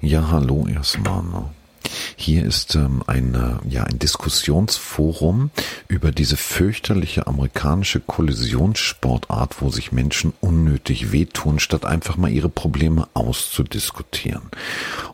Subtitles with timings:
[0.00, 1.50] Ja, hallo erstmal.
[2.16, 5.50] Hier ist ähm, ein, äh, ja, ein Diskussionsforum
[5.88, 13.08] über diese fürchterliche amerikanische Kollisionssportart, wo sich Menschen unnötig wehtun, statt einfach mal ihre Probleme
[13.14, 14.42] auszudiskutieren.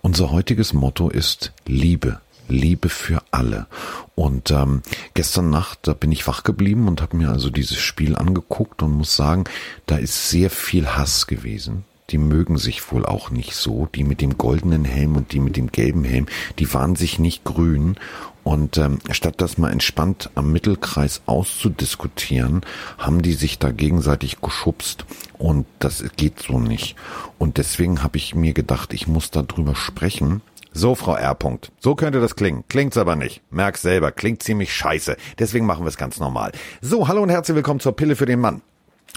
[0.03, 2.21] Unser heutiges Motto ist Liebe.
[2.51, 3.67] Liebe für alle.
[4.15, 4.83] Und ähm,
[5.15, 8.93] gestern Nacht, da bin ich wach geblieben und habe mir also dieses Spiel angeguckt und
[8.93, 9.45] muss sagen,
[9.87, 13.89] da ist sehr viel Hass gewesen die mögen sich wohl auch nicht so.
[13.95, 16.27] Die mit dem goldenen Helm und die mit dem gelben Helm,
[16.59, 17.97] die waren sich nicht grün.
[18.43, 22.63] Und ähm, statt das mal entspannt am Mittelkreis auszudiskutieren,
[22.99, 25.05] haben die sich da gegenseitig geschubst.
[25.39, 26.97] Und das geht so nicht.
[27.39, 30.41] Und deswegen habe ich mir gedacht, ich muss da drüber sprechen.
[30.73, 31.35] So, Frau R.
[31.35, 31.71] -Punkt.
[31.81, 32.65] So könnte das klingen.
[32.69, 33.43] Klingt's aber nicht.
[33.51, 34.13] Merk's selber.
[34.13, 35.17] Klingt ziemlich scheiße.
[35.39, 36.53] Deswegen machen wir es ganz normal.
[36.81, 38.63] So, hallo und herzlich willkommen zur Pille für den Mann.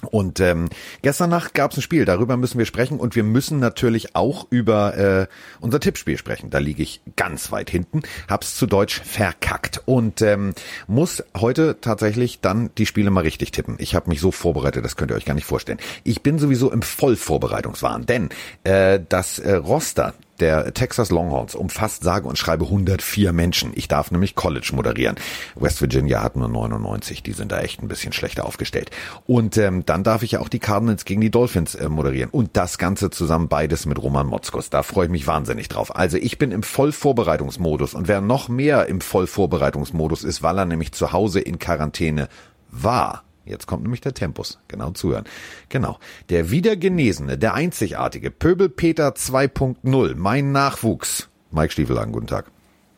[0.09, 0.69] Und ähm,
[1.02, 4.47] gestern Nacht gab es ein Spiel, darüber müssen wir sprechen und wir müssen natürlich auch
[4.50, 5.28] über äh,
[5.61, 6.50] unser Tippspiel sprechen.
[6.50, 10.56] Da liege ich ganz weit hinten, hab's zu Deutsch verkackt und ähm,
[10.88, 13.75] muss heute tatsächlich dann die Spiele mal richtig tippen.
[13.78, 15.80] Ich habe mich so vorbereitet, das könnt ihr euch gar nicht vorstellen.
[16.03, 18.30] Ich bin sowieso im Vollvorbereitungswahn, denn
[18.63, 23.72] äh, das äh, Roster der Texas Longhorns umfasst sage und schreibe 104 Menschen.
[23.76, 25.16] Ich darf nämlich College moderieren.
[25.56, 28.92] West Virginia hat nur 99, die sind da echt ein bisschen schlechter aufgestellt.
[29.25, 32.30] Und ähm, dann darf ich ja auch die Cardinals gegen die Dolphins äh, moderieren.
[32.30, 34.70] Und das Ganze zusammen beides mit Roman Motzkos.
[34.70, 35.95] Da freue ich mich wahnsinnig drauf.
[35.95, 40.92] Also ich bin im Vollvorbereitungsmodus und wer noch mehr im Vollvorbereitungsmodus ist, weil er nämlich
[40.94, 42.28] zu Hause in Quarantäne
[42.72, 44.59] war, Jetzt kommt nämlich der Tempus.
[44.67, 45.25] Genau zuhören.
[45.69, 45.99] Genau.
[46.30, 51.30] Der Wiedergenesene, der Einzigartige, Pöbel Peter 2.0, mein Nachwuchs.
[51.52, 52.52] Mike Stiefelhagen, guten Tag.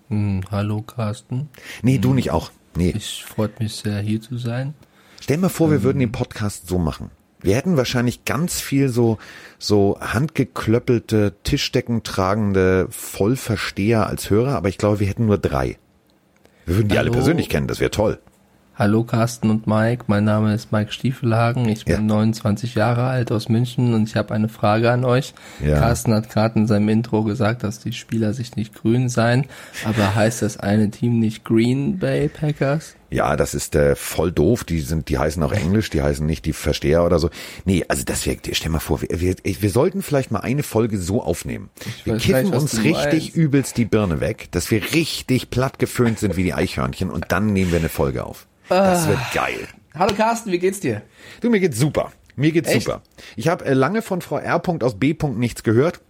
[0.10, 1.50] Hm, hallo Carsten.
[1.82, 2.52] Nee, du nicht auch.
[2.76, 2.94] Nee.
[2.96, 4.76] Ich freut mich sehr, hier zu sein.
[5.20, 5.84] Stell mir vor, wir ähm.
[5.84, 7.10] würden den Podcast so machen.
[7.42, 9.18] Wir hätten wahrscheinlich ganz viel so,
[9.60, 15.78] so handgeklöppelte, Tischdecken tragende Vollversteher als Hörer, aber ich glaube, wir hätten nur drei.
[16.66, 17.10] Wir würden die Hallo.
[17.10, 18.20] alle persönlich kennen, das wäre toll.
[18.78, 22.02] Hallo Carsten und Mike, mein Name ist Mike Stiefelhagen, ich bin ja.
[22.02, 25.34] 29 Jahre alt aus München und ich habe eine Frage an euch.
[25.66, 25.80] Ja.
[25.80, 29.46] Carsten hat gerade in seinem Intro gesagt, dass die Spieler sich nicht grün seien,
[29.86, 32.98] aber heißt das eine Team nicht Green Bay Packers?
[33.10, 34.66] Ja, das ist äh, voll doof.
[34.66, 37.30] Die sind, die heißen auch Englisch, die heißen nicht die Versteher oder so.
[37.64, 40.98] Nee, also das wäre, stell mal vor, wir, wir, wir sollten vielleicht mal eine Folge
[40.98, 41.70] so aufnehmen.
[42.04, 43.36] wir kiffen uns richtig meinst.
[43.38, 47.54] übelst die Birne weg, dass wir richtig platt geföhnt sind wie die Eichhörnchen und dann
[47.54, 48.48] nehmen wir eine Folge auf.
[48.70, 49.68] Das wird geil.
[49.94, 51.02] Hallo Carsten, wie geht's dir?
[51.42, 52.12] Du, mir geht's super.
[52.36, 52.86] Mir geht's Echt?
[52.86, 53.02] super.
[53.36, 54.62] Ich habe äh, lange von Frau R.
[54.82, 55.16] aus B.
[55.36, 56.02] nichts gehört.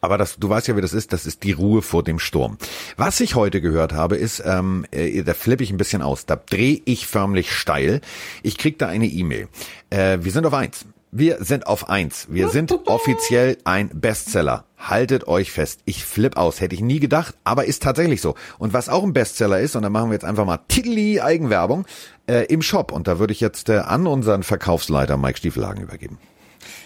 [0.00, 2.56] Aber das, du weißt ja, wie das ist, das ist die Ruhe vor dem Sturm.
[2.96, 6.36] Was ich heute gehört habe, ist, ähm, äh, da flippe ich ein bisschen aus, da
[6.36, 8.00] drehe ich förmlich steil.
[8.42, 9.48] Ich krieg da eine E-Mail.
[9.90, 10.86] Äh, wir sind auf eins.
[11.14, 12.28] Wir sind auf eins.
[12.30, 14.64] Wir sind offiziell ein Bestseller.
[14.78, 15.80] Haltet euch fest.
[15.84, 16.62] Ich flipp aus.
[16.62, 18.34] Hätte ich nie gedacht, aber ist tatsächlich so.
[18.56, 21.84] Und was auch ein Bestseller ist, und da machen wir jetzt einfach mal Titli Eigenwerbung,
[22.26, 22.92] äh, im Shop.
[22.92, 26.18] Und da würde ich jetzt äh, an unseren Verkaufsleiter Mike Stiefelhagen übergeben.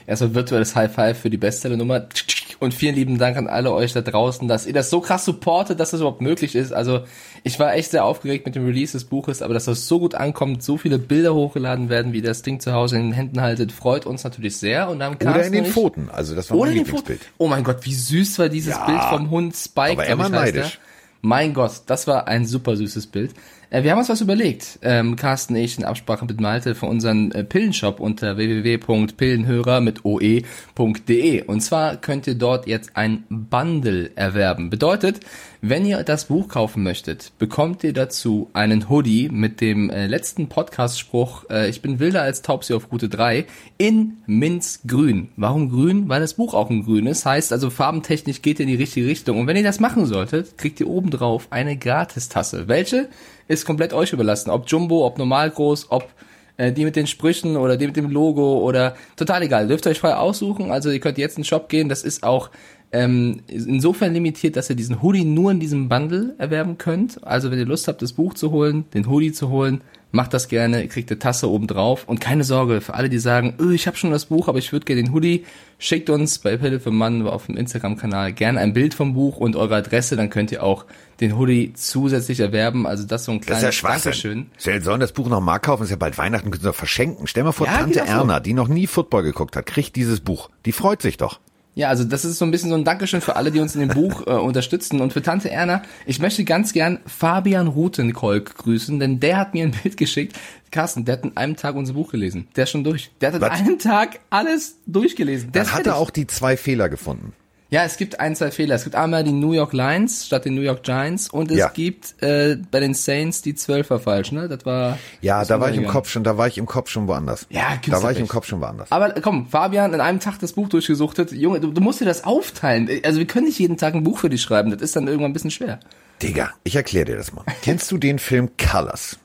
[0.08, 2.08] Erstmal virtuelles High Five für die Bestseller-Nummer.
[2.58, 5.78] Und vielen lieben Dank an alle euch da draußen, dass ihr das so krass supportet,
[5.78, 6.72] dass das überhaupt möglich ist.
[6.72, 7.00] Also
[7.42, 10.14] ich war echt sehr aufgeregt mit dem Release des Buches, aber dass das so gut
[10.14, 13.72] ankommt, so viele Bilder hochgeladen werden, wie das Ding zu Hause in den Händen haltet,
[13.72, 14.88] freut uns natürlich sehr.
[14.88, 17.20] Und dann Oder in den Pfoten, also das war mein Lieblingsbild.
[17.38, 19.92] Oh mein Gott, wie süß war dieses ja, Bild vom Hund Spike.
[19.92, 20.78] Aber immer neidisch.
[21.22, 23.32] Mein Gott, das war ein super süßes Bild.
[23.70, 27.32] Äh, wir haben uns was überlegt, ähm, Carsten ich in Absprache mit Malte für unseren
[27.32, 31.42] äh, Pillenshop unter www.pillenhörer mit oe.de.
[31.44, 34.70] Und zwar könnt ihr dort jetzt ein Bundle erwerben.
[34.70, 35.20] Bedeutet,
[35.62, 40.48] wenn ihr das Buch kaufen möchtet, bekommt ihr dazu einen Hoodie mit dem äh, letzten
[40.48, 43.46] Podcast-Spruch, äh, ich bin wilder als Taubsi auf Route 3,
[43.78, 45.30] in Minzgrün.
[45.36, 46.08] Warum grün?
[46.08, 47.26] Weil das Buch auch in grün ist.
[47.26, 49.40] Heißt also, farbentechnisch geht ihr in die richtige Richtung.
[49.40, 52.68] Und wenn ihr das machen solltet, kriegt ihr obendrauf eine Gratistasse.
[52.68, 53.08] Welche?
[53.48, 54.50] Ist komplett euch überlassen.
[54.50, 56.08] Ob Jumbo, ob normal groß, ob
[56.56, 59.68] äh, die mit den Sprüchen oder die mit dem Logo oder total egal.
[59.68, 60.70] Dürft ihr euch frei aussuchen.
[60.70, 61.88] Also ihr könnt jetzt in den Shop gehen.
[61.88, 62.50] Das ist auch
[62.92, 67.24] ähm, insofern limitiert, dass ihr diesen Hoodie nur in diesem Bundle erwerben könnt.
[67.26, 69.82] Also wenn ihr Lust habt, das Buch zu holen, den Hoodie zu holen,
[70.12, 73.18] macht das gerne, ihr kriegt eine Tasse oben drauf und keine Sorge, für alle, die
[73.18, 75.44] sagen, öh, ich habe schon das Buch, aber ich würde gerne den Hoodie,
[75.78, 79.56] schickt uns bei Pille für Mann auf dem Instagram-Kanal gerne ein Bild vom Buch und
[79.56, 80.86] eure Adresse, dann könnt ihr auch
[81.20, 84.46] den Hoodie zusätzlich erwerben, also das so ein kleines das ist ja Dankeschön.
[84.56, 87.26] Sie sollen das Buch noch mal kaufen, ist ja bald Weihnachten, können sie doch verschenken.
[87.26, 90.50] Stell mal vor, ja, Tante Erna, die noch nie Football geguckt hat, kriegt dieses Buch.
[90.64, 91.40] Die freut sich doch.
[91.76, 93.82] Ja, also das ist so ein bisschen so ein Dankeschön für alle, die uns in
[93.82, 95.02] dem Buch äh, unterstützen.
[95.02, 99.64] Und für Tante Erna, ich möchte ganz gern Fabian Rutenkolk grüßen, denn der hat mir
[99.64, 100.34] ein Bild geschickt.
[100.70, 102.48] Carsten, der hat in einem Tag unser Buch gelesen.
[102.56, 103.10] Der ist schon durch.
[103.20, 103.50] Der hat in Was?
[103.60, 105.52] einem Tag alles durchgelesen.
[105.52, 107.34] Der Dann hat er auch die zwei Fehler gefunden.
[107.68, 108.76] Ja, es gibt ein, zwei Fehler.
[108.76, 111.68] Es gibt einmal die New York Lions statt den New York Giants und es Ja.
[111.68, 114.48] gibt äh, bei den Saints die Zwölfer falsch, ne?
[114.48, 114.98] Das war.
[115.20, 115.86] Ja, das da war ich im.
[115.88, 117.46] Kopf schon, da war ich im Kopf schon woanders.
[117.50, 118.28] Ja, da war ich im.
[118.28, 118.92] Kopf schon woanders.
[118.92, 121.32] Aber komm, Fabian, in einem Tag das Buch durchgesuchtet.
[121.32, 122.88] Junge, du, du musst dir das aufteilen.
[123.04, 124.70] Also wir können nicht jeden Tag ein Buch für dich schreiben.
[124.70, 125.80] Das ist dann irgendwann ein bisschen schwer.
[126.22, 127.44] Digga, ich erkläre dir das mal.
[127.62, 129.18] kennst du den Film Colors?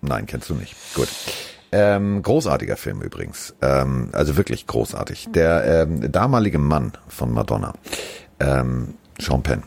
[0.00, 0.74] Nein, kennst du nicht.
[0.94, 1.08] Gut.
[1.76, 3.52] Ähm, großartiger Film übrigens.
[3.60, 5.30] Ähm, also wirklich großartig.
[5.34, 7.72] Der ähm, damalige Mann von Madonna,
[8.38, 9.64] ähm, Sean Penn,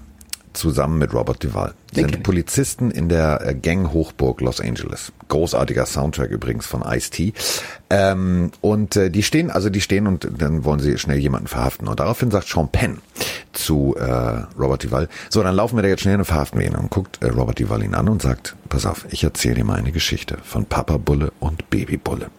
[0.58, 2.24] zusammen mit Robert Duvall, kenn sind.
[2.24, 5.12] Polizisten in der äh, Gang Hochburg Los Angeles.
[5.30, 7.34] Großartiger Soundtrack übrigens von Ice-T.
[7.90, 11.88] Ähm, und äh, die stehen, also die stehen und dann wollen sie schnell jemanden verhaften.
[11.88, 13.00] Und daraufhin sagt Sean Penn
[13.54, 14.04] zu äh,
[14.60, 16.76] Robert Duvall, so, dann laufen wir da jetzt schnell und verhaften wir ihn.
[16.76, 19.76] Und guckt äh, Robert Duvall ihn an und sagt, pass auf, ich erzähle dir mal
[19.76, 22.30] eine Geschichte von Papa Bulle und Baby Bulle.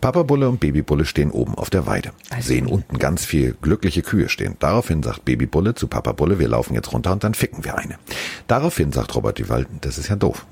[0.00, 4.02] Papa Bulle und Baby Bulle stehen oben auf der Weide, sehen unten ganz viel glückliche
[4.02, 4.56] Kühe stehen.
[4.60, 7.76] Daraufhin sagt Baby Bulle zu Papa Bulle, wir laufen jetzt runter und dann ficken wir
[7.76, 7.98] eine.
[8.46, 10.46] Daraufhin sagt Robert Duvall, das ist ja doof.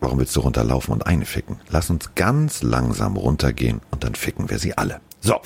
[0.00, 1.60] Warum willst du runterlaufen und eine ficken?
[1.68, 5.00] Lass uns ganz langsam runtergehen und dann ficken wir sie alle.
[5.20, 5.36] So,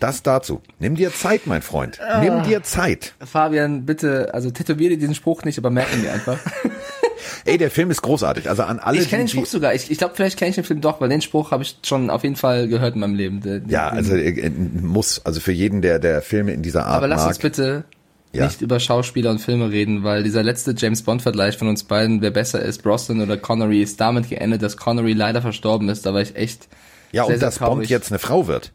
[0.00, 0.60] das dazu.
[0.80, 1.98] Nimm dir Zeit, mein Freund.
[2.20, 3.14] Nimm dir Zeit.
[3.24, 6.38] Fabian, bitte, also tätowier dir diesen Spruch nicht, aber merk ihn dir einfach.
[7.44, 8.48] Ey, der Film ist großartig.
[8.48, 9.74] Also an alle, Ich kenne den Spruch sogar.
[9.74, 12.10] Ich, ich glaube, vielleicht kenne ich den Film doch, weil den Spruch habe ich schon
[12.10, 13.40] auf jeden Fall gehört in meinem Leben.
[13.40, 16.96] Den- Ja, den- also äh, muss, also für jeden, der der Filme in dieser Art
[16.98, 17.28] Aber lass mag.
[17.28, 17.84] uns bitte
[18.32, 18.46] Ja.
[18.46, 22.30] nicht über Schauspieler und Filme reden, weil dieser letzte James Bond-Vergleich von uns beiden, wer
[22.30, 26.06] besser ist, Brosnan oder Connery, ist damit geendet, dass Connery leider verstorben ist.
[26.06, 26.68] Da war ich echt
[27.12, 28.72] ja, sehr, und dass Bond jetzt eine Frau wird.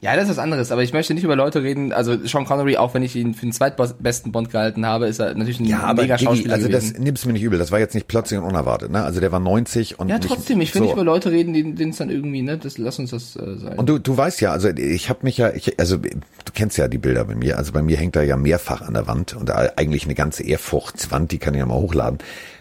[0.00, 2.76] Ja, das ist was anderes, aber ich möchte nicht über Leute reden, also Sean Connery,
[2.76, 5.80] auch wenn ich ihn für den zweitbesten Bond gehalten habe, ist er natürlich ein Ja,
[5.80, 7.02] aber mega Digi, Schauspieler also das gewesen.
[7.02, 7.58] nimm's mir nicht übel.
[7.58, 8.92] Das war jetzt nicht plötzlich und unerwartet.
[8.92, 9.02] Ne?
[9.02, 10.84] Also der war 90 und Ja, trotzdem, ich will so.
[10.84, 13.56] nicht über Leute reden, die- denen es dann irgendwie, ne, das, lass uns das äh,
[13.58, 13.76] sein.
[13.76, 16.12] Und du, du weißt ja, also ich habe mich ja, ich, also du
[16.54, 17.58] kennst ja die Bilder bei mir.
[17.58, 21.32] Also bei mir hängt da ja mehrfach an der Wand und eigentlich eine ganze Ehrfurchtswand,
[21.32, 22.18] die kann ich ja mal hochladen.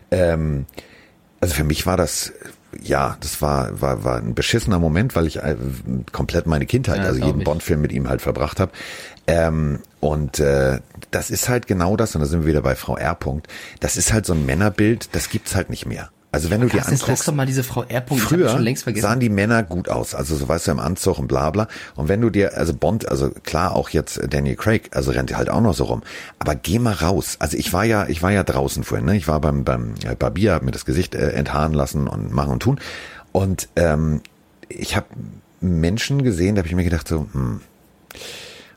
[0.09, 0.65] Ähm,
[1.39, 2.33] also für mich war das,
[2.83, 5.55] ja, das war war war ein beschissener Moment, weil ich äh,
[6.11, 7.43] komplett meine Kindheit, Ja, also jeden.
[7.43, 8.71] Bond-Film mit ihm halt verbracht habe.
[9.27, 10.79] Ähm, und äh,
[11.11, 13.15] das ist halt genau das, und da sind wir wieder bei Frau R.
[13.15, 13.47] Punkt.
[13.79, 16.09] Das ist halt so ein Männerbild, das gibt's halt nicht mehr.
[16.31, 18.01] Also wenn du dir Carsten, jetzt lass anguckst, doch mal diese Frau R.
[18.01, 19.07] Punkt, Früher schon längst vergessen.
[19.07, 21.67] sahen die Männer gut aus, also so weißt du im Anzug und bla bla.
[21.95, 25.49] Und wenn du dir, also Bond, also klar auch jetzt Daniel Craig, also rennt halt
[25.49, 26.03] auch noch so rum.
[26.37, 27.37] Aber geh mal raus.
[27.39, 29.15] Also ich war ja, ich war ja draußen vorhin, ne?
[29.15, 32.51] Ich war beim beim äh, Barbier, hab mir das Gesicht äh, enthaaren lassen und machen
[32.51, 32.79] und tun.
[33.31, 34.21] Und ähm,
[34.67, 35.07] ich habe
[35.61, 37.61] Menschen gesehen, da habe ich mir gedacht so, hm,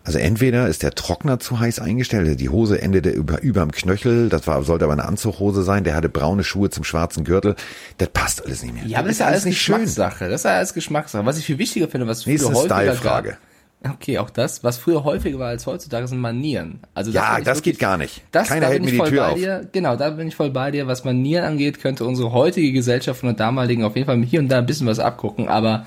[0.04, 4.46] also entweder ist der Trockner zu heiß eingestellt, die Hose endete über, überm Knöchel, das
[4.46, 7.54] war, sollte aber eine Anzughose sein, der hatte braune Schuhe zum schwarzen Gürtel,
[7.98, 8.84] das passt alles nicht mehr.
[8.86, 10.28] Ja, aber das ist ja alles Geschmackssache.
[10.28, 11.24] Das ist ja alles Geschmackssache.
[11.26, 13.36] Was ich viel wichtiger finde, was früher Nächste häufiger Style-Frage.
[13.82, 14.62] Okay, auch das.
[14.62, 16.80] Was früher häufiger war als heutzutage, sind Manieren.
[16.92, 18.22] Also Ja, finde ich das wirklich- geht gar nicht.
[18.30, 19.34] Das, Keiner da hält mir die voll Tür auf.
[19.38, 19.66] dir.
[19.72, 20.86] Genau, da bin ich voll bei dir.
[20.86, 24.48] Was Manieren angeht, könnte unsere heutige Gesellschaft von der damaligen auf jeden Fall hier und
[24.50, 25.48] da ein bisschen was abgucken.
[25.48, 25.86] Aber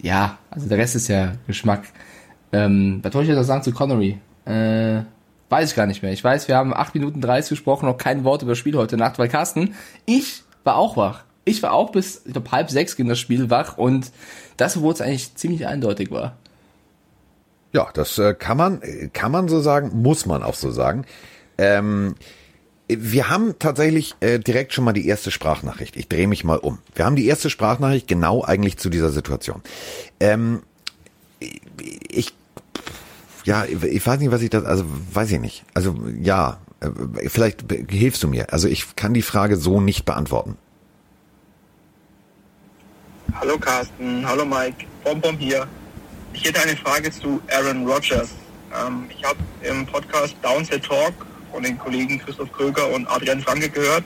[0.00, 1.82] ja, also der Rest ist ja Geschmack.
[2.56, 4.18] Ähm, was wollte ich jetzt sagen zu Connery?
[4.46, 5.02] Äh,
[5.50, 6.12] weiß ich gar nicht mehr.
[6.12, 8.96] Ich weiß, wir haben 8 Minuten 30 gesprochen, noch kein Wort über das Spiel heute
[8.96, 9.74] Nacht, weil Carsten,
[10.06, 11.24] ich war auch wach.
[11.44, 14.10] Ich war auch bis, ich glaube, halb sechs ging das Spiel wach und
[14.56, 16.36] das, wo es eigentlich ziemlich eindeutig war.
[17.72, 21.04] Ja, das äh, kann man, äh, kann man so sagen, muss man auch so sagen.
[21.58, 22.14] Ähm,
[22.88, 25.96] wir haben tatsächlich äh, direkt schon mal die erste Sprachnachricht.
[25.96, 26.78] Ich drehe mich mal um.
[26.94, 29.60] Wir haben die erste Sprachnachricht genau eigentlich zu dieser Situation.
[30.20, 30.62] Ähm,
[31.38, 32.32] ich,
[33.46, 35.64] ja, ich weiß nicht, was ich das, also weiß ich nicht.
[35.72, 38.52] Also ja, äh, vielleicht hilfst du mir.
[38.52, 40.58] Also ich kann die Frage so nicht beantworten.
[43.40, 45.66] Hallo Carsten, hallo Mike, Bonbon hier.
[46.32, 48.30] Ich hätte eine Frage zu Aaron Rodgers.
[48.74, 51.14] Ähm, ich habe im Podcast Downset Talk
[51.52, 54.04] von den Kollegen Christoph Kröger und Adrian Franke gehört,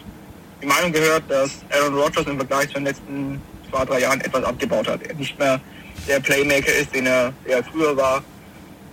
[0.62, 4.44] die Meinung gehört, dass Aaron Rodgers im Vergleich zu den letzten zwei, drei Jahren etwas
[4.44, 5.02] abgebaut hat.
[5.02, 5.58] Er nicht mehr
[6.06, 8.22] der Playmaker ist, den er, der er früher war.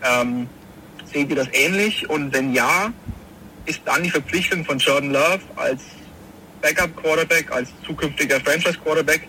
[0.04, 0.48] Ähm,
[1.12, 2.10] seht ihr das ähnlich?
[2.10, 2.92] Und wenn ja,
[3.66, 5.82] ist dann die Verpflichtung von Jordan Love als
[6.62, 9.27] Backup-Quarterback, als zukünftiger Franchise-Quarterback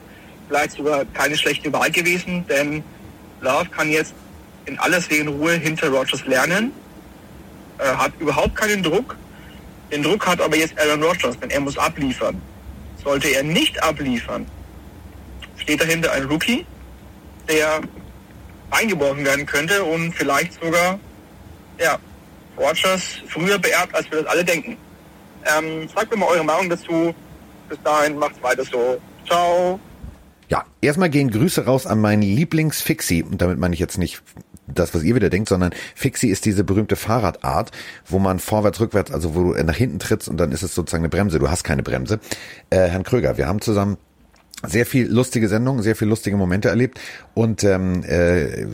[0.49, 2.83] vielleicht sogar keine schlechte Wahl gewesen, denn
[3.41, 4.15] Love kann jetzt
[4.65, 6.73] in aller Seelenruhe hinter Rodgers lernen,
[7.79, 9.17] äh, hat überhaupt keinen Druck.
[9.93, 12.41] Den Druck hat aber jetzt Aaron Rodgers, denn er muss abliefern.
[13.03, 14.47] Sollte er nicht abliefern,
[15.57, 16.67] steht dahinter ein Rookie,
[17.49, 17.81] der
[18.71, 20.99] eingeworfen werden könnte und vielleicht sogar
[21.79, 21.99] ja,
[22.57, 24.77] Rogers früher beerbt, als wir das alle denken.
[25.45, 27.15] Ähm, sagt mir mal eure Meinung dazu.
[27.69, 29.01] Bis dahin, macht's weiter so.
[29.27, 29.79] Ciao.
[30.49, 33.23] Ja, erstmal gehen Grüße raus an meinen Lieblingsfixie.
[33.23, 34.23] Und damit meine ich jetzt nicht
[34.67, 37.71] das, was ihr wieder denkt, sondern Fixie ist diese berühmte Fahrradart,
[38.07, 41.03] wo man vorwärts, rückwärts, also wo du nach hinten trittst und dann ist es sozusagen
[41.03, 41.39] eine Bremse.
[41.39, 42.21] Du hast keine Bremse.
[42.71, 43.97] Äh, Herrn Kröger, wir haben zusammen
[44.67, 47.01] sehr viel lustige Sendungen, sehr viel lustige Momente erlebt
[47.35, 48.67] und ähm, äh,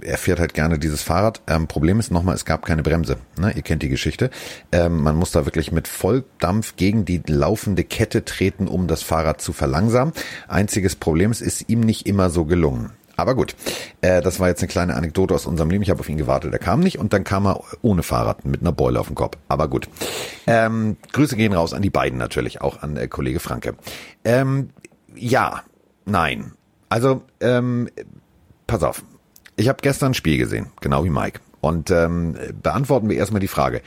[0.00, 1.42] er fährt halt gerne dieses Fahrrad.
[1.46, 3.16] Ähm, Problem ist nochmal, es gab keine Bremse.
[3.38, 3.52] Ne?
[3.54, 4.30] Ihr kennt die Geschichte.
[4.72, 9.40] Ähm, man muss da wirklich mit Volldampf gegen die laufende Kette treten, um das Fahrrad
[9.40, 10.12] zu verlangsamen.
[10.48, 12.90] Einziges Problem ist, ist ihm nicht immer so gelungen.
[13.16, 13.56] Aber gut,
[14.02, 15.82] äh, das war jetzt eine kleine Anekdote aus unserem Leben.
[15.82, 18.60] Ich habe auf ihn gewartet, er kam nicht und dann kam er ohne Fahrrad mit
[18.60, 19.38] einer Beule auf dem Kopf.
[19.48, 19.88] Aber gut.
[20.46, 23.74] Ähm, Grüße gehen raus an die beiden natürlich, auch an äh, Kollege Franke.
[24.24, 24.68] Ähm,
[25.16, 25.62] ja,
[26.04, 26.52] nein.
[26.88, 27.88] Also, ähm,
[28.66, 29.02] pass auf.
[29.56, 31.40] Ich habe gestern ein Spiel gesehen, genau wie Mike.
[31.60, 33.82] Und ähm, beantworten wir erstmal die Frage.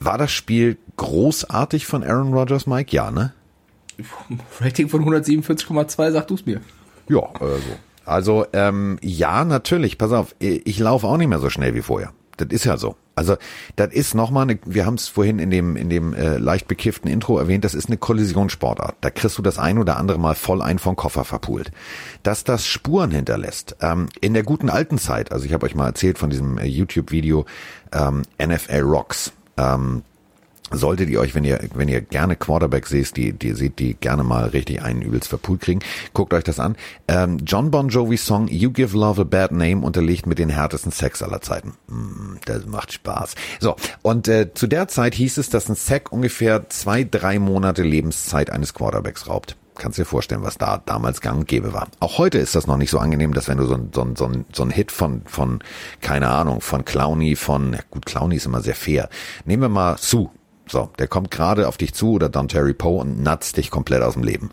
[0.00, 2.94] War das Spiel großartig von Aaron Rodgers, Mike?
[2.94, 3.32] Ja, ne?
[4.60, 6.60] Rating von 147,2, sag du's mir.
[7.08, 7.78] Ja, also.
[8.04, 12.12] Also, ähm, ja, natürlich, pass auf, ich laufe auch nicht mehr so schnell wie vorher.
[12.38, 12.96] Das ist ja so.
[13.18, 13.36] Also
[13.76, 17.10] das ist nochmal eine, wir haben es vorhin in dem, in dem äh, leicht bekifften
[17.10, 18.96] Intro erwähnt, das ist eine Kollisionssportart.
[19.00, 21.70] Da kriegst du das ein oder andere Mal voll ein vom Koffer verpult.
[22.22, 23.76] Dass das Spuren hinterlässt.
[23.80, 26.66] Ähm, in der guten alten Zeit, also ich habe euch mal erzählt von diesem äh,
[26.66, 27.44] YouTube-Video
[27.92, 29.32] ähm, NFL Rocks.
[29.56, 30.02] Ähm,
[30.70, 34.24] solltet ihr euch, wenn ihr, wenn ihr gerne Quarterback seht, die, die seht, die gerne
[34.24, 35.80] mal richtig einen übelst verpult kriegen,
[36.14, 36.76] guckt euch das an.
[37.06, 40.92] Ähm, John Bon Jovi Song You Give Love a Bad Name unterlegt mit den härtesten
[40.92, 41.74] Sex aller Zeiten.
[41.88, 43.34] Mm, das macht Spaß.
[43.60, 47.82] So, und äh, zu der Zeit hieß es, dass ein Sack ungefähr zwei, drei Monate
[47.82, 51.88] Lebenszeit eines Quarterbacks raubt kannst dir vorstellen, was da damals gang und gäbe war.
[52.00, 54.16] Auch heute ist das noch nicht so angenehm, dass wenn du so ein, so ein,
[54.16, 55.60] so ein, so ein Hit von, von,
[56.00, 59.08] keine Ahnung, von Clowny, von, gut, Clowny ist immer sehr fair.
[59.44, 60.28] Nehmen wir mal Sue,
[60.70, 64.02] so, der kommt gerade auf dich zu oder Don Terry Poe und natzt dich komplett
[64.02, 64.50] aus dem Leben.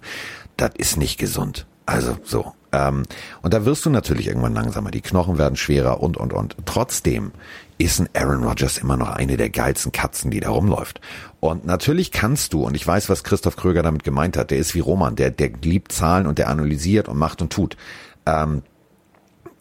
[0.58, 1.66] Das ist nicht gesund.
[1.86, 2.54] Also so.
[2.72, 3.04] Ähm,
[3.42, 4.92] und da wirst du natürlich irgendwann langsamer.
[4.92, 6.56] Die Knochen werden schwerer und und und.
[6.66, 7.32] Trotzdem
[7.78, 11.02] ist ein Aaron Rodgers immer noch eine der geilsten Katzen, die da rumläuft.
[11.40, 14.76] Und natürlich kannst du, und ich weiß, was Christoph Kröger damit gemeint hat, der ist
[14.76, 17.78] wie Roman, der, der liebt Zahlen und der analysiert und macht und tut.
[18.26, 18.64] Ähm,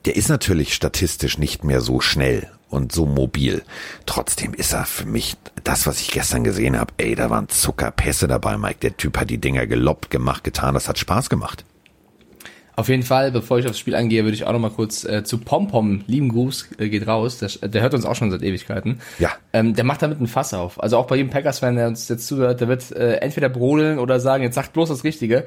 [0.05, 3.63] der ist natürlich statistisch nicht mehr so schnell und so mobil.
[4.07, 6.93] Trotzdem ist er für mich das, was ich gestern gesehen habe.
[6.99, 8.81] Ey, da waren Zuckerpässe dabei, Mike.
[8.83, 10.75] Der Typ hat die Dinger geloppt, gemacht, getan.
[10.75, 11.65] Das hat Spaß gemacht.
[12.77, 15.23] Auf jeden Fall, bevor ich aufs Spiel eingehe, würde ich auch noch mal kurz äh,
[15.23, 17.39] zu Pompom, lieben Gruß, äh, geht raus.
[17.39, 19.01] Der, der hört uns auch schon seit Ewigkeiten.
[19.21, 19.31] Ja.
[19.53, 20.83] Ähm, der macht damit ein Fass auf.
[20.83, 24.19] Also auch bei jedem Packers-Fan, der uns jetzt zuhört, der wird äh, entweder brodeln oder
[24.19, 25.45] sagen, jetzt sagt bloß das Richtige,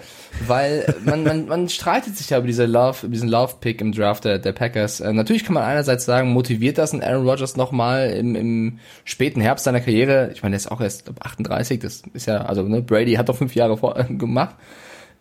[0.48, 4.24] weil man, man, man streitet sich ja über diese Love, über diesen Love-Pick im Draft
[4.24, 5.02] der, der Packers.
[5.02, 8.80] Äh, natürlich kann man einerseits sagen, motiviert das ein Aaron Rodgers noch mal im, im
[9.04, 10.32] späten Herbst seiner Karriere.
[10.34, 13.36] Ich meine, der ist auch erst 38, das ist ja, also ne, Brady hat doch
[13.36, 14.56] fünf Jahre vor, äh, gemacht.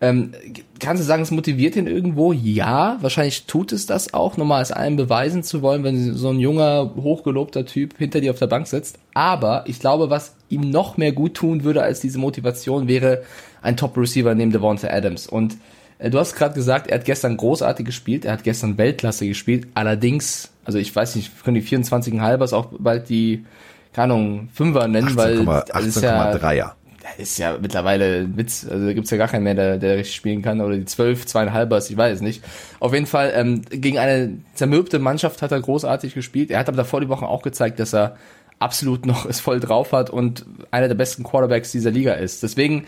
[0.00, 0.32] Ähm,
[0.78, 2.32] kannst du sagen, es motiviert ihn irgendwo?
[2.32, 6.38] Ja, wahrscheinlich tut es das auch, nochmal als allen beweisen zu wollen, wenn so ein
[6.38, 8.98] junger, hochgelobter Typ hinter dir auf der Bank sitzt.
[9.14, 13.22] Aber ich glaube, was ihm noch mehr gut tun würde als diese Motivation, wäre
[13.62, 15.26] ein Top-Receiver neben Devonta Adams.
[15.26, 15.56] Und
[15.98, 19.66] äh, du hast gerade gesagt, er hat gestern großartig gespielt, er hat gestern Weltklasse gespielt.
[19.72, 23.46] Allerdings, also ich weiß nicht, können die 24,5ers auch bald die,
[23.94, 26.54] keine Ahnung, Fünfer nennen, 18, weil 18,3er.
[26.54, 26.76] Ja,
[27.18, 28.66] ist ja mittlerweile ein Witz.
[28.68, 30.60] Also da gibt's ja gar keinen mehr, der, der richtig spielen kann.
[30.60, 32.42] Oder die zwölf, zweieinhalbers, ich weiß es nicht.
[32.80, 36.50] Auf jeden Fall, ähm, gegen eine zermürbte Mannschaft hat er großartig gespielt.
[36.50, 38.16] Er hat aber davor die Woche auch gezeigt, dass er
[38.58, 42.42] absolut noch es voll drauf hat und einer der besten Quarterbacks dieser Liga ist.
[42.42, 42.84] Deswegen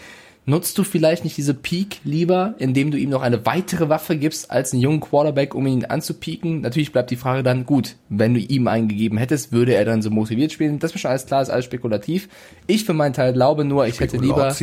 [0.48, 4.50] Nutzt du vielleicht nicht diese Peak lieber, indem du ihm noch eine weitere Waffe gibst
[4.50, 6.62] als einen jungen Quarterback, um ihn anzupieken?
[6.62, 10.00] Natürlich bleibt die Frage dann, gut, wenn du ihm einen gegeben hättest, würde er dann
[10.00, 10.78] so motiviert spielen?
[10.78, 12.30] Das ist schon alles klar, ist alles spekulativ.
[12.66, 14.56] Ich für meinen Teil glaube nur, ich hätte lieber,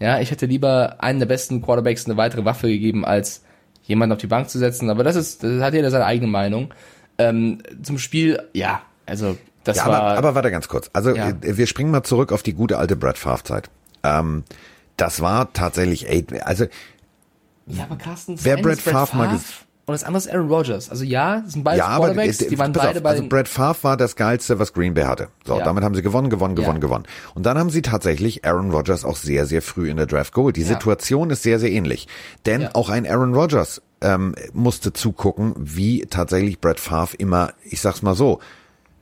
[0.00, 3.42] ja, ich hätte lieber einen der besten Quarterbacks eine weitere Waffe gegeben, als
[3.82, 4.88] jemanden auf die Bank zu setzen.
[4.88, 6.72] Aber das ist, das hat jeder seine eigene Meinung.
[7.18, 10.02] Ähm, zum Spiel, ja, also das ja, war.
[10.02, 10.88] Aber, aber warte ganz kurz.
[10.94, 11.34] Also ja.
[11.42, 13.70] wir springen mal zurück auf die gute alte Brad Favre Zeit.
[14.04, 14.44] Ähm,
[14.96, 16.66] das war tatsächlich, ey, also
[17.66, 19.38] ja, aber Carsten, wer Brad Favre mal
[19.84, 20.90] und das andere ist Aaron Rodgers.
[20.90, 23.48] Also ja, das sind beide ja, Quarterbacks, aber, die waren beide auf, bei Also Brad
[23.48, 25.28] Favre war das geilste, was Green Bay hatte.
[25.44, 25.64] So, ja.
[25.64, 26.80] damit haben sie gewonnen, gewonnen, gewonnen, ja.
[26.80, 27.04] gewonnen.
[27.34, 30.54] Und dann haben sie tatsächlich Aaron Rodgers auch sehr, sehr früh in der Draft geholt.
[30.56, 30.68] Die ja.
[30.68, 32.06] Situation ist sehr, sehr ähnlich.
[32.46, 38.02] Denn auch ein Aaron Rodgers ähm, musste zugucken, wie tatsächlich Brad Favre immer, ich sag's
[38.02, 38.38] mal so,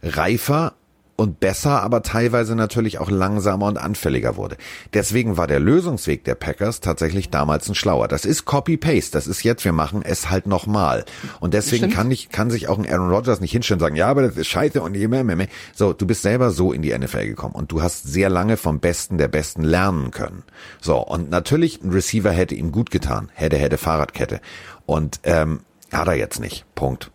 [0.02, 0.72] reifer
[1.20, 4.56] und besser, aber teilweise natürlich auch langsamer und anfälliger wurde.
[4.94, 8.08] Deswegen war der Lösungsweg der Packers tatsächlich damals ein schlauer.
[8.08, 9.12] Das ist Copy-Paste.
[9.12, 11.04] Das ist jetzt, wir machen es halt nochmal.
[11.38, 14.06] Und deswegen kann nicht, kann sich auch ein Aaron Rodgers nicht hinstellen und sagen, ja,
[14.06, 15.48] aber das ist scheiße und mehr, mehr, mehr.
[15.74, 18.80] So, du bist selber so in die NFL gekommen und du hast sehr lange vom
[18.80, 20.42] Besten der Besten lernen können.
[20.80, 23.30] So, und natürlich, ein Receiver hätte ihm gut getan.
[23.34, 24.40] Hätte, hätte Fahrradkette.
[24.86, 25.60] Und, ähm,
[25.92, 26.64] hat er jetzt nicht.
[26.74, 27.10] Punkt.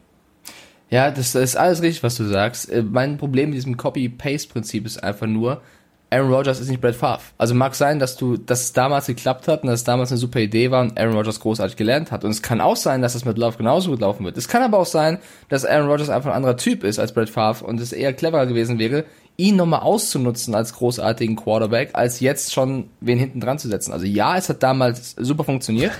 [0.90, 2.72] Ja, das, das ist alles richtig, was du sagst.
[2.72, 5.62] Äh, mein Problem mit diesem Copy-Paste-Prinzip ist einfach nur,
[6.12, 7.22] Aaron Rodgers ist nicht Brett Favre.
[7.38, 10.20] Also mag sein, dass du, dass es damals geklappt hat und dass es damals eine
[10.20, 12.24] super Idee war und Aaron Rodgers großartig gelernt hat.
[12.24, 14.38] Und es kann auch sein, dass es mit Love genauso gut laufen wird.
[14.38, 15.18] Es kann aber auch sein,
[15.50, 18.46] dass Aaron Rodgers einfach ein anderer Typ ist als Brett Favre und es eher cleverer
[18.46, 23.68] gewesen wäre, ihn nochmal auszunutzen als großartigen Quarterback, als jetzt schon wen hinten dran zu
[23.68, 23.92] setzen.
[23.92, 25.92] Also ja, es hat damals super funktioniert,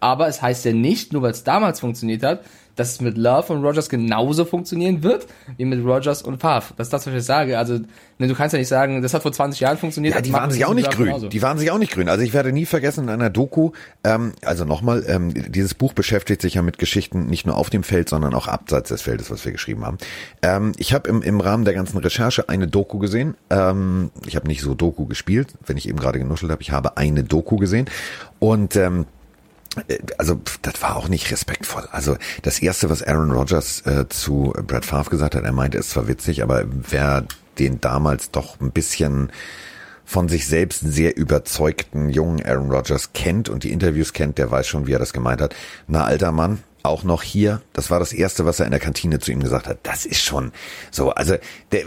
[0.00, 2.40] aber es heißt ja nicht, nur weil es damals funktioniert hat,
[2.76, 5.26] dass es mit Love und Rogers genauso funktionieren wird,
[5.56, 6.74] wie mit Rogers und Favre.
[6.76, 7.58] Das ist das, was ich sage.
[7.58, 7.80] Also,
[8.18, 10.14] ne, du kannst ja nicht sagen, das hat vor 20 Jahren funktioniert.
[10.14, 11.06] Ja, die waren sich auch nicht grün.
[11.06, 11.28] Genauso.
[11.28, 12.08] Die waren sich auch nicht grün.
[12.08, 13.72] Also ich werde nie vergessen in einer Doku,
[14.04, 17.82] ähm, also nochmal, ähm, dieses Buch beschäftigt sich ja mit Geschichten nicht nur auf dem
[17.82, 19.98] Feld, sondern auch abseits des Feldes, was wir geschrieben haben.
[20.42, 23.34] Ähm, ich habe im, im Rahmen der ganzen Recherche eine Doku gesehen.
[23.50, 26.62] Ähm, ich habe nicht so Doku gespielt, wenn ich eben gerade genuschelt habe.
[26.62, 27.86] Ich habe eine Doku gesehen.
[28.38, 29.04] Und ähm, äh,
[30.18, 31.88] also das war auch nicht respektvoll.
[31.92, 35.94] Also das erste, was Aaron Rodgers äh, zu Brad Favre gesagt hat, er meinte, es
[35.96, 37.24] war witzig, aber wer
[37.58, 39.30] den damals doch ein bisschen
[40.04, 44.66] von sich selbst sehr überzeugten jungen Aaron Rodgers kennt und die Interviews kennt, der weiß
[44.66, 45.54] schon, wie er das gemeint hat.
[45.86, 49.20] Na, alter Mann, auch noch hier, das war das erste, was er in der Kantine
[49.20, 49.78] zu ihm gesagt hat.
[49.84, 50.52] Das ist schon
[50.90, 51.36] so, also
[51.70, 51.84] der,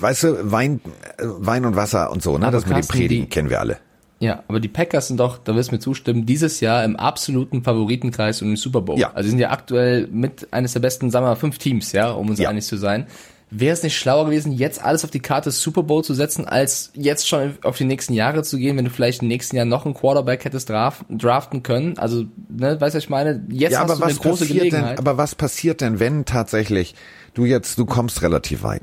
[0.00, 0.80] weißt du, Wein,
[1.18, 3.78] Wein und Wasser und so, ne, das mit dem Predigen kennen wir alle.
[4.20, 7.62] Ja, aber die Packers sind doch, da wirst du mir zustimmen, dieses Jahr im absoluten
[7.62, 8.98] Favoritenkreis um den Super Bowl.
[8.98, 9.12] Ja.
[9.12, 12.10] Also sie sind ja aktuell mit eines der besten, sagen wir mal, fünf Teams, ja,
[12.10, 12.48] um uns ja.
[12.48, 13.06] einig zu sein.
[13.50, 16.90] Wäre es nicht schlauer gewesen, jetzt alles auf die Karte Super Bowl zu setzen, als
[16.94, 19.86] jetzt schon auf die nächsten Jahre zu gehen, wenn du vielleicht im nächsten Jahr noch
[19.86, 21.96] einen Quarterback hättest draften können?
[21.96, 23.46] Also, ne, weißt du, was ich meine?
[23.50, 24.98] Jetzt ja, hast du eine große Gelegenheit.
[24.98, 26.94] Denn, aber was passiert denn, wenn tatsächlich
[27.38, 28.82] du jetzt, du kommst relativ weit.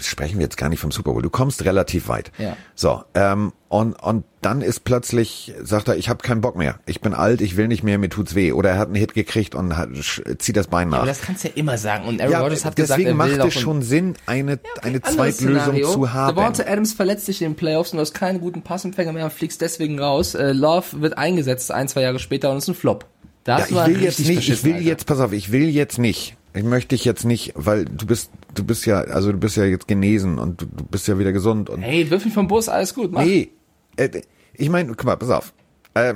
[0.00, 1.22] Sprechen wir jetzt gar nicht vom Super Bowl.
[1.22, 2.30] Du kommst relativ weit.
[2.38, 2.56] Ja.
[2.76, 6.78] So, ähm, und, und dann ist plötzlich, sagt er, ich habe keinen Bock mehr.
[6.86, 8.52] Ich bin alt, ich will nicht mehr, mir tut's weh.
[8.52, 9.88] Oder er hat einen Hit gekriegt und hat,
[10.38, 10.98] zieht das Bein nach.
[10.98, 12.06] Ja, aber das kannst du ja immer sagen.
[12.06, 15.02] Und Aaron ja, Rodgers hat deswegen gesagt, macht es schon Sinn, eine, ja, okay, eine
[15.02, 16.36] Zweitlösung zu haben.
[16.36, 19.32] Devonta Adams verletzt sich in den Playoffs und du hast keinen guten Passempfänger mehr und
[19.32, 20.34] fliegst deswegen raus.
[20.34, 23.06] Äh, Love wird eingesetzt ein, zwei Jahre später und ist ein Flop.
[23.42, 26.36] Da ja, ich will jetzt nicht, ich will jetzt, pass auf, ich will jetzt nicht
[26.54, 29.64] ich möchte dich jetzt nicht, weil du bist, du bist ja, also du bist ja
[29.64, 31.80] jetzt genesen und du, du bist ja wieder gesund und.
[31.82, 33.24] Hey, wirf mich vom Bus, alles gut, mach.
[33.24, 33.50] Nee,
[33.96, 34.22] äh,
[34.54, 35.52] ich meine, guck mal, pass auf.
[35.94, 36.14] Äh,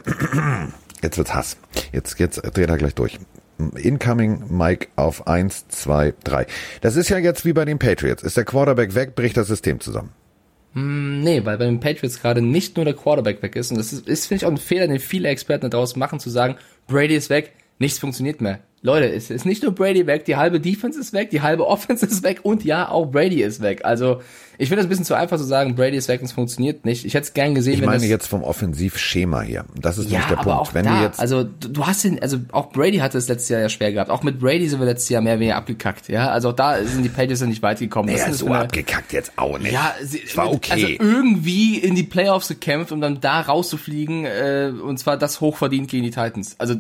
[1.03, 1.57] jetzt wird's Hass.
[1.92, 3.18] Jetzt, jetzt dreht er gleich durch.
[3.77, 6.47] Incoming Mike auf eins, zwei, drei.
[6.81, 8.23] Das ist ja jetzt wie bei den Patriots.
[8.23, 10.11] Ist der Quarterback weg, bricht das System zusammen.
[10.73, 13.70] Hm, nee, weil bei den Patriots gerade nicht nur der Quarterback weg ist.
[13.70, 16.31] Und das ist, ist finde ich, auch ein Fehler, den viele Experten daraus machen, zu
[16.31, 16.57] sagen,
[16.88, 18.59] Brady ist weg, nichts funktioniert mehr.
[18.85, 22.05] Leute, es ist nicht nur Brady weg, die halbe Defense ist weg, die halbe Offense
[22.05, 23.81] ist weg und ja, auch Brady ist weg.
[23.83, 24.20] Also
[24.59, 26.85] ich finde es ein bisschen zu einfach zu sagen, Brady ist weg und es funktioniert
[26.85, 27.07] nicht.
[27.07, 29.64] Ich hätte es gern gesehen, ich wenn meine jetzt vom Offensivschema hier.
[29.75, 30.68] Das ist ja, nicht der aber Punkt.
[30.68, 33.62] Auch wenn da, jetzt also du, hast den, also auch Brady hatte es letztes Jahr
[33.62, 34.11] ja schwer gehabt.
[34.11, 36.09] Auch mit Brady sind wir letztes Jahr mehr oder weniger abgekackt.
[36.09, 38.11] Ja, also auch da sind die Patriots nicht weit gekommen.
[38.11, 39.73] Naja, so eine, abgekackt jetzt auch nicht.
[39.73, 40.73] Ja, sie, war okay.
[40.73, 45.90] Also irgendwie in die Playoffs gekämpft, um dann da rauszufliegen äh, und zwar das hochverdient
[45.90, 46.57] gegen die Titans.
[46.59, 46.75] Also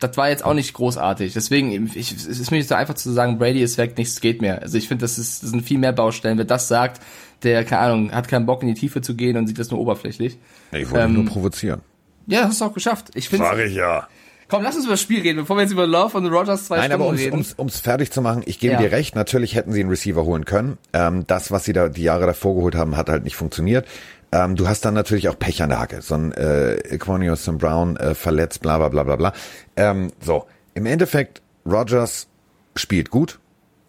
[0.00, 1.34] das war jetzt auch nicht großartig.
[1.34, 4.40] Deswegen, ich, es ist mir nicht so einfach zu sagen, Brady ist weg, nichts geht
[4.40, 4.62] mehr.
[4.62, 6.38] Also ich finde, das, ist, das sind viel mehr Baustellen.
[6.38, 7.00] Wer das sagt,
[7.42, 9.78] der, keine Ahnung, hat keinen Bock in die Tiefe zu gehen und sieht das nur
[9.78, 10.38] oberflächlich.
[10.72, 11.82] Ich wollte ähm, nur provozieren.
[12.26, 13.10] Ja, hast du auch geschafft.
[13.14, 13.46] Ich finde.
[13.46, 14.08] Sag ich ja.
[14.48, 16.78] Komm, lass uns über das Spiel reden, bevor wir jetzt über Love und Rogers zwei
[16.78, 17.32] Nein, Stunden aber ums, reden.
[17.34, 18.80] Ums, ums fertig zu machen, ich gebe ja.
[18.80, 20.76] dir recht, natürlich hätten sie einen Receiver holen können.
[20.92, 23.86] Ähm, das, was sie da die Jahre davor geholt haben, hat halt nicht funktioniert.
[24.32, 26.02] Ähm, du hast dann natürlich auch Pech an der Hacke.
[26.02, 27.58] So ein äh, Quanio St.
[27.58, 29.32] Brown äh, verletzt, bla bla bla bla bla.
[29.76, 32.28] Ähm, so, im Endeffekt, Rogers
[32.76, 33.40] spielt gut,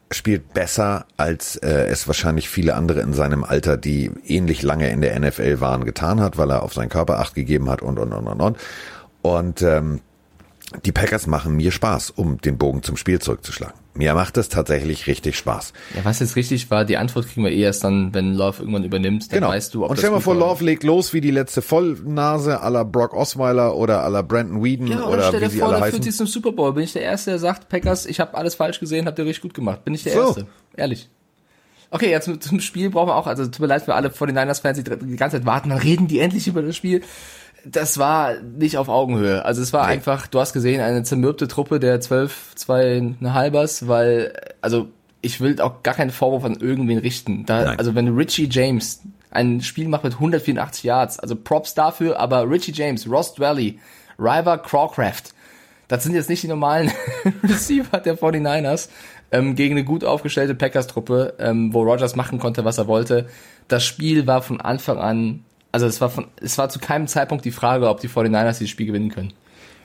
[0.09, 5.01] spielt besser, als äh, es wahrscheinlich viele andere in seinem Alter, die ähnlich lange in
[5.01, 8.11] der NFL waren, getan hat, weil er auf seinen Körper acht gegeben hat und und
[8.11, 8.57] und und und.
[9.21, 10.01] Und ähm,
[10.85, 13.75] die Packers machen mir Spaß, um den Bogen zum Spiel zurückzuschlagen.
[13.93, 15.73] Mir macht es tatsächlich richtig Spaß.
[15.95, 18.85] Ja, was jetzt richtig war, die Antwort kriegen wir eh erst dann, wenn Love irgendwann
[18.85, 19.49] übernimmt, dann genau.
[19.49, 22.85] weißt du, ob Und stell mal vor, Love legt los wie die letzte Vollnase aller
[22.85, 26.11] Brock Osweiler oder aller Brandon Whedon ja, oder, oder wie sie vor, alle heißen.
[26.11, 26.71] Zum Super Bowl.
[26.73, 29.41] Bin ich der Erste, der sagt, Packers, ich habe alles falsch gesehen, habt ihr richtig
[29.41, 29.83] gut gemacht.
[29.83, 30.19] Bin ich der so.
[30.19, 30.47] Erste.
[30.77, 31.09] Ehrlich.
[31.93, 34.83] Okay, jetzt zum Spiel brauchen wir auch, also tut mir leid für alle 49ers-Fans, die
[34.83, 37.01] die ganze Zeit warten, dann reden die endlich über das Spiel
[37.65, 39.45] das war nicht auf Augenhöhe.
[39.45, 39.93] Also es war nee.
[39.93, 44.87] einfach, du hast gesehen, eine zermürbte Truppe der zwölf, zwei eine halbers, weil, also
[45.21, 47.45] ich will auch gar keinen Vorwurf an irgendwen richten.
[47.45, 52.49] Da, also wenn Richie James ein Spiel macht mit 184 Yards, also Props dafür, aber
[52.49, 53.79] Richie James, Ross Dwelly,
[54.19, 55.33] River Crawcraft,
[55.87, 56.91] das sind jetzt nicht die normalen
[57.43, 58.89] Receiver der 49ers
[59.31, 63.27] ähm, gegen eine gut aufgestellte Packers-Truppe, ähm, wo Rogers machen konnte, was er wollte.
[63.67, 67.45] Das Spiel war von Anfang an, also es war von, es war zu keinem Zeitpunkt
[67.45, 69.33] die Frage, ob die 49ers dieses Spiel gewinnen können.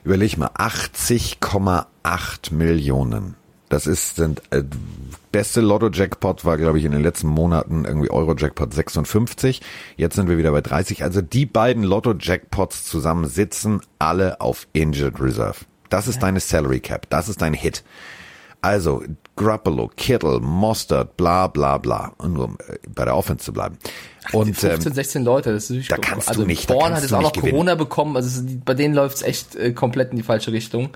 [0.03, 3.35] Überleg mal, 80,8 Millionen.
[3.69, 4.63] Das ist, sind, äh,
[5.31, 9.61] beste Lotto-Jackpot war, glaube ich, in den letzten Monaten irgendwie Euro-Jackpot 56.
[9.97, 11.03] Jetzt sind wir wieder bei 30.
[11.03, 15.57] Also die beiden Lotto-Jackpots zusammen sitzen alle auf Injured Reserve.
[15.89, 17.09] Das ist deine Salary Cap.
[17.09, 17.83] Das ist dein Hit.
[18.61, 19.03] Also,
[19.37, 22.11] Grappolo, Kittle, Mostert, bla, bla, bla.
[22.17, 23.77] Und nur um äh, bei der Offense zu bleiben.
[24.33, 26.83] Und, ähm, 15, 16 Leute, das ist natürlich da kannst du also nicht- da Born
[26.91, 27.51] kannst hat jetzt du auch nicht noch gewinnen.
[27.53, 30.89] Corona bekommen, also bei denen läuft's echt äh, komplett in die falsche Richtung.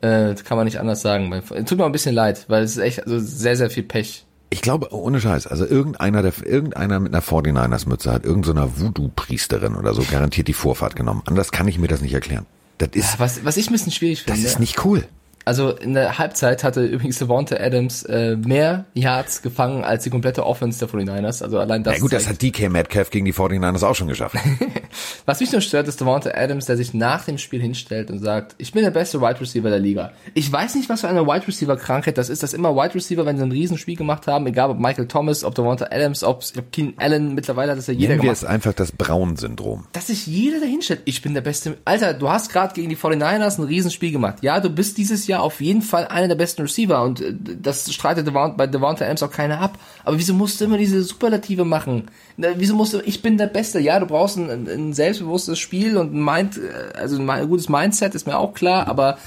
[0.00, 1.30] Äh, das kann man nicht anders sagen.
[1.66, 4.24] Tut mir ein bisschen leid, weil es ist echt also sehr, sehr viel Pech.
[4.50, 9.94] Ich glaube, ohne Scheiß, also irgendeiner, der, irgendeiner mit einer 49ers-Mütze hat irgendeiner Voodoo-Priesterin oder
[9.94, 11.22] so garantiert die Vorfahrt genommen.
[11.26, 12.46] Anders kann ich mir das nicht erklären.
[12.78, 14.48] Das ist, Was, was ich ein bisschen schwierig das finde.
[14.48, 15.04] ist nicht cool.
[15.44, 20.46] Also in der Halbzeit hatte übrigens Devonta Adams äh, mehr Yards gefangen als die komplette
[20.46, 21.42] Offense der 49ers.
[21.42, 21.94] Also allein das.
[21.94, 24.36] Ja gut, das hat DK Metcalf gegen die 49ers auch schon geschafft.
[25.26, 28.54] Was mich nur stört, ist Devonta Adams, der sich nach dem Spiel hinstellt und sagt,
[28.58, 30.12] ich bin der beste Wide Receiver der Liga.
[30.34, 33.26] Ich weiß nicht, was für eine Wide Receiver Krankheit das ist, dass immer Wide Receiver,
[33.26, 36.94] wenn sie ein Riesenspiel gemacht haben, egal ob Michael Thomas, ob Devonta Adams, ob, Keenan
[36.98, 38.42] Allen, mittlerweile hat das ja jeder Nennen wir gemacht.
[38.42, 39.86] es einfach das Braun-Syndrom.
[39.92, 41.02] dass sich jeder dahin stellt.
[41.04, 41.76] Ich bin der Beste.
[41.84, 44.36] Alter, du hast gerade gegen die 49ers ein Riesenspiel gemacht.
[44.42, 47.92] Ja, du bist dieses Jahr auf jeden Fall einer der besten Receiver und äh, das
[47.92, 49.78] streitet Devon, bei Devonta Adams auch keiner ab.
[50.04, 52.10] Aber wieso musst du immer diese Superlative machen?
[52.36, 53.80] Wieso musst du, ich bin der Beste.
[53.80, 58.14] Ja, du brauchst ein, ein selbstbewusstes Spiel und ein, Mind, äh, also ein gutes Mindset,
[58.14, 59.18] ist mir auch klar, aber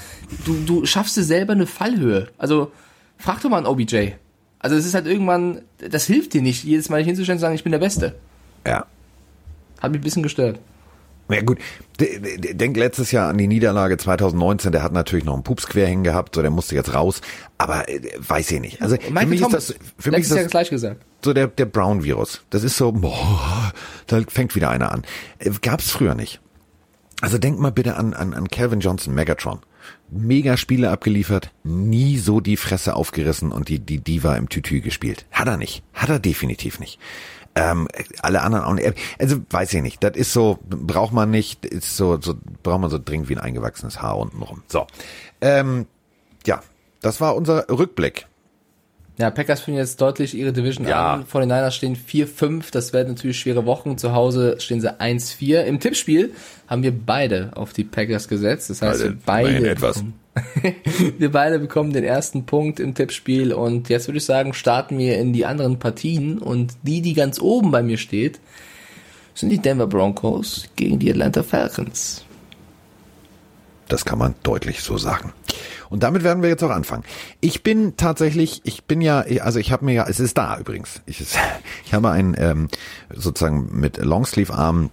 [0.44, 2.28] du, du schaffst dir selber eine Fallhöhe.
[2.38, 2.72] Also,
[3.16, 4.12] frag doch mal einen OBJ.
[4.60, 7.62] Also es ist halt irgendwann, das hilft dir nicht, jedes Mal hinzustellen und sagen, ich
[7.62, 8.16] bin der Beste.
[8.66, 8.86] Ja.
[9.80, 10.58] Hat mich ein bisschen gestört.
[11.30, 11.58] Ja gut,
[11.98, 16.04] denk letztes Jahr an die Niederlage 2019, der hat natürlich noch einen Pups quer hängen
[16.04, 17.20] gehabt, so der musste jetzt raus,
[17.58, 18.80] aber äh, weiß ich nicht.
[18.82, 21.04] Also für Michael mich Thomas, ist das für mich ist das gleich gesagt.
[21.22, 22.42] so der der Brown Virus.
[22.48, 23.72] Das ist so, boah,
[24.06, 25.04] da fängt wieder einer an.
[25.38, 26.40] Äh, Gab's früher nicht.
[27.20, 29.58] Also denk mal bitte an an, an Calvin Johnson Megatron.
[30.10, 35.26] Mega Spiele abgeliefert, nie so die Fresse aufgerissen und die die Diva im Tütü gespielt.
[35.30, 35.82] Hat er nicht.
[35.92, 36.98] Hat er definitiv nicht.
[37.54, 37.88] Ähm,
[38.22, 38.92] alle anderen auch nicht.
[39.18, 40.02] Also weiß ich nicht.
[40.04, 43.40] Das ist so, braucht man nicht, ist so, so braucht man so dringend wie ein
[43.42, 44.62] eingewachsenes Haar unten rum.
[44.68, 44.86] So.
[45.40, 45.86] Ähm,
[46.46, 46.62] ja,
[47.00, 48.26] das war unser Rückblick.
[49.18, 51.14] Ja, Packers führen jetzt deutlich ihre Division Ja.
[51.14, 51.26] an.
[51.26, 52.70] Vor den Niners stehen 4-5.
[52.70, 53.98] Das werden natürlich schwere Wochen.
[53.98, 55.62] Zu Hause stehen sie 1-4.
[55.64, 56.32] Im Tippspiel
[56.68, 58.70] haben wir beide auf die Packers gesetzt.
[58.70, 59.96] Das heißt, Beide, wir beide, immerhin etwas.
[59.96, 60.14] bekommen-
[61.18, 63.52] wir beide bekommen den ersten Punkt im Tippspiel.
[63.52, 66.38] Und jetzt würde ich sagen, starten wir in die anderen Partien.
[66.38, 68.40] Und die, die ganz oben bei mir steht,
[69.34, 72.24] sind die Denver Broncos gegen die Atlanta Falcons.
[73.88, 75.32] Das kann man deutlich so sagen.
[75.88, 77.04] Und damit werden wir jetzt auch anfangen.
[77.40, 81.00] Ich bin tatsächlich, ich bin ja, also ich habe mir ja, es ist da übrigens.
[81.06, 81.20] Ich,
[81.84, 82.68] ich habe einen ähm,
[83.14, 84.90] sozusagen mit Longsleeve-Armen,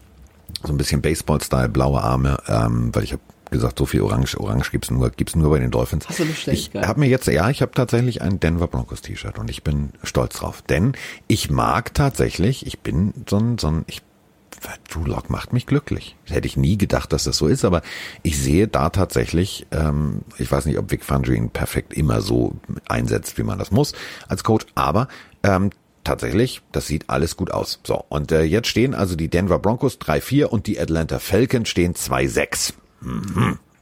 [0.63, 4.71] so ein bisschen Baseball-Style, blaue Arme, ähm, weil ich habe gesagt, so viel Orange, Orange
[4.71, 6.07] gibt's nur, gibt's nur bei den Dolphins.
[6.07, 6.57] Hast du bestellt?
[6.57, 6.87] Ich Geil.
[6.87, 10.37] habe mir jetzt, ja, ich habe tatsächlich ein Denver Broncos T-Shirt und ich bin stolz
[10.37, 10.93] drauf, denn
[11.27, 14.01] ich mag tatsächlich, ich bin so ein, so ein, ich
[14.89, 16.15] Drew Lock macht mich glücklich.
[16.25, 17.81] Hätte ich nie gedacht, dass das so ist, aber
[18.23, 22.55] ich sehe da tatsächlich, ähm, ich weiß nicht, ob Vic Fangio ihn perfekt immer so
[22.87, 23.93] einsetzt, wie man das muss
[24.27, 25.07] als Coach, aber
[25.43, 25.69] ähm,
[26.03, 27.79] tatsächlich, das sieht alles gut aus.
[27.83, 31.93] So, und äh, jetzt stehen also die Denver Broncos 3-4 und die Atlanta Falcons stehen
[31.93, 32.73] 2-6.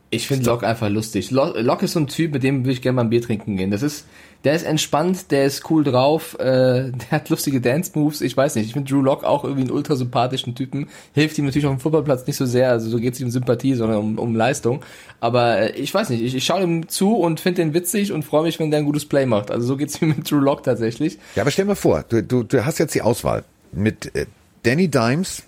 [0.10, 1.32] Ich finde Locke einfach lustig.
[1.32, 3.58] Lo- Locke ist so ein Typ, mit dem würde ich gerne mal ein Bier trinken
[3.58, 3.72] gehen.
[3.72, 4.06] Das ist,
[4.44, 6.44] der ist entspannt, der ist cool drauf, äh,
[6.92, 8.22] der hat lustige Dance-Moves.
[8.22, 10.88] Ich weiß nicht, ich finde Drew Lock auch irgendwie einen ultra sympathischen Typen.
[11.14, 13.32] Hilft ihm natürlich auf dem Fußballplatz nicht so sehr, also so geht es nicht um
[13.32, 14.84] Sympathie, sondern um, um Leistung.
[15.20, 18.22] Aber äh, ich weiß nicht, ich, ich schaue ihm zu und finde den witzig und
[18.24, 19.50] freue mich, wenn der ein gutes Play macht.
[19.50, 21.18] Also so geht's mir mit Drew Lock tatsächlich.
[21.36, 24.28] Ja, aber stell mal vor, du, du, du hast jetzt die Auswahl mit äh,
[24.62, 25.42] Danny Dimes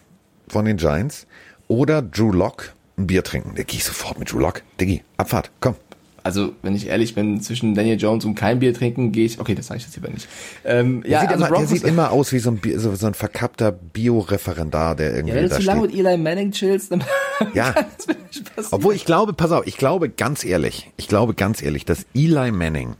[0.47, 1.27] von den Giants
[1.67, 3.53] oder Drew Lock ein Bier trinken.
[3.55, 4.61] Da gehe ich sofort mit Drew Lock.
[4.79, 5.75] Diggi, Abfahrt, komm.
[6.23, 9.39] Also, wenn ich ehrlich bin, zwischen Daniel Jones und kein Bier trinken, gehe ich.
[9.39, 10.27] Okay, das sage ich jetzt lieber nicht.
[10.63, 12.95] Ähm, ja, Der, sieht, also immer, der sieht immer aus wie so ein, Bi- so,
[12.95, 16.91] so ein verkappter Bio-Referendar, der irgendwie Ja, wenn du zu lange mit Eli Manning chillst,
[16.91, 17.03] dann
[17.53, 17.73] Ja.
[17.73, 18.67] kann das wirklich passieren.
[18.71, 22.51] Obwohl ich glaube, pass auf, ich glaube ganz ehrlich, ich glaube ganz ehrlich, dass Eli
[22.51, 22.95] Manning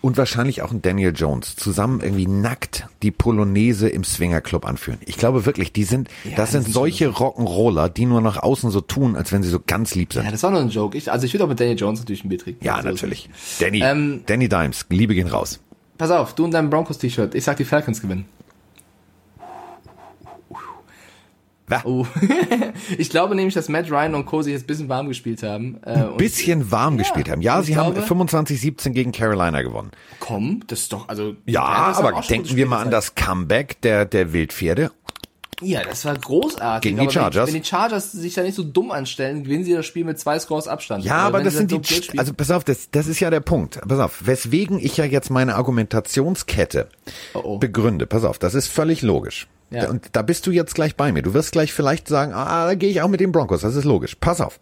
[0.00, 4.98] und wahrscheinlich auch ein Daniel Jones zusammen irgendwie nackt die Polonaise im Swingerclub anführen.
[5.06, 8.70] Ich glaube wirklich, die sind, das die sind sind solche Rock'n'Roller, die nur nach außen
[8.70, 10.24] so tun, als wenn sie so ganz lieb sind.
[10.24, 10.96] Ja, das war nur ein Joke.
[10.96, 12.64] Ich, also ich würde auch mit Daniel Jones natürlich ein Bier trinken.
[12.64, 13.28] Ja, Also, natürlich.
[13.58, 15.58] Danny, Ähm, Danny Dimes, Liebe gehen raus.
[15.96, 17.34] pass auf, du und dein Broncos-T-Shirt.
[17.34, 18.26] Ich sag, die Falcons gewinnen.
[19.38, 20.56] Ja.
[21.84, 22.06] Oh.
[22.98, 24.42] ich glaube nämlich, dass Matt Ryan und Co.
[24.42, 25.78] sich jetzt ein bisschen warm gespielt haben.
[25.84, 27.42] Äh, Ein bisschen warm gespielt haben.
[27.42, 29.90] Ja, sie haben glaube- 25-17 gegen Carolina gewonnen.
[30.20, 31.34] komm, das ist doch, also.
[31.46, 31.62] Ja,
[31.96, 34.90] haben aber denken wir mal an das Comeback der, der Wildpferde.
[35.60, 36.82] Ja, das war großartig.
[36.88, 37.48] Gegen die aber Chargers.
[37.48, 40.16] Wenn, wenn die Chargers sich da nicht so dumm anstellen, gewinnen sie das Spiel mit
[40.16, 41.04] zwei Scores Abstand.
[41.04, 43.40] Ja, aber wenn das sind die, spielen- also pass auf, das, das ist ja der
[43.40, 43.80] Punkt.
[43.88, 46.88] Pass auf, weswegen ich ja jetzt meine Argumentationskette
[47.34, 47.58] Oh, oh.
[47.58, 48.06] begründe.
[48.06, 49.48] Pass auf, das ist völlig logisch.
[49.70, 49.88] Ja.
[49.88, 51.22] Und da bist du jetzt gleich bei mir.
[51.22, 53.60] Du wirst gleich vielleicht sagen, ah, da gehe ich auch mit den Broncos.
[53.60, 54.16] Das ist logisch.
[54.16, 54.58] Pass auf.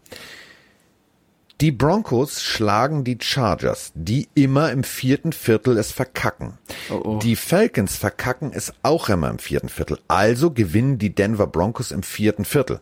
[1.63, 6.59] Die Broncos schlagen die Chargers, die immer im vierten Viertel es verkacken.
[6.91, 7.19] Oh, oh.
[7.19, 9.99] Die Falcons verkacken es auch immer im vierten Viertel.
[10.07, 12.81] Also gewinnen die Denver Broncos im vierten Viertel.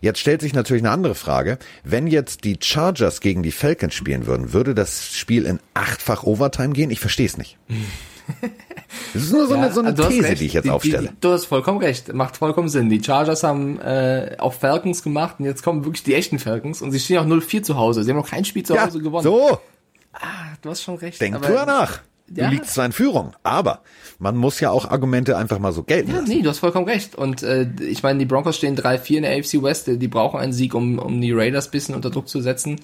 [0.00, 1.58] Jetzt stellt sich natürlich eine andere Frage.
[1.84, 6.72] Wenn jetzt die Chargers gegen die Falcons spielen würden, würde das Spiel in achtfach Overtime
[6.72, 6.90] gehen?
[6.90, 7.56] Ich verstehe es nicht.
[9.12, 10.40] Das ist nur so eine, so eine These, recht.
[10.40, 11.08] die ich jetzt aufstelle.
[11.08, 12.88] Die, du hast vollkommen recht, macht vollkommen Sinn.
[12.88, 16.90] Die Chargers haben äh, auch Falcons gemacht und jetzt kommen wirklich die echten Falcons und
[16.92, 18.02] sie stehen auch 0-4 zu Hause.
[18.04, 19.24] Sie haben noch kein Spiel zu ja, Hause gewonnen.
[19.24, 19.58] so,
[20.62, 21.20] Du hast schon recht.
[21.20, 22.00] denk drüber nach.
[22.30, 22.48] Du Ja.
[22.50, 23.80] liegst zwar in Führung, aber
[24.18, 26.28] man muss ja auch Argumente einfach mal so gelten Ja, lassen.
[26.28, 27.14] nee, du hast vollkommen recht.
[27.14, 29.86] Und äh, ich meine, die Broncos stehen 3-4 in der AFC West.
[29.86, 32.80] Die brauchen einen Sieg, um, um die Raiders bisschen unter Druck zu setzen.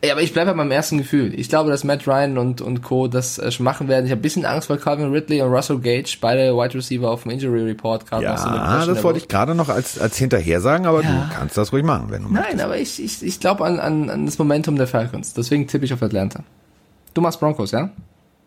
[0.00, 1.32] Ey, aber ich bleibe bei meinem ersten Gefühl.
[1.38, 3.08] Ich glaube, dass Matt Ryan und, und Co.
[3.08, 4.04] das äh, schon machen werden.
[4.04, 7.22] Ich habe ein bisschen Angst vor Calvin Ridley und Russell Gage, beide Wide Receiver auf
[7.22, 10.16] dem Injury Report gerade noch so Ja, questionable- das wollte ich gerade noch als, als
[10.18, 11.10] hinterher sagen, aber Ja.
[11.30, 14.10] du kannst das ruhig machen, wenn du Nein, aber ich, ich, ich glaube an, an,
[14.10, 15.32] an das Momentum der Falcons.
[15.34, 16.44] Deswegen tippe ich auf Atlanta.
[17.14, 17.90] Du machst Broncos, ja?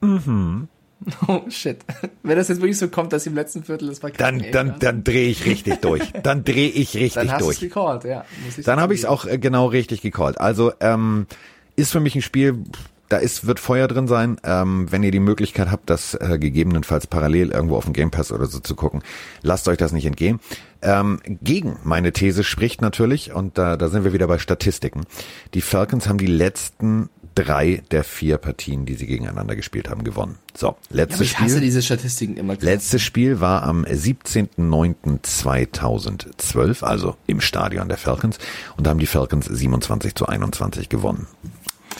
[0.02, 0.68] Mhm.
[1.28, 1.78] Oh shit.
[2.24, 4.80] Wenn das jetzt wirklich so kommt, dass im letzten Viertel das verkacken, Dann, ey, dann,
[4.80, 6.02] dann drehe ich richtig durch.
[6.24, 7.70] Dann drehe ich dann richtig hast du es durch.
[7.70, 8.26] gecallt, ja.
[8.46, 10.40] Muss ich Dann habe ich es auch äh, genau richtig gecallt.
[10.40, 11.28] Also ähm,
[11.76, 12.64] ist für mich ein Spiel,
[13.10, 14.38] da ist wird Feuer drin sein.
[14.44, 18.32] Ähm, wenn ihr die Möglichkeit habt, das äh, gegebenenfalls parallel irgendwo auf dem Game Pass
[18.32, 19.02] oder so zu gucken,
[19.44, 20.40] lasst euch das nicht entgehen.
[20.82, 25.06] Ähm, gegen meine These spricht natürlich, und da, da sind wir wieder bei Statistiken.
[25.54, 30.38] Die Falcons haben die letzten drei der vier Partien, die sie gegeneinander gespielt haben, gewonnen.
[30.56, 31.62] So, Ja, aber letztes ich hasse Spiel.
[31.62, 32.56] diese Statistiken immer.
[32.60, 38.38] Letztes Spiel war am 17.09.2012, also im Stadion der Falcons,
[38.78, 41.28] und da haben die Falcons 27 zu 21 gewonnen.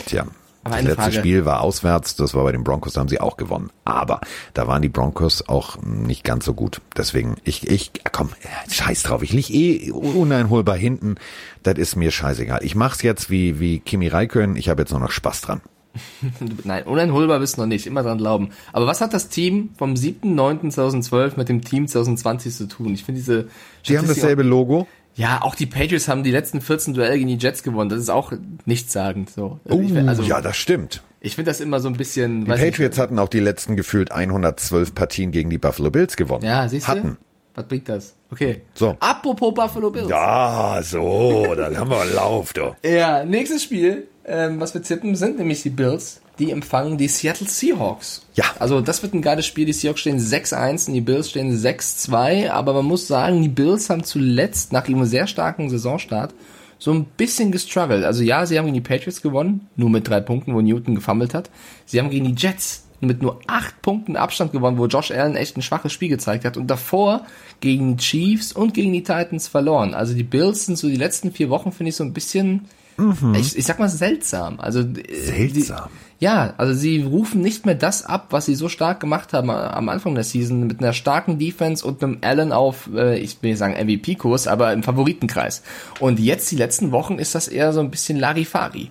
[0.06, 0.26] Tja.
[0.68, 1.18] Aber Das letzte Frage.
[1.18, 3.70] Spiel war auswärts, das war bei den Broncos, da haben sie auch gewonnen.
[3.84, 4.20] Aber
[4.54, 6.80] da waren die Broncos auch nicht ganz so gut.
[6.96, 8.30] Deswegen, ich, ich, komm,
[8.70, 11.16] scheiß drauf, ich lieg eh uneinholbar hinten.
[11.62, 12.60] Das ist mir scheißegal.
[12.62, 15.60] Ich mach's jetzt wie, wie Kimi Räikkönen, ich habe jetzt nur noch Spaß dran.
[16.64, 18.50] Nein, uneinholbar bist du noch nicht, immer dran glauben.
[18.72, 22.94] Aber was hat das Team vom 7.9.2012 mit dem Team 2020 zu tun?
[22.94, 23.48] Ich finde diese
[23.86, 24.86] Die haben dasselbe Logo.
[25.18, 27.90] Ja, auch die Patriots haben die letzten 14 Duelle gegen die Jets gewonnen.
[27.90, 28.32] Das ist auch
[28.66, 29.58] nichtssagend so.
[29.64, 31.02] Oh, ich, also, ja, das stimmt.
[31.20, 32.44] ich finde das immer so ein bisschen.
[32.44, 36.44] Die Patriots hatten auch die letzten gefühlt 112 Partien gegen die Buffalo Bills gewonnen.
[36.44, 36.92] Ja, siehst du?
[36.92, 37.18] Hatten.
[37.56, 38.14] Was bringt das?
[38.30, 38.62] Okay.
[38.74, 38.96] So.
[39.00, 40.08] Apropos Buffalo Bills.
[40.08, 42.76] Ja, so, dann haben wir Lauf, du.
[42.84, 46.20] Ja, nächstes Spiel, ähm, was wir tippen, sind nämlich die Bills.
[46.38, 48.22] Die empfangen die Seattle Seahawks.
[48.34, 48.44] Ja.
[48.58, 49.66] Also das wird ein geiles Spiel.
[49.66, 52.50] Die Seahawks stehen 6-1 und die Bills stehen 6-2.
[52.50, 56.34] Aber man muss sagen, die Bills haben zuletzt nach ihrem sehr starken Saisonstart
[56.78, 58.04] so ein bisschen gestruggelt.
[58.04, 61.34] Also ja, sie haben gegen die Patriots gewonnen, nur mit drei Punkten, wo Newton gefummelt
[61.34, 61.50] hat.
[61.86, 65.56] Sie haben gegen die Jets mit nur acht Punkten Abstand gewonnen, wo Josh Allen echt
[65.56, 66.56] ein schwaches Spiel gezeigt hat.
[66.56, 67.26] Und davor
[67.60, 69.94] gegen die Chiefs und gegen die Titans verloren.
[69.94, 72.68] Also die Bills sind so die letzten vier Wochen, finde ich, so ein bisschen
[73.34, 74.58] ich, ich sag mal seltsam.
[74.58, 75.88] Also äh, Seltsam.
[75.88, 79.50] Die, ja, also sie rufen nicht mehr das ab, was sie so stark gemacht haben
[79.50, 83.50] am Anfang der Season mit einer starken Defense und einem Allen auf, äh, ich will
[83.50, 85.62] nicht sagen MVP-Kurs, aber im Favoritenkreis.
[86.00, 88.90] Und jetzt die letzten Wochen ist das eher so ein bisschen Larifari.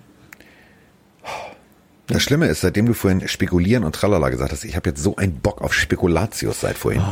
[2.08, 5.16] Das Schlimme ist, seitdem du vorhin spekulieren und tralala gesagt hast, ich habe jetzt so
[5.16, 7.02] einen Bock auf Spekulatius seit vorhin.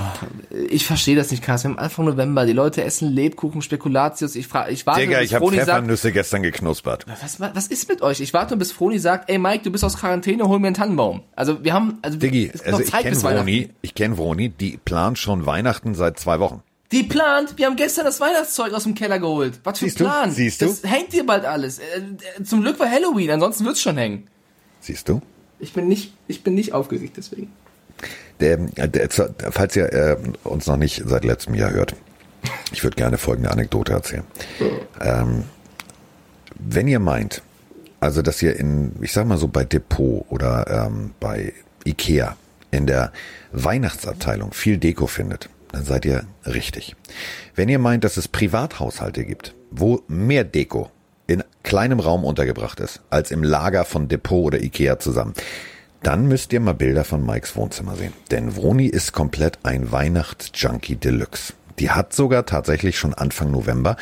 [0.70, 1.68] Ich verstehe das nicht, Carsten.
[1.68, 4.34] Wir haben Anfang November, die Leute essen Lebkuchen, Spekulatius.
[4.36, 7.04] Ich frage, ich warte, Digga, bis ich habe Froni sagt, Pfeffernüsse gestern geknuspert.
[7.20, 8.20] was, was ist mit euch?
[8.20, 11.22] Ich warte, bis Froni sagt, ey Mike, du bist aus Quarantäne, hol mir einen Tannenbaum.
[11.34, 13.16] Also wir haben, also Diggi, es ist also ich kenne.
[13.16, 16.62] Vroni, ich kenne Vroni, die plant schon Weihnachten seit zwei Wochen.
[16.92, 19.60] Die plant, wir haben gestern das Weihnachtszeug aus dem Keller geholt.
[19.64, 20.04] Was für ein Siehst du?
[20.04, 20.30] Plan?
[20.30, 20.66] Siehst du?
[20.66, 21.80] Das hängt dir bald alles.
[21.80, 21.82] Äh,
[22.38, 24.28] äh, Zum Glück war Halloween, ansonsten wird's schon hängen.
[24.86, 25.20] Siehst du?
[25.58, 27.50] Ich bin nicht, ich bin nicht aufgeregt deswegen.
[28.38, 29.08] Der, der,
[29.50, 31.96] falls ihr äh, uns noch nicht seit letztem Jahr hört,
[32.70, 34.22] ich würde gerne folgende Anekdote erzählen.
[35.00, 35.42] Ähm,
[36.54, 37.42] wenn ihr meint,
[37.98, 41.52] also dass ihr in, ich sag mal so bei Depot oder ähm, bei
[41.84, 42.36] Ikea
[42.70, 43.12] in der
[43.50, 46.94] Weihnachtsabteilung viel Deko findet, dann seid ihr richtig.
[47.56, 50.92] Wenn ihr meint, dass es Privathaushalte gibt, wo mehr Deko
[51.66, 55.34] kleinem Raum untergebracht ist, als im Lager von Depot oder Ikea zusammen,
[56.02, 58.12] dann müsst ihr mal Bilder von Mikes Wohnzimmer sehen.
[58.30, 61.54] Denn Vroni ist komplett ein Weihnachtsjunkie Deluxe.
[61.80, 63.96] Die hat sogar tatsächlich schon Anfang November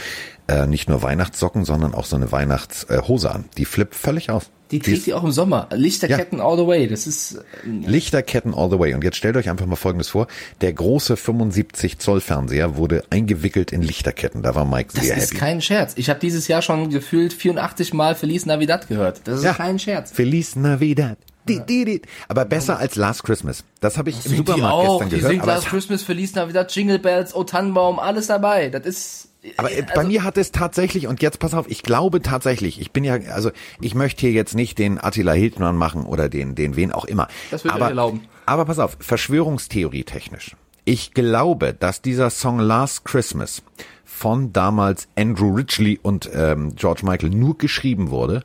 [0.47, 3.47] äh, nicht nur Weihnachtssocken, sondern auch so eine Weihnachtshose an.
[3.57, 4.51] Die flippt völlig aus.
[4.75, 5.69] Die trägt die auch im Sommer.
[5.73, 6.45] Lichterketten ja.
[6.45, 6.89] all the way.
[6.89, 7.37] Das ist.
[7.37, 7.41] Äh,
[7.87, 8.93] Lichterketten all the way.
[8.95, 10.27] Und jetzt stellt euch einfach mal Folgendes vor.
[10.63, 14.43] Der große 75 Zoll Fernseher wurde eingewickelt in Lichterketten.
[14.43, 15.21] Da war Mike das sehr happy.
[15.21, 15.93] Das ist kein Scherz.
[15.97, 19.21] Ich habe dieses Jahr schon gefühlt 84 Mal Feliz Navidad gehört.
[19.25, 19.55] Das ist ja.
[19.55, 20.11] kein Scherz.
[20.11, 21.19] Feliz Navidad.
[21.49, 22.03] Die, die, die.
[22.27, 23.65] Aber besser als Last Christmas.
[23.81, 25.13] Das habe ich das im Supermarkt gestern gehört.
[25.13, 28.71] Die singt Last Christmas, Feliz Navidad, Jingle Bells, O Tannenbaum, alles dabei.
[28.71, 31.83] Das ist aber äh, also, bei mir hat es tatsächlich, und jetzt pass auf, ich
[31.83, 36.05] glaube tatsächlich, ich bin ja, also ich möchte hier jetzt nicht den Attila Hildmann machen
[36.05, 37.29] oder den, den wen auch immer.
[37.51, 38.23] Das würde aber, ich erlauben.
[38.47, 40.57] Aber pass auf, Verschwörungstheorie technisch.
[40.85, 43.63] Ich glaube, dass dieser Song Last Christmas
[44.05, 48.45] von damals Andrew Ridgely und ähm, George Michael nur geschrieben wurde,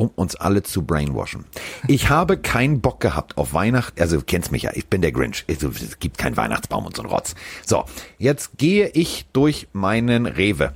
[0.00, 1.44] um uns alle zu brainwashen.
[1.86, 5.12] Ich habe keinen Bock gehabt auf Weihnachten, also du kennst mich ja, ich bin der
[5.12, 7.34] Grinch, also, es gibt keinen Weihnachtsbaum und so ein Rotz.
[7.66, 7.84] So,
[8.16, 10.72] jetzt gehe ich durch meinen Rewe.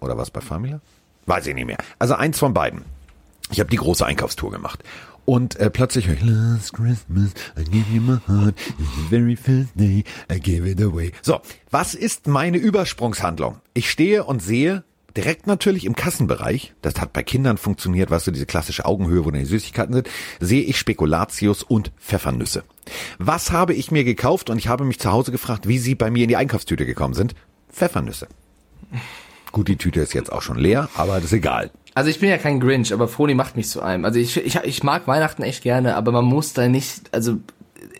[0.00, 0.80] Oder was bei Familia?
[1.26, 1.78] Weiß ich nicht mehr.
[2.00, 2.82] Also eins von beiden.
[3.52, 4.82] Ich habe die große Einkaufstour gemacht.
[5.24, 9.70] Und äh, plötzlich höre ich Last Christmas, I gave you my heart, the very first
[9.74, 11.12] day, I gave it away.
[11.22, 13.60] So, was ist meine Übersprungshandlung?
[13.74, 14.82] Ich stehe und sehe
[15.16, 19.30] direkt natürlich im Kassenbereich, das hat bei Kindern funktioniert, weißt du, diese klassische Augenhöhe, wo
[19.30, 22.64] dann die Süßigkeiten sind, sehe ich Spekulatius und Pfeffernüsse.
[23.18, 24.50] Was habe ich mir gekauft?
[24.50, 27.14] Und ich habe mich zu Hause gefragt, wie sie bei mir in die Einkaufstüte gekommen
[27.14, 27.34] sind.
[27.70, 28.28] Pfeffernüsse.
[29.52, 31.70] Gut, die Tüte ist jetzt auch schon leer, aber das ist egal.
[31.94, 34.04] Also ich bin ja kein Grinch, aber Froni macht mich zu einem.
[34.04, 37.36] Also ich, ich, ich mag Weihnachten echt gerne, aber man muss da nicht, also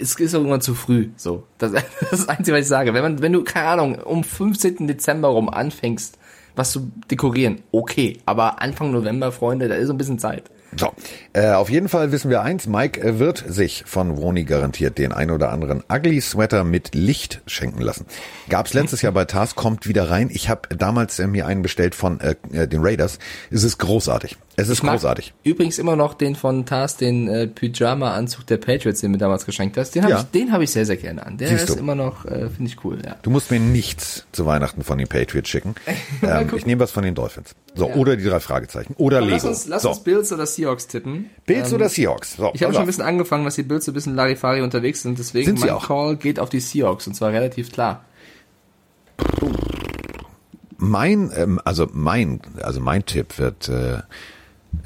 [0.00, 1.10] es ist irgendwann zu früh.
[1.16, 2.92] So, das, das ist das Einzige, was ich sage.
[2.92, 4.88] Wenn man, wenn du keine Ahnung um 15.
[4.88, 6.18] Dezember rum anfängst,
[6.56, 8.18] was zu dekorieren, okay.
[8.26, 10.50] Aber Anfang November, Freunde, da ist ein bisschen Zeit.
[10.76, 10.92] So,
[11.34, 15.12] äh, auf jeden Fall wissen wir eins, Mike äh, wird sich von Roni garantiert den
[15.12, 18.06] ein oder anderen Ugly Sweater mit Licht schenken lassen.
[18.48, 20.30] Gab's letztes Jahr bei Tars, kommt wieder rein.
[20.32, 23.18] Ich habe damals äh, mir einen bestellt von äh, äh, den Raiders.
[23.50, 24.36] Es ist großartig.
[24.56, 25.34] Es ist großartig.
[25.42, 29.76] Übrigens immer noch den von Tars, den äh, Pyjama-Anzug der Patriots, den mir damals geschenkt
[29.76, 29.94] hast.
[29.94, 30.20] Den habe ja.
[30.20, 31.38] ich, den hab ich sehr, sehr gerne an.
[31.38, 31.80] Der Siehst ist du.
[31.80, 33.16] immer noch, äh, finde ich cool, ja.
[33.22, 35.74] Du musst mir nichts zu Weihnachten von den Patriots schicken.
[36.22, 37.54] ähm, ich nehme was von den Dolphins.
[37.74, 37.94] So, ja.
[37.96, 38.94] oder die drei Fragezeichen.
[38.96, 39.36] Oder Aber Lego.
[39.36, 39.88] Lass uns, lass so.
[39.88, 41.30] uns Bills oder Seahawks tippen.
[41.46, 42.36] Bills ähm, oder Seahawks.
[42.36, 45.02] So, ich habe schon ein bisschen angefangen, dass die Bills so ein bisschen Larifari unterwegs
[45.02, 45.18] sind.
[45.18, 45.88] Deswegen sind mein auch?
[45.88, 47.08] Call geht auf die Seahawks.
[47.08, 48.04] Und zwar relativ klar.
[50.76, 53.98] Mein, ähm, also mein, also mein Tipp wird äh,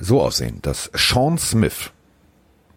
[0.00, 1.92] so aussehen, dass Sean Smith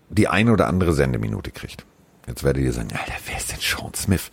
[0.10, 1.86] die eine oder andere Sendeminute kriegt.
[2.28, 4.30] Jetzt werdet ihr sagen, Alter, wer ist denn Sean Smith?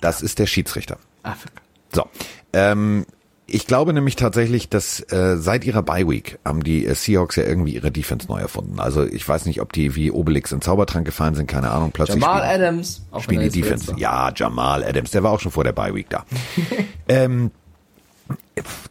[0.00, 0.98] Das ist der Schiedsrichter.
[1.22, 1.62] Afrika.
[1.92, 2.06] So,
[2.52, 3.06] ähm,
[3.46, 7.42] ich glaube nämlich tatsächlich, dass äh, seit ihrer Bye Week haben die äh, Seahawks ja
[7.42, 8.80] irgendwie ihre Defense neu erfunden.
[8.80, 11.90] Also ich weiß nicht, ob die wie Obelix in Zaubertrank gefallen sind, keine Ahnung.
[11.92, 13.02] Plötzlich Jamal spielen, Adams.
[13.20, 13.94] Spielen die Defense.
[13.98, 16.24] Ja, Jamal Adams, der war auch schon vor der Bye Week da.
[17.08, 17.50] ähm,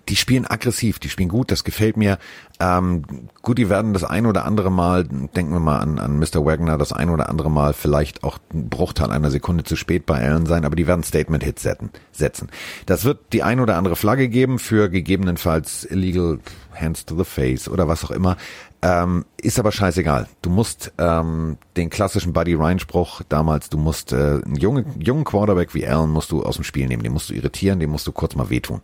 [0.10, 2.18] die spielen aggressiv, die spielen gut, das gefällt mir.
[2.60, 3.04] Ähm,
[3.42, 6.46] gut, die werden das ein oder andere Mal, denken wir mal an, an Mr.
[6.46, 10.20] Wagner, das ein oder andere Mal vielleicht auch ein Bruchteil einer Sekunde zu spät bei
[10.20, 11.68] Allen sein, aber die werden Statement-Hits
[12.12, 12.50] setzen.
[12.88, 16.40] Das wird die ein oder andere Flagge geben für gegebenenfalls illegal
[16.74, 18.38] hands to the face oder was auch immer.
[18.84, 20.28] Ähm, ist aber scheißegal.
[20.42, 25.24] Du musst ähm, den klassischen Buddy Ryan Spruch damals, du musst äh, einen jungen, jungen
[25.24, 28.08] Quarterback wie Allen musst du aus dem Spiel nehmen, den musst du irritieren, den musst
[28.08, 28.82] du kurz mal wehtun.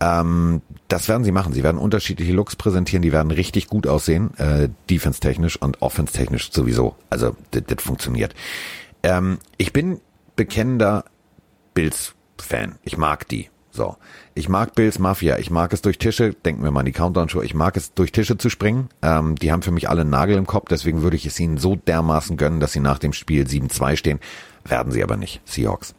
[0.00, 1.52] Ähm, das werden sie machen.
[1.52, 6.96] Sie werden unterschiedliche Looks präsentieren, die werden richtig gut aussehen, äh, defense-technisch und offense-technisch sowieso.
[7.10, 8.34] Also das, funktioniert.
[9.02, 10.00] Ähm, ich bin
[10.36, 11.04] bekennender
[11.74, 12.76] Bills-Fan.
[12.82, 13.48] Ich mag die.
[13.70, 13.96] So.
[14.34, 15.38] Ich mag Bills Mafia.
[15.38, 18.12] Ich mag es durch Tische, denken wir mal an die Countdown-Show, ich mag es durch
[18.12, 18.88] Tische zu springen.
[19.02, 21.58] Ähm, die haben für mich alle einen Nagel im Kopf, deswegen würde ich es ihnen
[21.58, 24.20] so dermaßen gönnen, dass sie nach dem Spiel 7-2 stehen.
[24.64, 25.42] Werden sie aber nicht.
[25.44, 25.94] Seahawks.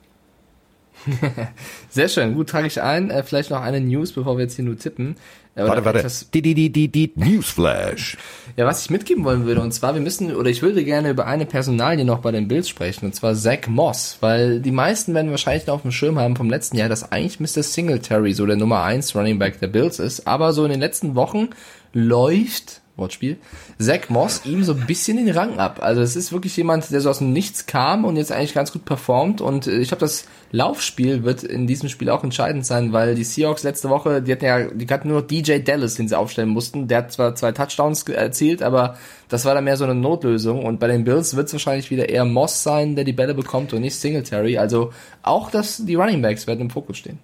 [1.90, 3.10] Sehr schön, gut, trage ich ein.
[3.10, 5.16] Äh, vielleicht noch eine News, bevor wir jetzt hier nur tippen.
[5.56, 6.08] Äh, warte, warte.
[6.34, 8.18] Die, die, die, die, die Newsflash.
[8.58, 11.26] Ja, was ich mitgeben wollen würde, und zwar, wir müssen, oder ich würde gerne über
[11.26, 15.32] eine Personalie noch bei den Bills sprechen, und zwar Zach Moss, weil die meisten werden
[15.32, 17.64] wahrscheinlich noch auf dem Schirm haben vom letzten Jahr, dass eigentlich Mr.
[17.64, 21.16] Singletary so der Nummer 1 Running Back der Bills ist, aber so in den letzten
[21.16, 21.50] Wochen
[21.94, 23.38] läuft Wortspiel,
[23.80, 25.80] Zach Moss ihm so ein bisschen den Rang ab.
[25.82, 28.72] Also es ist wirklich jemand, der so aus dem Nichts kam und jetzt eigentlich ganz
[28.72, 32.94] gut performt und äh, ich glaube, das Laufspiel wird in diesem Spiel auch entscheidend sein,
[32.94, 36.18] weil die Seahawks letzte Woche, die hatten ja, die hatten nur DJ Dallas, den sie
[36.18, 36.88] aufstellen mussten.
[36.88, 38.98] Der hat zwar zwei Touchdowns erzielt, aber
[39.30, 42.10] das war dann mehr so eine Notlösung und bei den Bills wird es wahrscheinlich wieder
[42.10, 44.58] eher Moss sein, der die Bälle bekommt und nicht Singletary.
[44.58, 44.92] Also
[45.22, 47.20] auch das, die Running Backs werden im Fokus stehen.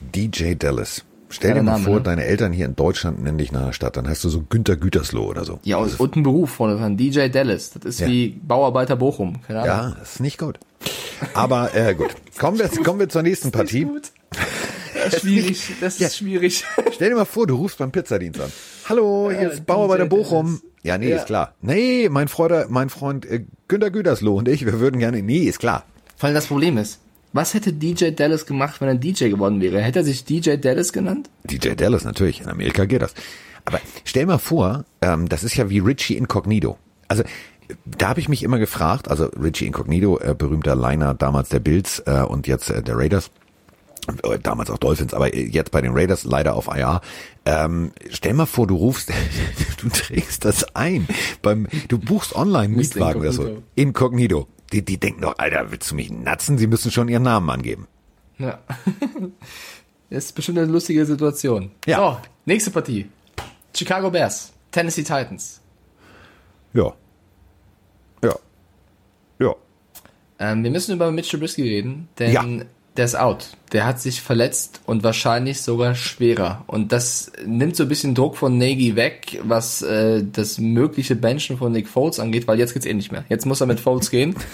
[0.00, 2.02] DJ Dallas Stell dir mal Name, vor, ne?
[2.02, 4.76] deine Eltern hier in Deutschland nennen dich nach einer Stadt, dann hast du so Günter
[4.76, 5.58] Gütersloh oder so.
[5.64, 6.96] Ja, und, und ein Beruf vorne dran.
[6.96, 7.70] DJ Dallas.
[7.70, 8.06] Das ist Ja.
[8.06, 9.42] wie Bauarbeiter Bochum.
[9.46, 9.90] Keine Ahnung.
[9.90, 10.58] Ja, das ist nicht gut.
[11.34, 13.86] Aber äh, gut, kommen wir, kommen wir zur nächsten Partie.
[14.94, 15.72] Das ist schwierig.
[15.80, 16.64] Das ist schwierig.
[16.92, 18.50] Stell dir mal vor, du rufst beim Pizzadienst an.
[18.88, 20.60] Hallo, hier ist Bauarbeiter Bochum.
[20.82, 21.54] Ja, nee, ist klar.
[21.60, 25.60] Nee, mein Freund, mein Freund äh, Günter Gütersloh und ich, wir würden gerne, nee, ist
[25.60, 25.84] klar.
[26.16, 26.98] Vor allem das Problem ist,
[27.32, 29.80] was hätte DJ Dallas gemacht, wenn er DJ geworden wäre?
[29.80, 31.28] Hätte er sich DJ Dallas genannt?
[31.44, 33.14] DJ Dallas natürlich, in Amerika geht das.
[33.64, 36.78] Aber stell mal vor, ähm, das ist ja wie Richie Incognito.
[37.08, 37.24] Also
[37.84, 42.02] da habe ich mich immer gefragt, also Richie Incognito, äh, berühmter Liner damals der Bills
[42.06, 43.30] äh, und jetzt äh, der Raiders,
[44.22, 47.00] äh, damals auch Dolphins, aber jetzt bei den Raiders leider auf IR.
[47.44, 49.12] Ähm, stell mal vor, du rufst,
[49.82, 51.08] du trägst das ein
[51.42, 53.62] beim, du buchst online Mietwagen oder so.
[53.74, 54.48] Incognito.
[54.72, 56.58] Die, die denken doch, Alter, willst du mich natzen?
[56.58, 57.86] Sie müssen schon ihren Namen angeben.
[58.38, 58.58] Ja.
[60.08, 61.72] Das ist bestimmt eine lustige Situation.
[61.84, 61.96] Ja.
[61.98, 63.10] So, nächste Partie.
[63.74, 65.60] Chicago Bears, Tennessee Titans.
[66.72, 66.94] Ja.
[68.22, 68.34] Ja.
[69.40, 69.54] Ja.
[70.38, 72.44] Ähm, wir müssen über Mitch Trubisky reden, denn Ja.
[72.96, 73.48] Der ist out.
[73.72, 76.64] Der hat sich verletzt und wahrscheinlich sogar schwerer.
[76.66, 81.58] Und das nimmt so ein bisschen Druck von Nagy weg, was äh, das mögliche Benchen
[81.58, 83.24] von Nick Foles angeht, weil jetzt geht's eh nicht mehr.
[83.28, 84.34] Jetzt muss er mit Foles gehen.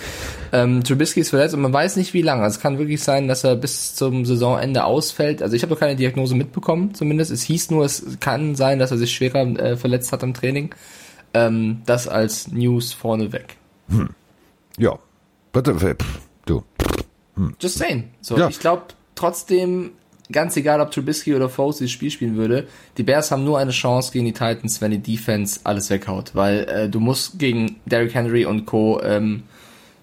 [0.55, 2.43] Ähm, Trubisky ist verletzt und man weiß nicht wie lange.
[2.43, 5.43] Also es kann wirklich sein, dass er bis zum Saisonende ausfällt.
[5.43, 7.31] Also ich habe noch keine Diagnose mitbekommen, zumindest.
[7.31, 10.75] Es hieß nur, es kann sein, dass er sich schwerer äh, verletzt hat am Training.
[11.33, 13.57] Ähm, das als News vorneweg.
[14.77, 14.99] Ja.
[15.53, 16.21] Bitte, pff,
[17.37, 17.51] du.
[17.61, 18.11] Just saying.
[18.21, 18.49] So, Ja.
[18.49, 18.83] ich glaube
[19.15, 19.91] trotzdem,
[20.31, 22.67] ganz egal, ob Trubisky oder Foles dieses Spiel spielen würde,
[22.97, 26.61] die Bears haben nur eine Chance gegen die Titans, wenn die Defense alles weghaut, weil
[26.69, 29.01] äh, du musst gegen Derrick Henry und Co.
[29.03, 29.43] Ähm,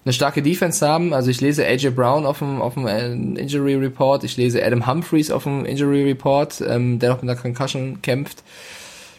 [0.04, 1.12] eine starke Defense haben.
[1.12, 4.86] Also ich lese AJ Brown auf dem auf dem äh, Injury Report, ich lese Adam
[4.86, 8.42] Humphreys auf dem Injury Report, ähm, der noch mit einer Concussion kämpft.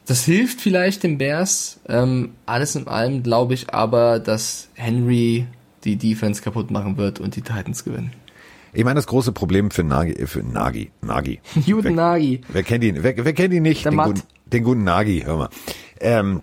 [0.07, 1.80] Das hilft vielleicht den Bears.
[1.88, 5.45] Ähm, alles in allem glaube ich aber, dass Henry
[5.84, 8.11] die Defense kaputt machen wird und die Titans gewinnen.
[8.73, 11.41] Ich meine, das große Problem für Nagi, äh, für Nagi, Nagi.
[11.65, 12.41] Juden Wer, Nagy.
[12.47, 13.03] wer kennt ihn?
[13.03, 13.86] Wer, wer kennt ihn nicht?
[13.86, 15.49] Den, guten, den guten Nagi, hör mal.
[15.99, 16.41] Ähm,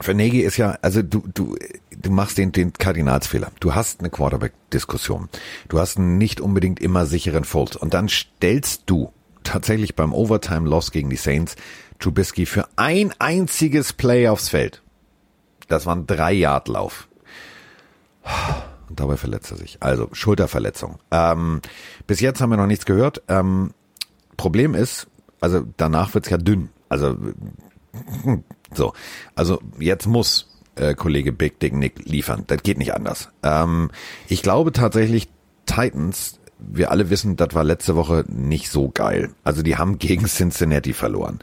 [0.00, 1.56] für Nagy ist ja, also du, du,
[1.90, 3.50] du machst den, den Kardinalsfehler.
[3.60, 5.28] Du hast eine Quarterback-Diskussion.
[5.68, 7.76] Du hast einen nicht unbedingt immer sicheren Fold.
[7.76, 9.12] Und dann stellst du
[9.42, 11.56] tatsächlich beim Overtime-Loss gegen die Saints
[11.98, 14.82] Trubisky für ein einziges Play aufs Feld.
[15.68, 17.08] Das war ein Drei-Yard-Lauf.
[18.88, 19.78] Und dabei verletzt er sich.
[19.80, 20.98] Also Schulterverletzung.
[21.10, 21.60] Ähm,
[22.06, 23.22] bis jetzt haben wir noch nichts gehört.
[23.28, 23.72] Ähm,
[24.36, 25.08] Problem ist,
[25.40, 26.70] also danach wird's ja dünn.
[26.88, 27.16] Also
[28.74, 28.92] so,
[29.34, 32.44] also jetzt muss äh, Kollege Big Dick Nick liefern.
[32.46, 33.30] Das geht nicht anders.
[33.42, 33.90] Ähm,
[34.28, 35.28] ich glaube tatsächlich
[35.66, 36.38] Titans.
[36.58, 39.30] Wir alle wissen, das war letzte Woche nicht so geil.
[39.44, 41.40] Also die haben gegen Cincinnati verloren.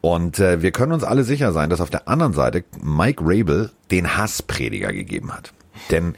[0.00, 3.70] Und äh, wir können uns alle sicher sein, dass auf der anderen Seite Mike Rabel
[3.90, 5.52] den Hassprediger gegeben hat.
[5.90, 6.14] Denn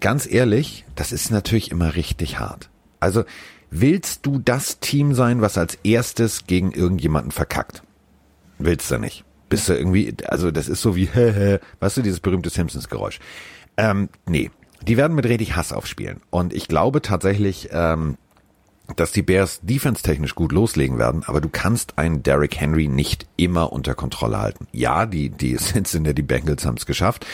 [0.00, 2.70] ganz ehrlich, das ist natürlich immer richtig hart.
[3.00, 3.24] Also
[3.70, 7.82] willst du das Team sein, was als erstes gegen irgendjemanden verkackt?
[8.58, 9.24] Willst du nicht.
[9.48, 11.08] Bist du irgendwie, also das ist so wie,
[11.80, 13.18] weißt du, dieses berühmte Simpsons-Geräusch.
[13.76, 14.50] Ähm, nee,
[14.86, 16.20] die werden mit richtig Hass aufspielen.
[16.30, 18.16] Und ich glaube tatsächlich, ähm,
[18.96, 23.72] dass die Bears defense-technisch gut loslegen werden, aber du kannst einen Derrick Henry nicht immer
[23.72, 24.66] unter Kontrolle halten.
[24.72, 27.26] Ja, die, die Cincinnati Bengals haben es geschafft.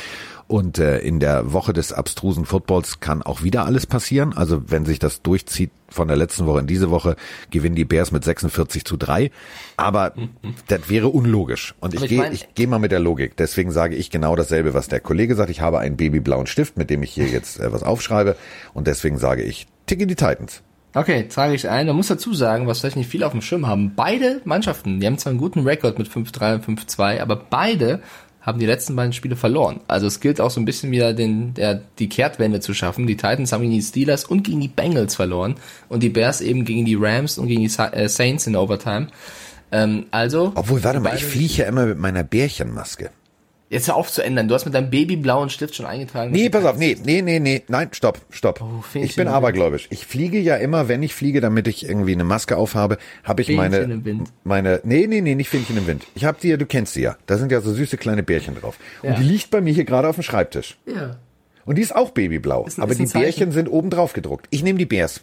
[0.49, 4.35] Und äh, in der Woche des abstrusen Footballs kann auch wieder alles passieren.
[4.35, 7.17] Also wenn sich das durchzieht von der letzten Woche in diese Woche,
[7.51, 9.31] gewinnen die Bears mit 46 zu 3.
[9.77, 10.15] Aber
[10.67, 11.75] das wäre unlogisch.
[11.81, 13.37] Und ich ich gehe ich gehe mal mit der Logik.
[13.37, 15.51] Deswegen sage ich genau dasselbe, was der Kollege sagt.
[15.51, 18.35] Ich habe einen babyblauen Stift, mit dem ich hier jetzt äh, was aufschreibe.
[18.73, 20.63] Und deswegen sage ich, tick in die Titans.
[20.95, 21.87] Okay, trage ich ein.
[21.87, 23.93] Man muss dazu sagen, was vielleicht nicht viele auf dem Schirm haben.
[23.95, 28.01] Beide Mannschaften, die haben zwar einen guten Rekord mit 5-3 und 5-2, aber beide
[28.49, 29.81] haben die letzten beiden Spiele verloren.
[29.89, 33.07] Also es gilt auch so ein bisschen wieder den, der, die Kehrtwende zu schaffen.
[33.07, 35.57] Die Titans haben gegen die Steelers und gegen die Bengals verloren
[35.91, 39.09] und die Bears eben gegen die Rams und gegen die äh, Saints in Overtime.
[39.71, 40.53] Ähm, also.
[40.55, 43.11] Obwohl, warte mal, ich fliege ja immer mit meiner Bärchenmaske.
[43.71, 44.49] Jetzt hör auf zu ändern.
[44.49, 46.33] Du hast mit deinem babyblauen Stift schon eingetragen.
[46.33, 48.63] Nee, pass auf, nee, nee, nee, nee, nein, stopp, stopp.
[48.63, 49.89] Oh, ich bin abergläubisch.
[49.91, 53.49] Ich fliege ja immer, wenn ich fliege, damit ich irgendwie eine Maske aufhabe, habe ich
[53.49, 54.29] Fähnchen meine, im Wind.
[54.43, 56.07] meine, nee, nee, nee, nicht Fähnchen im Wind.
[56.15, 57.17] Ich habe die ja, du kennst sie ja.
[57.27, 58.79] Da sind ja so süße kleine Bärchen drauf.
[59.03, 59.17] Und Ja.
[59.17, 60.79] die liegt bei mir hier gerade auf dem Schreibtisch.
[60.87, 61.17] Ja.
[61.67, 62.65] Und die ist auch babyblau.
[62.67, 64.47] Ist ein- aber ist die Bärchen sind oben drauf gedruckt.
[64.49, 65.21] Ich nehme die Bärs.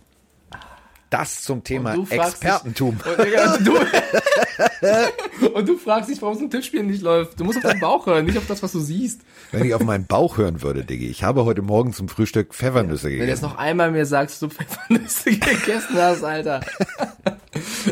[1.09, 2.97] Das zum Thema Expertentum.
[2.97, 3.77] Dich, und, du,
[5.53, 7.39] und du fragst dich, warum es im Tippspiel nicht läuft.
[7.39, 9.21] Du musst auf deinen Bauch hören, nicht auf das, was du siehst.
[9.51, 11.07] Wenn ich auf meinen Bauch hören würde, Diggi.
[11.07, 13.45] Ich habe heute Morgen zum Frühstück Pfeffernüsse Wenn du jetzt gegessen.
[13.45, 16.61] noch einmal mir sagst, du Pfeffernüsse gegessen hast, Alter.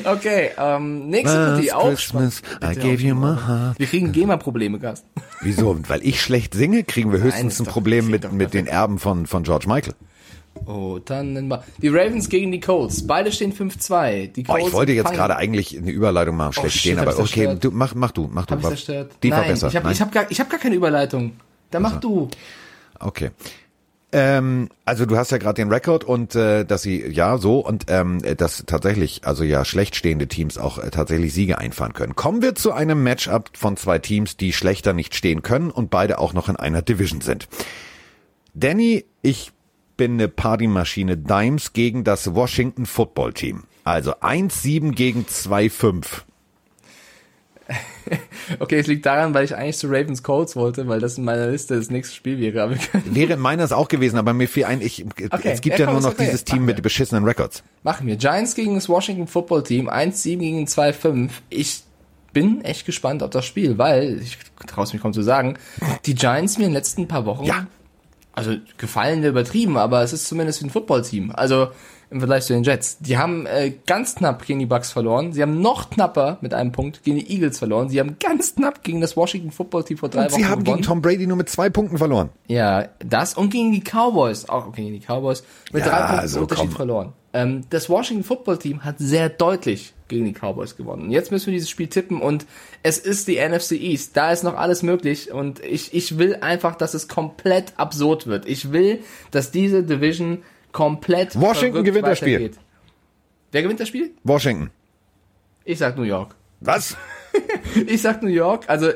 [0.04, 1.90] Okay, ähm, nächste Partie Last auch.
[1.90, 2.78] Christmas, spannend.
[2.78, 3.80] I gave you my heart.
[3.80, 5.08] Wir kriegen GEMA-Probleme, Carsten.
[5.42, 5.80] Wieso?
[5.88, 9.26] Weil ich schlecht singe, kriegen wir höchstens ist ein Problem mit, mit den Erben von,
[9.26, 9.94] von George Michael.
[10.66, 11.60] Oh, Tannenbaum.
[11.82, 13.06] Die Ravens gegen die Colts.
[13.06, 14.28] Beide stehen 5-2.
[14.28, 17.00] Die Oh, Colts ich wollte jetzt fangen- gerade eigentlich eine Überleitung machen, schlecht shit, stehen,
[17.00, 18.52] aber okay, du, mach, mach du, mach du.
[18.52, 19.12] Hab ich War- zerstört?
[19.24, 19.68] Die war Nein, besser.
[19.68, 21.34] ich habe hab gar, ich hab gar keine Überleitung.
[21.72, 22.30] Dann mach du.
[23.00, 23.32] Okay.
[24.16, 27.86] Ähm, also du hast ja gerade den Rekord und äh, dass sie ja so und
[27.88, 32.16] ähm, dass tatsächlich also ja schlecht stehende Teams auch äh, tatsächlich Siege einfahren können.
[32.16, 36.20] Kommen wir zu einem Matchup von zwei Teams, die schlechter nicht stehen können und beide
[36.20, 37.48] auch noch in einer Division sind.
[38.54, 39.52] Danny, ich
[39.98, 43.64] bin eine Partymaschine Dimes gegen das Washington Football Team.
[43.84, 46.06] Also 1-7 gegen 2-5.
[48.60, 51.48] Okay, es liegt daran, weil ich eigentlich zu Ravens Colts wollte, weil das in meiner
[51.48, 52.78] Liste das nächste Spiel wäre.
[53.06, 56.04] Wäre meines auch gewesen, aber mir fiel ein, ich, Okay, es gibt ja, komm, nur
[56.04, 56.26] noch okay.
[56.26, 56.82] dieses Team Machen mit wir.
[56.82, 57.64] den beschissenen Records.
[57.84, 58.18] machen wir.
[58.18, 59.90] Giants gegen das Washington Football Team.
[59.90, 61.30] 1-7 gegen 2-5.
[61.50, 61.84] Ich
[62.34, 64.38] bin echt gespannt auf das Spiel, weil, ich
[64.68, 65.58] traue es mich kaum zu sagen,
[66.06, 67.68] die Giants mir in den letzten paar Wochen, Ja.
[68.34, 71.32] Also gefallen wir übertrieben, aber es ist zumindest wie ein Footballteam.
[71.36, 71.68] Also
[72.10, 73.00] im Vergleich zu den Jets.
[73.00, 75.34] Die haben äh, ganz knapp gegen die Bucks verloren.
[75.34, 77.90] Sie haben noch knapper mit einem Punkt gegen die Eagles verloren.
[77.90, 80.64] Sie haben ganz knapp gegen das Washington Football Team vor drei Und Wochen sie haben
[80.64, 80.78] gewonnen.
[80.82, 82.30] gegen Tom Brady nur mit zwei Punkten verloren.
[82.48, 86.42] Ja, das und gegen die Cowboys, auch gegen die Cowboys, mit Ja, drei Punkten also
[86.42, 86.76] Unterschied komm.
[86.76, 87.14] verloren.
[87.34, 91.04] Ähm, das Washington Football Team hat sehr deutlich gegen die Cowboys gewonnen.
[91.04, 92.46] Und jetzt müssen wir dieses Spiel tippen und
[92.82, 94.16] es ist die NFC East.
[94.16, 98.46] Da ist noch alles möglich und ich, ich will einfach, dass es komplett absurd wird.
[98.48, 99.00] Ich will,
[99.32, 102.36] dass diese Division komplett Washington gewinnt das Spiel.
[102.36, 102.60] weitergeht.
[103.52, 104.12] Wer gewinnt das Spiel?
[104.24, 104.72] Washington.
[105.66, 106.36] Ich sag New York.
[106.60, 106.96] Was?
[107.88, 108.66] Ich sag New York.
[108.68, 108.92] Also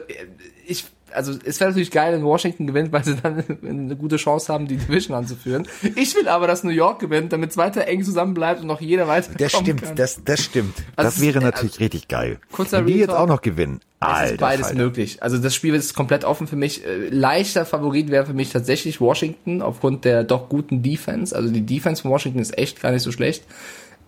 [0.68, 0.86] ich,
[1.18, 4.68] also es wäre natürlich geil, wenn Washington gewinnt, weil sie dann eine gute Chance haben,
[4.68, 5.68] die Division anzuführen.
[5.96, 8.80] Ich will aber, dass New York gewinnt, damit es weiter eng zusammen bleibt und noch
[8.80, 9.32] jeder weiter.
[9.38, 10.76] Das stimmt, das, das stimmt.
[10.96, 12.40] Also das es wäre ist- natürlich richtig geil.
[12.52, 13.80] kurzer Wenn die jetzt auch noch gewinnen.
[14.00, 14.82] Es Alter, ist beides Falter.
[14.84, 15.24] möglich.
[15.24, 16.86] Also das Spiel ist komplett offen für mich.
[16.86, 21.36] Äh, Leichter Favorit wäre für mich tatsächlich Washington aufgrund der doch guten Defense.
[21.36, 23.44] Also die Defense von Washington ist echt gar nicht so schlecht.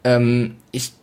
[0.04, 0.94] Ähm, ich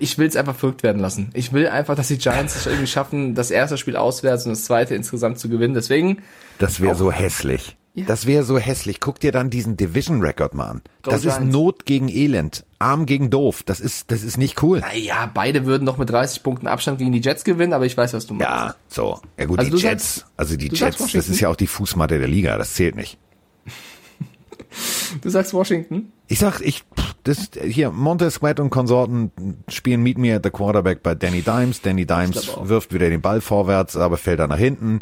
[0.00, 1.30] ich will, es einfach verrückt werden lassen.
[1.34, 4.64] Ich will einfach, dass die Giants es irgendwie schaffen, das erste Spiel auswärts und das
[4.64, 5.74] zweite insgesamt zu gewinnen.
[5.74, 6.22] Deswegen
[6.58, 7.76] Das wäre so hässlich.
[7.94, 8.04] Ja.
[8.06, 9.00] Das wäre so hässlich.
[9.00, 10.82] Guck dir dann diesen Division Record mal an.
[11.02, 11.52] Go Das ist Giants.
[11.52, 12.64] Not gegen Elend.
[12.78, 13.64] Arm gegen doof.
[13.64, 14.80] Das ist, das ist nicht cool.
[14.80, 18.12] Naja, beide würden noch mit 30 Punkten Abstand gegen die Jets gewinnen, aber ich weiß,
[18.14, 18.48] was du meinst.
[18.48, 19.20] Ja, so.
[19.36, 22.18] Ja gut, Also die Jets, sagst- also die Jets, das ist ja auch die Fußmatte
[22.18, 23.18] der Liga, das zählt nicht.
[25.22, 26.12] Du sagst Washington?
[26.30, 26.84] Ich sag, ich,
[27.24, 29.32] das, hier, Montez Sweat und Konsorten
[29.68, 31.80] spielen Meet Me at the Quarterback bei Danny Dimes.
[31.80, 35.00] Danny Dimes wirft wieder den Ball vorwärts, aber fällt dann nach hinten.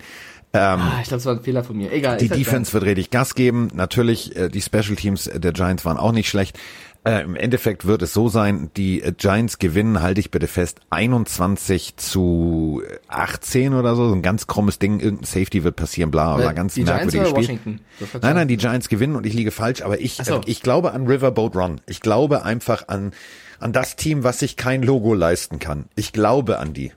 [0.53, 1.93] Ah, ich glaube, es war ein Fehler von mir.
[1.93, 2.17] Egal.
[2.17, 3.69] Die Defense wird richtig Gas geben.
[3.75, 6.59] Natürlich, äh, die Special Teams der Giants waren auch nicht schlecht.
[7.07, 10.81] Äh, Im Endeffekt wird es so sein, die äh, Giants gewinnen, halte ich bitte fest,
[10.91, 14.09] 21 zu 18 oder so.
[14.09, 17.15] So ein ganz krummes Ding, irgendein Safety wird passieren, bla, bla, Äh, ganz die Giants
[17.15, 17.79] merkwürdiges Spiel.
[18.21, 20.39] Nein, nein, die Giants gewinnen und ich liege falsch, aber ich, so.
[20.39, 21.81] äh, ich glaube an Riverboat Run.
[21.87, 23.13] Ich glaube einfach an,
[23.61, 25.85] an das Team, was sich kein Logo leisten kann.
[25.95, 26.93] Ich glaube an die.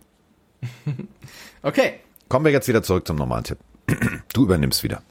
[1.62, 1.95] Okay.
[2.30, 3.57] Kommen wir jetzt wieder zurück zum normalen Tipp.
[4.34, 5.01] Du übernimmst wieder.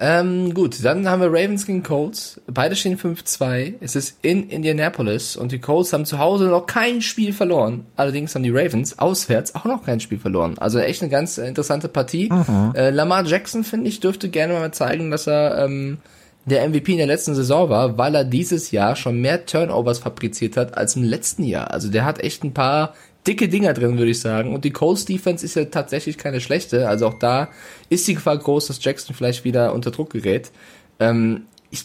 [0.00, 2.40] Ähm, gut, dann haben wir Ravens gegen Colts.
[2.46, 3.74] Beide stehen 5-2.
[3.80, 7.86] Es ist in Indianapolis und die Colts haben zu Hause noch kein Spiel verloren.
[7.96, 10.56] Allerdings haben die Ravens auswärts auch noch kein Spiel verloren.
[10.58, 12.30] Also echt eine ganz interessante Partie.
[12.74, 15.98] Äh, Lamar Jackson, finde ich, dürfte gerne mal zeigen, dass er ähm,
[16.44, 20.56] der MVP in der letzten Saison war, weil er dieses Jahr schon mehr Turnovers fabriziert
[20.56, 21.72] hat als im letzten Jahr.
[21.72, 22.94] Also der hat echt ein paar
[23.28, 24.54] dicke Dinger drin, würde ich sagen.
[24.54, 26.88] Und die Colts Defense ist ja tatsächlich keine schlechte.
[26.88, 27.50] Also auch da
[27.90, 30.50] ist die Gefahr groß, dass Jackson vielleicht wieder unter Druck gerät.
[30.98, 31.84] Ähm, ich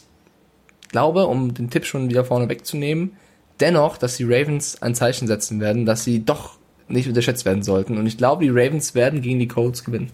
[0.90, 3.18] glaube, um den Tipp schon wieder vorne wegzunehmen,
[3.60, 7.98] dennoch, dass die Ravens ein Zeichen setzen werden, dass sie doch nicht unterschätzt werden sollten.
[7.98, 10.12] Und ich glaube, die Ravens werden gegen die Colts gewinnen.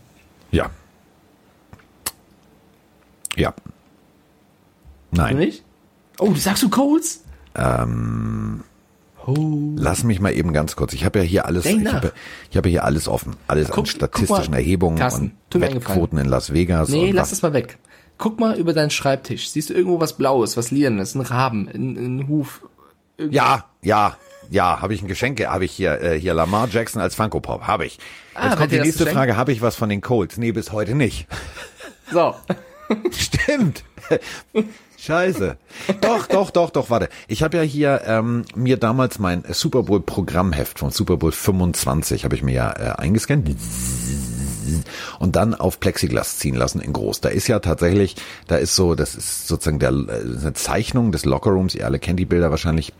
[0.52, 0.72] Ja.
[3.36, 3.54] Ja.
[5.12, 5.38] Du Nein.
[5.38, 5.64] nicht?
[6.18, 7.24] Oh, du sagst du Colts?
[7.56, 8.64] Ähm.
[9.28, 10.94] Lass mich mal eben ganz kurz.
[10.94, 12.12] Ich habe ja hier alles, Denk ich habe,
[12.50, 13.36] ich habe hier alles offen.
[13.48, 16.90] Alles Guck- an statistischen mal, Erhebungen Carsten, und Wettquoten in Las Vegas.
[16.90, 17.78] Nee, lass das mal weg.
[18.18, 19.50] Guck mal über deinen Schreibtisch.
[19.50, 22.62] Siehst du irgendwo was Blaues, was Lilanes, ein Raben, ein, ein Huf?
[23.18, 24.18] Irgend- Ja, ja,
[24.50, 27.68] ja, habe ich ein Geschenk, habe ich hier, äh, hier Lamar Jackson als Funko Pop,
[27.68, 28.00] habe ich.
[28.34, 29.06] Ah, Jetzt kommt die nächste?
[29.06, 30.38] Frage, habe ich was von den Colts?
[30.38, 31.28] Nee, bis heute nicht.
[32.12, 32.34] So.
[33.12, 33.84] Stimmt.
[35.02, 35.58] Scheiße.
[36.02, 37.08] Doch, doch, doch, doch, warte.
[37.28, 42.26] Ich habe ja hier ähm, mir damals mein Super Bowl Programmheft von Super Bowl 25
[42.26, 43.50] habe ich mir ja äh, eingescannt
[45.20, 47.22] und dann auf Plexiglas ziehen lassen in groß.
[47.22, 51.24] Da ist ja tatsächlich, da ist so, das ist sozusagen der äh, eine Zeichnung des
[51.24, 52.94] Lockerrooms, ihr alle kennt die Bilder wahrscheinlich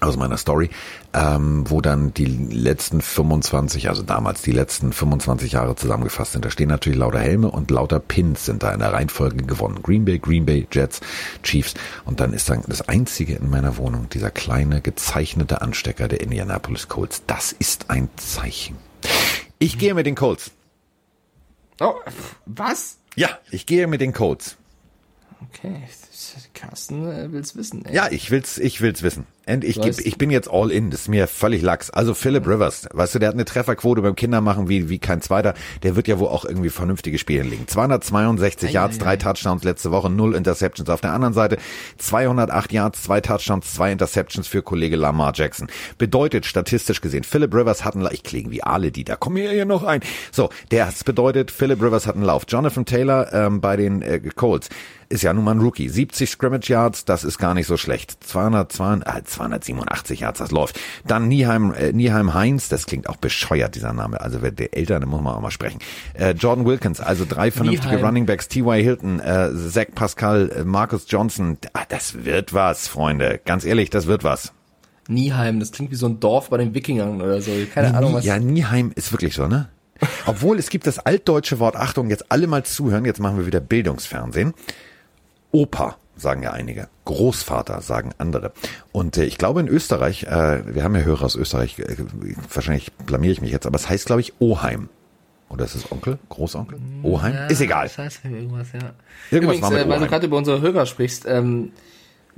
[0.00, 0.70] aus meiner Story,
[1.12, 6.44] ähm, wo dann die letzten 25, also damals die letzten 25 Jahre zusammengefasst sind.
[6.44, 9.82] Da stehen natürlich lauter Helme und lauter Pins sind da in der Reihenfolge gewonnen.
[9.82, 11.00] Green Bay, Green Bay, Jets,
[11.42, 11.74] Chiefs
[12.04, 16.88] und dann ist dann das einzige in meiner Wohnung dieser kleine gezeichnete Anstecker der Indianapolis
[16.88, 17.22] Colts.
[17.26, 18.76] Das ist ein Zeichen.
[19.58, 20.52] Ich gehe mit den Colts.
[21.80, 21.94] Oh,
[22.46, 22.98] was?
[23.16, 24.56] Ja, ich gehe mit den Colts.
[25.40, 25.82] Okay,
[26.58, 27.84] Carsten äh, will's wissen.
[27.84, 27.94] Ey.
[27.94, 29.26] Ja, ich will's, ich will's wissen.
[29.46, 31.88] Und ich, geb, ich bin jetzt all in, das ist mir völlig lax.
[31.88, 35.54] Also Philip Rivers, weißt du, der hat eine Trefferquote beim Kindermachen wie, wie kein zweiter.
[35.82, 37.66] Der wird ja wohl auch irgendwie vernünftige Spiele legen.
[37.66, 40.90] 262 Yards, drei Touchdowns letzte Woche, null Interceptions.
[40.90, 41.56] Auf der anderen Seite
[41.96, 45.68] 208 Yards, zwei Touchdowns, zwei Interceptions für Kollege Lamar Jackson.
[45.96, 48.12] Bedeutet statistisch gesehen, Philip Rivers hat einen Lauf.
[48.12, 50.00] Ich klinge wie alle die, da kommen wir hier noch ein.
[50.30, 52.44] So, der bedeutet, Philip Rivers hat einen Lauf.
[52.48, 54.68] Jonathan Taylor ähm, bei den äh, Colts
[55.08, 55.88] ist ja nun mal ein Rookie.
[55.88, 58.24] 70 Scrimmage Yards, das ist gar nicht so schlecht.
[58.24, 60.80] 200, 200, äh, 287 Yards, das läuft.
[61.06, 64.18] Dann Nieheim, äh, Nieheim Heinz, das klingt auch bescheuert, dieser Name.
[64.22, 65.78] Also wer der Eltern, muss man auch mal sprechen.
[66.14, 68.06] Äh, Jordan Wilkins, also drei vernünftige Nieheim.
[68.06, 68.82] Running Backs, T.Y.
[68.82, 71.58] Hilton, äh, Zach Pascal, äh, Marcus Johnson.
[71.74, 73.40] Ah, das wird was, Freunde.
[73.44, 74.54] Ganz ehrlich, das wird was.
[75.06, 77.50] Nieheim, das klingt wie so ein Dorf bei den Wikingern oder so.
[77.74, 78.24] Keine nee, Ahnung, was.
[78.24, 79.68] Ja, Nieheim ist wirklich so, ne?
[80.24, 83.60] Obwohl es gibt das altdeutsche Wort, Achtung, jetzt alle mal zuhören, jetzt machen wir wieder
[83.60, 84.54] Bildungsfernsehen.
[85.50, 86.88] Opa, sagen ja einige.
[87.04, 88.52] Großvater, sagen andere.
[88.92, 91.96] Und äh, ich glaube in Österreich, äh, wir haben ja Hörer aus Österreich, äh,
[92.52, 94.88] wahrscheinlich blamiere ich mich jetzt, aber es heißt, glaube ich, Oheim.
[95.48, 96.18] Oder ist es Onkel?
[96.28, 96.78] Großonkel?
[97.02, 97.34] Oheim?
[97.34, 97.86] Ja, ist egal.
[97.86, 98.80] Das heißt irgendwas, ja.
[99.30, 101.72] Irgendwas Übrigens, war mit äh, weil du gerade über unsere Hörer sprichst, ähm,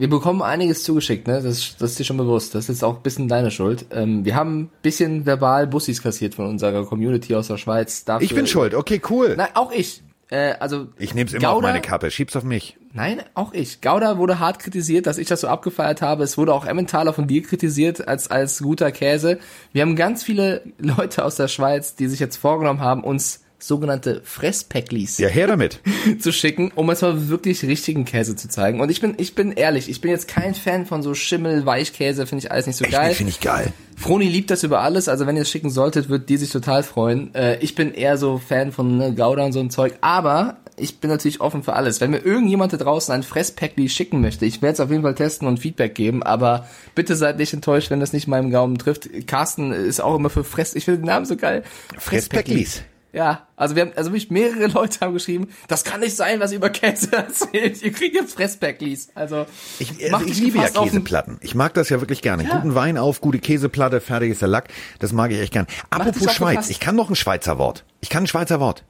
[0.01, 1.43] wir bekommen einiges zugeschickt, ne?
[1.43, 2.55] Das, das ist dir schon bewusst.
[2.55, 3.85] Das ist jetzt auch ein bisschen deine Schuld.
[3.91, 8.07] Ähm, wir haben ein bisschen verbal Bussis kassiert von unserer Community aus der Schweiz.
[8.07, 9.35] Dafür, Ich bin schuld, okay, cool.
[9.37, 10.03] Nein, auch ich.
[10.31, 12.77] Äh, also Ich nehme es immer auf Gouda- meine Kappe, schieb's auf mich.
[12.93, 13.81] Nein, auch ich.
[13.81, 16.23] Gouda wurde hart kritisiert, dass ich das so abgefeiert habe.
[16.25, 19.39] Es wurde auch Emmentaler von dir kritisiert als, als guter Käse.
[19.73, 24.21] Wir haben ganz viele Leute aus der Schweiz, die sich jetzt vorgenommen haben, uns sogenannte
[24.25, 25.81] Fresspäcklis Ja, her damit.
[26.21, 28.81] zu schicken, um uns mal wirklich richtigen Käse zu zeigen.
[28.81, 32.27] Und ich bin, ich bin ehrlich, ich bin jetzt kein Fan von so Schimmel, Weichkäse,
[32.27, 33.15] finde ich alles nicht so Echt geil.
[33.15, 33.73] finde ich geil.
[33.97, 36.83] Froni liebt das über alles, also wenn ihr es schicken solltet, wird die sich total
[36.83, 37.35] freuen.
[37.35, 40.99] Äh, ich bin eher so Fan von ne, Gouda und so ein Zeug, aber ich
[41.01, 42.01] bin natürlich offen für alles.
[42.01, 45.15] Wenn mir irgendjemand da draußen ein Fresspackli schicken möchte, ich werde es auf jeden Fall
[45.15, 49.27] testen und Feedback geben, aber bitte seid nicht enttäuscht, wenn das nicht meinem Gaumen trifft.
[49.27, 51.63] Carsten ist auch immer für Fress, ich finde den Namen so geil.
[51.99, 52.83] Fresspäcklis.
[53.13, 56.53] Ja, also wir haben, also wirklich mehrere Leute haben geschrieben, das kann nicht sein, was
[56.53, 57.83] ihr über Käse erzählt.
[57.83, 59.09] Ihr kriegt jetzt Fresspäcklis.
[59.15, 59.47] Also,
[59.79, 61.39] Ich, also macht ich liebe ja Käseplatten.
[61.41, 62.45] Ich mag das ja wirklich gerne.
[62.45, 62.57] Ja.
[62.57, 64.69] Guten Wein auf, gute Käseplatte, fertig ist der Lack.
[65.01, 65.67] Das mag ich echt gern.
[65.67, 67.85] dich Apropos Schweiz, ich kann noch ein Schweizer Wort.
[68.01, 68.85] Ich kann ein Schweizer Wort.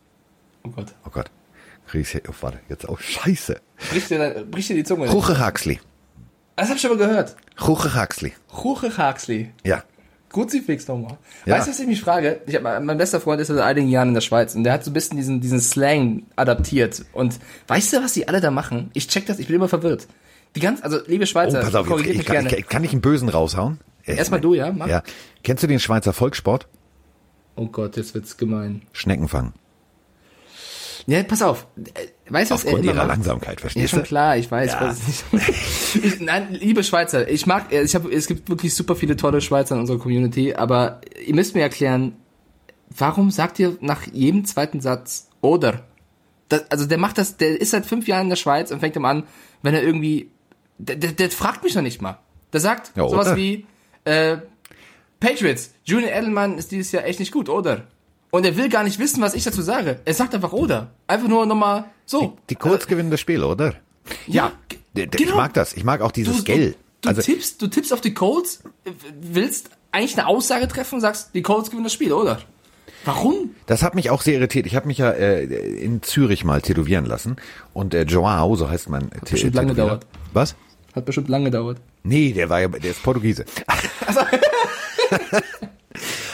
[0.65, 0.95] Oh Gott.
[1.07, 1.31] Oh Gott.
[1.87, 3.61] Krieg ich's hier, oh, warte, jetzt auch scheiße.
[3.91, 5.09] Bricht dir, bricht dir die Zunge.
[5.09, 5.81] Ruche Haxli.
[6.57, 7.37] Das hab ich schon mal gehört.
[7.67, 8.35] Ruche Haxli.
[8.63, 9.51] Ruche Haxley.
[9.65, 9.83] Ja.
[10.31, 11.19] Kruzifix nochmal.
[11.45, 11.57] Ja.
[11.57, 12.41] Weißt du, was ich mich frage?
[12.47, 14.85] Ich hab, mein bester Freund ist seit einigen Jahren in der Schweiz und der hat
[14.85, 17.05] so ein bisschen diesen, diesen Slang adaptiert.
[17.13, 18.91] Und weißt du, was die alle da machen?
[18.95, 20.07] Ich check das, ich bin immer verwirrt.
[20.55, 22.59] Die ganz, also liebe Oh, Schweizer, pass auf, jetzt, ich kann, gerne.
[22.59, 23.81] ich, kann ich einen Bösen raushauen?
[24.05, 24.73] Erstmal du, ja?
[24.73, 24.89] Mach.
[24.89, 25.03] Ja.
[25.43, 26.67] Kennst du den Schweizer Volkssport?
[27.57, 28.83] Oh Gott, jetzt wird's gemein.
[28.93, 29.53] Schneckenfang.
[31.07, 31.67] Ja, pass auf.
[32.31, 33.17] Weißt du, was er Aufgrund immer ihrer macht?
[33.17, 34.07] Langsamkeit, Ja, verstehst schon du?
[34.07, 34.73] klar, ich weiß.
[34.73, 34.81] Ja.
[34.83, 35.25] weiß
[36.03, 39.75] ich, nein, liebe Schweizer, ich mag, ich hab, es gibt wirklich super viele tolle Schweizer
[39.75, 42.15] in unserer Community, aber ihr müsst mir erklären,
[42.97, 45.85] warum sagt ihr nach jedem zweiten Satz oder?
[46.49, 48.97] Das, also der macht das, der ist seit fünf Jahren in der Schweiz und fängt
[48.97, 49.25] ihm an,
[49.63, 50.31] wenn er irgendwie,
[50.79, 52.19] der, der, der fragt mich noch nicht mal.
[52.53, 53.67] Der sagt Ja, sowas wie,
[54.05, 54.39] äh,
[55.21, 57.87] Patriots, Julian Edelman ist dieses Jahr echt nicht gut, oder?
[58.31, 60.01] Und er will gar nicht wissen, was ich dazu sage.
[60.05, 60.93] Er sagt einfach oder.
[61.07, 62.37] Einfach nur nochmal so.
[62.49, 63.75] Die Colts gewinnen das Spiel, oder?
[64.27, 64.53] Ja,
[64.97, 65.31] d- genau.
[65.31, 65.73] Ich mag das.
[65.75, 66.71] Ich mag auch dieses du, Gell.
[66.71, 68.63] Du, du, Also, tippst, du tippst auf die Colts,
[69.21, 72.39] willst eigentlich eine Aussage treffen und sagst, die Colts gewinnen das Spiel, oder?
[73.05, 73.55] Warum?
[73.67, 74.67] Das hat mich auch sehr irritiert.
[74.67, 77.37] Ich habe mich ja äh, in Zürich mal tätowieren lassen
[77.73, 80.07] und äh, Joao, so heißt mein Tä- bestimmt lange gedauert.
[80.35, 80.55] Was?
[80.95, 81.79] Hat bestimmt lange gedauert.
[82.03, 83.45] Nee, der war ja, der ist Portugiese.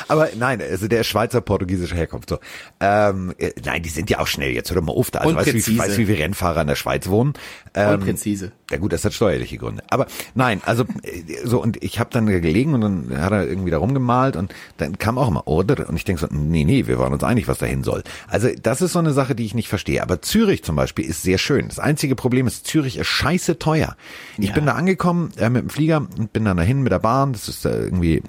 [0.08, 2.28] Aber nein, also der ist Schweizer portugiesischer Herkunft.
[2.30, 2.38] So.
[2.80, 4.52] Ähm, äh, nein, die sind ja auch schnell.
[4.52, 5.10] Jetzt hör doch mal auf.
[5.10, 5.20] Da.
[5.20, 7.34] Also, weißt du, wie, weißt, wie viele Rennfahrer in der Schweiz wohnen?
[7.74, 8.52] Ähm, Und präzise.
[8.70, 9.82] Ja gut, das hat steuerliche Gründe.
[9.90, 13.70] Aber nein, also äh, so und ich habe dann gelegen und dann hat er irgendwie
[13.70, 16.98] da rumgemalt und dann kam auch immer oder und ich denke so, nee, nee, wir
[16.98, 18.02] waren uns einig, was dahin soll.
[18.28, 20.02] Also das ist so eine Sache, die ich nicht verstehe.
[20.02, 21.68] Aber Zürich zum Beispiel ist sehr schön.
[21.68, 23.96] Das einzige Problem ist, Zürich ist scheiße teuer.
[24.38, 24.54] Ich Ja.
[24.54, 27.32] bin da angekommen äh, mit dem Flieger und bin dann dahin mit der Bahn.
[27.32, 28.22] Das ist äh, irgendwie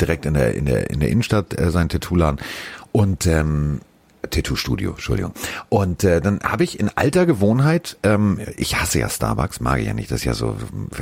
[0.00, 2.40] direkt in der in der in der Innenstadt äh, sein Tattoo-Laden
[2.92, 3.80] und ähm,
[4.30, 5.32] Tattoo-Studio, Entschuldigung.
[5.68, 9.86] Und äh, dann habe ich in alter Gewohnheit, ähm, ich hasse ja Starbucks, mag ich
[9.86, 10.56] ja nicht, das ist ja so,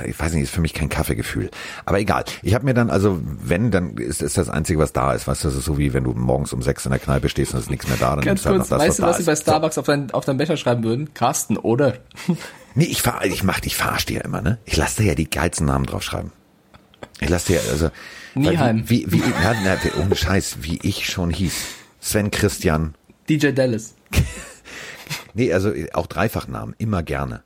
[0.07, 1.51] ich weiß nicht, ist für mich kein Kaffeegefühl.
[1.85, 2.25] Aber egal.
[2.43, 5.27] Ich habe mir dann, also wenn, dann ist, ist das Einzige, was da ist.
[5.27, 7.53] Weißt du, das ist so wie wenn du morgens um sechs in der Kneipe stehst
[7.53, 9.03] und es ist nichts mehr da, dann Ganz nimmst du halt noch das, weißt du,
[9.03, 9.37] was sie bei.
[9.37, 11.15] Starbucks auf, dein, auf deinen Becher schreiben würden?
[11.15, 11.95] Carsten, oder?
[12.77, 14.59] Nee, ich fahr, ich mach, ich verarsche dir ja immer, ne?
[14.65, 16.31] Ich lasse dir ja die geilsten Namen draufschreiben.
[17.19, 17.91] Ich lasse dir, also.
[18.35, 18.89] Nieheim.
[18.89, 21.55] Wie, wie, wie na, na, ohne Scheiß, wie ich schon hieß.
[22.01, 22.95] Sven Christian.
[23.29, 23.95] DJ Dallas.
[25.35, 27.43] Nee, also auch Dreifachnamen, immer gerne.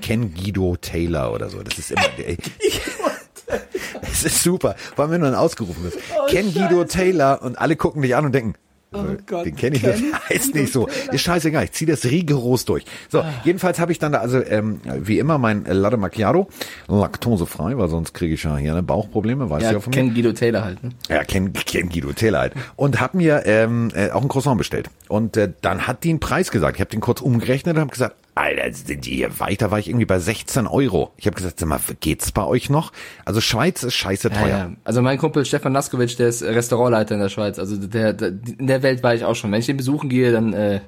[0.00, 1.62] Ken Guido Taylor oder so.
[1.62, 2.02] Das ist immer.
[2.18, 2.36] Ey,
[4.02, 4.76] es ist super.
[4.94, 5.98] Vor allem, wenn du dann ausgerufen bist.
[6.28, 8.54] Ken Guido Taylor und alle gucken dich an und denken,
[8.94, 10.88] Oh Gott, den kenne ich, das Ken heißt nicht so.
[11.10, 12.84] Ist scheißegal, ich ziehe das rigoros durch.
[13.08, 16.48] So, jedenfalls habe ich dann da also ähm, wie immer mein Latte Macchiato,
[16.88, 19.96] laktosefrei, weil sonst kriege ich ja hier eine Bauchprobleme, weißt du Ja, ja von mir.
[19.96, 20.82] Ken Guido Taylor halt.
[20.82, 20.90] Ne?
[21.08, 22.54] Ja, Ken, Ken Guido Taylor halt.
[22.76, 24.88] Und hab mir ähm, äh, auch ein Croissant bestellt.
[25.08, 26.76] Und äh, dann hat die einen Preis gesagt.
[26.76, 29.70] Ich habe den kurz umgerechnet und habe gesagt, Alter, sind die hier weiter?
[29.70, 31.12] War ich irgendwie bei 16 Euro.
[31.16, 32.90] Ich habe gesagt, sag mal, geht's bei euch noch?
[33.24, 34.48] Also Schweiz ist scheiße Ja, teuer.
[34.48, 34.72] ja.
[34.82, 37.58] Also mein Kumpel Stefan Laskovic, der ist Restaurantleiter in der Schweiz.
[37.60, 38.28] Also der, der
[38.58, 39.52] in der Welt war ich auch schon.
[39.52, 40.80] Wenn ich den besuchen gehe, dann äh,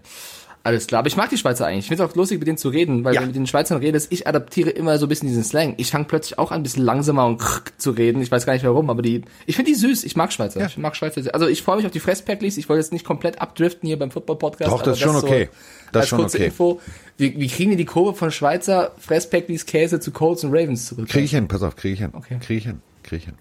[0.66, 0.98] alles klar.
[0.98, 1.84] Aber ich mag die Schweizer eigentlich.
[1.84, 3.20] Ich finde es auch lustig, mit denen zu reden, weil Ja.
[3.20, 5.74] wenn du mit den Schweizern redest, ich adaptiere immer so ein bisschen diesen Slang.
[5.78, 7.40] Ich fange plötzlich auch an, ein bisschen langsamer und
[7.78, 8.20] zu reden.
[8.20, 10.04] Ich weiß gar nicht warum, aber die, ich finde die süß.
[10.04, 10.66] Ich mag Schweizer.
[10.66, 11.22] Ich mag Schweizer.
[11.32, 12.56] Also ich freue mich auf die Fresspacklis.
[12.58, 14.70] Ich wollte jetzt nicht komplett abdriften hier beim Football-Podcast.
[14.72, 15.48] Doch, das ist schon so okay.
[15.92, 16.46] Das als ist schon kurze okay.
[16.46, 16.80] Info.
[17.16, 21.08] Wie, wie kriegen die die Kurve von Schweizer Fresspacklis Käse zu Colts und Ravens zurück?
[21.08, 22.10] Kriege ich hin, pass auf, kriege ich hin.
[22.12, 22.38] Okay.
[22.40, 23.34] Kriege ich hin, kriege ich hin.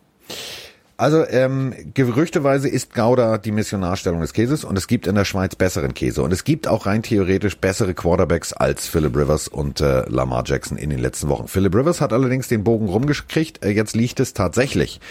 [0.97, 5.53] Also ähm, gerüchteweise ist Gouda die Missionarstellung des Käses und es gibt in der Schweiz
[5.53, 10.07] besseren Käse und es gibt auch rein theoretisch bessere Quarterbacks als Philip Rivers und äh,
[10.07, 11.49] Lamar Jackson in den letzten Wochen.
[11.49, 13.61] Philip Rivers hat allerdings den Bogen rumgekriegt.
[13.65, 15.01] Äh, jetzt liegt es tatsächlich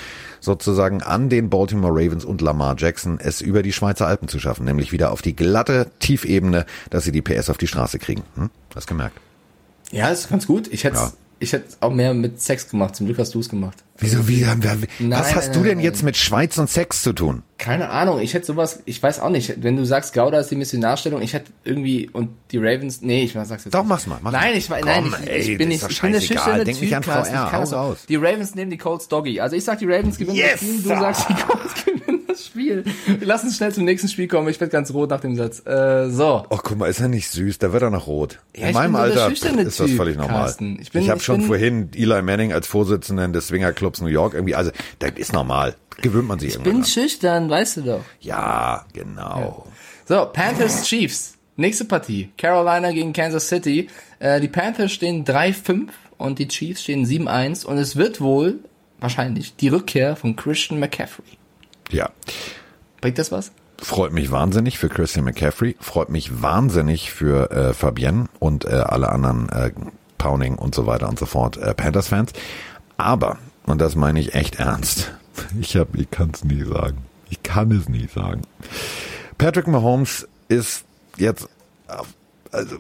[0.41, 4.65] sozusagen an den Baltimore Ravens und Lamar Jackson, es über die Schweizer Alpen zu schaffen,
[4.65, 8.23] nämlich wieder auf die glatte Tiefebene, dass sie die PS auf die Straße kriegen.
[8.37, 8.49] Hm?
[8.75, 9.19] Hast gemerkt?
[9.91, 10.67] Ja, ist ganz gut.
[10.69, 11.13] Ich hätte Ja.
[11.41, 12.97] ich hätte auch mehr mit Sex gemacht.
[12.97, 13.85] Zum Glück hast du es gemacht.
[13.99, 17.03] Wieso, wie, wie, was Nein, hast nein, du denn nein, jetzt mit Schweiz und Sex
[17.03, 17.43] zu tun?
[17.59, 19.63] Keine Ahnung, ich hätte sowas, ich weiß auch nicht.
[19.63, 23.33] Wenn du sagst, Gouda ist die Missionarstellung, ich hätte irgendwie und die Ravens, nee, ich
[23.35, 23.89] sag's jetzt Doch, nicht.
[23.89, 26.21] mach's mal, mach nein, ich nein, Komm, ich, ey, ich bin nicht, ich bin scheißegal.
[26.21, 27.73] schüchterne Denk Typ, nicht an VR, ich kann auch.
[27.73, 27.99] raus.
[28.09, 29.41] Die Ravens nehmen die Colts Doggy.
[29.41, 31.01] Also ich sag, die Ravens gewinnen Yes, das Spiel, du sir.
[31.01, 32.85] sagst, die Colts gewinnen das Spiel.
[33.21, 35.63] Lass uns schnell zum nächsten Spiel kommen, ich werd ganz rot nach dem Satz.
[35.65, 36.45] Äh, so.
[36.51, 37.59] Oh, guck mal, ist er nicht süß?
[37.61, 38.41] Da wird er noch rot.
[38.57, 40.51] Ja, In ich meinem so Alter ist das völlig normal.
[40.81, 43.53] Ich bin- ich habe ich schon bin- vorhin Eli Manning als Vorsitzenden des
[43.85, 45.77] Swingerclubs New York irgendwie, also das ist normal.
[46.01, 46.89] Gewöhnt man sich Ich irgendwann bin an.
[46.89, 48.01] schüchtern, weißt du doch.
[48.21, 49.67] Ja, genau.
[50.07, 51.35] So, Panthers Chiefs.
[51.57, 52.31] Nächste Partie.
[52.37, 53.89] Carolina gegen Kansas City.
[54.19, 58.59] Äh, die Panthers stehen 3-5 und die Chiefs stehen 7-1 und es wird wohl,
[58.99, 61.39] wahrscheinlich, die Rückkehr von Christian McCaffrey.
[61.91, 62.11] Ja.
[63.01, 63.53] Bringt das was?
[63.79, 69.11] Freut mich wahnsinnig für Christian McCaffrey, freut mich wahnsinnig für äh, Fabienne und äh, alle
[69.11, 69.71] anderen äh,
[70.19, 72.33] Pounding und so weiter und so fort äh, Panthers-Fans.
[72.97, 75.13] Aber, und das meine ich echt ernst,
[75.61, 76.99] ich hab, ich kann es nie sagen.
[77.31, 78.43] Ich kann es nie sagen.
[79.39, 80.85] Patrick Mahomes ist
[81.17, 81.49] jetzt
[81.89, 82.15] auf,
[82.53, 82.77] also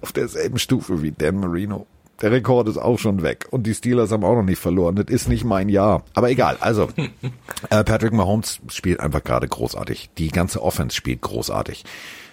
[0.00, 1.86] auf derselben Stufe wie Dan Marino.
[2.20, 4.94] Der Rekord ist auch schon weg und die Steelers haben auch noch nicht verloren.
[4.94, 6.04] Das ist nicht mein Jahr.
[6.14, 6.56] Aber egal.
[6.60, 6.88] Also
[7.70, 10.10] äh, Patrick Mahomes spielt einfach gerade großartig.
[10.18, 11.84] Die ganze Offense spielt großartig.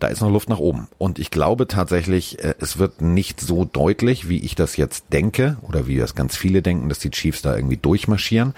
[0.00, 0.88] da ist noch Luft nach oben.
[0.98, 5.58] Und ich glaube tatsächlich, äh, es wird nicht so deutlich, wie ich das jetzt denke
[5.62, 8.54] oder wie das ganz viele denken, dass die Chiefs da irgendwie durchmarschieren.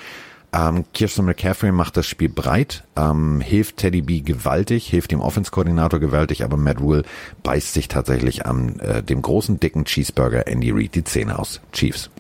[0.54, 5.98] Ähm, Kirsten McCaffrey macht das Spiel breit, ähm, hilft Teddy B gewaltig, hilft dem Offense-Koordinator
[5.98, 7.04] gewaltig, aber Matt Rule
[7.42, 11.62] beißt sich tatsächlich an äh, dem großen, dicken Cheeseburger Andy Reid die Zähne aus.
[11.72, 12.10] Chiefs.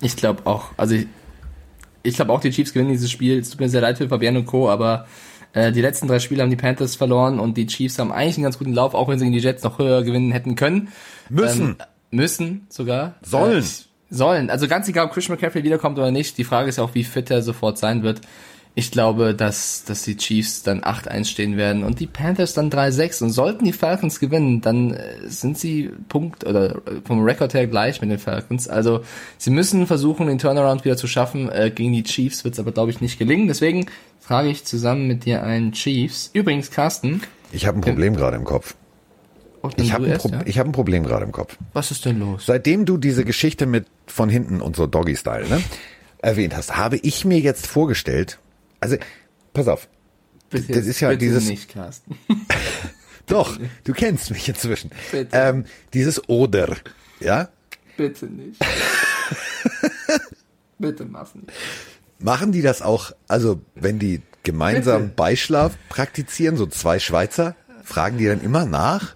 [0.00, 0.70] Ich glaube auch.
[0.78, 1.06] Also ich,
[2.02, 3.38] ich glaube auch, die Chiefs gewinnen dieses Spiel.
[3.38, 5.06] Es tut mir sehr leid für Fabian und Co., aber
[5.52, 8.44] äh, die letzten drei Spiele haben die Panthers verloren und die Chiefs haben eigentlich einen
[8.44, 10.88] ganz guten Lauf, auch wenn sie gegen die Jets noch höher gewinnen hätten können.
[11.28, 11.68] Müssen.
[11.68, 11.76] Ähm,
[12.10, 13.14] müssen sogar.
[13.22, 13.62] Sollen.
[13.62, 13.66] Äh,
[14.10, 14.50] sollen.
[14.50, 16.38] Also ganz egal, ob Christian McCaffrey wiederkommt oder nicht.
[16.38, 18.20] Die Frage ist ja auch, wie fit er sofort sein wird.
[18.74, 23.24] Ich glaube, dass, dass die Chiefs dann 8-1 stehen werden und die Panthers dann 3-6.
[23.24, 27.66] Und sollten die Falcons gewinnen, dann äh, sind sie Punkt oder äh, vom Rekord her
[27.66, 28.68] gleich mit den Falcons.
[28.68, 29.02] Also
[29.36, 31.50] sie müssen versuchen, den Turnaround wieder zu schaffen.
[31.50, 33.46] Äh, gegen die Chiefs wird es aber, glaube ich, nicht gelingen.
[33.46, 33.86] Deswegen
[34.22, 36.30] frage ich zusammen mit dir einen Chiefs.
[36.32, 38.74] Übrigens, Carsten, Ich habe ein Problem gerade im Kopf.
[39.76, 40.42] Ich habe ein, Pro ja?
[40.44, 41.56] ich hab ein Problem gerade im Kopf.
[41.72, 42.46] Was ist denn los?
[42.46, 45.62] Seitdem du diese Geschichte mit von hinten und so Doggy-Style ne,
[46.18, 48.38] erwähnt hast, habe ich mir jetzt vorgestellt,
[48.80, 48.96] also
[49.52, 49.88] pass auf,
[50.50, 52.18] Bitte, das ist ja bitte dieses- nicht, Carsten.
[53.26, 54.90] doch, du kennst mich inzwischen.
[55.10, 55.36] Bitte.
[55.36, 55.64] Ähm,
[55.94, 56.76] dieses Oder,
[57.20, 57.48] ja,
[57.96, 58.60] Bitte nicht.
[60.78, 61.52] Bitte mach's nicht.
[62.22, 65.12] Machen die das auch, also wenn die gemeinsam.
[65.14, 67.54] Beischlaf praktizieren, so zwei Schweizer,
[67.84, 69.14] fragen die dann immer nach,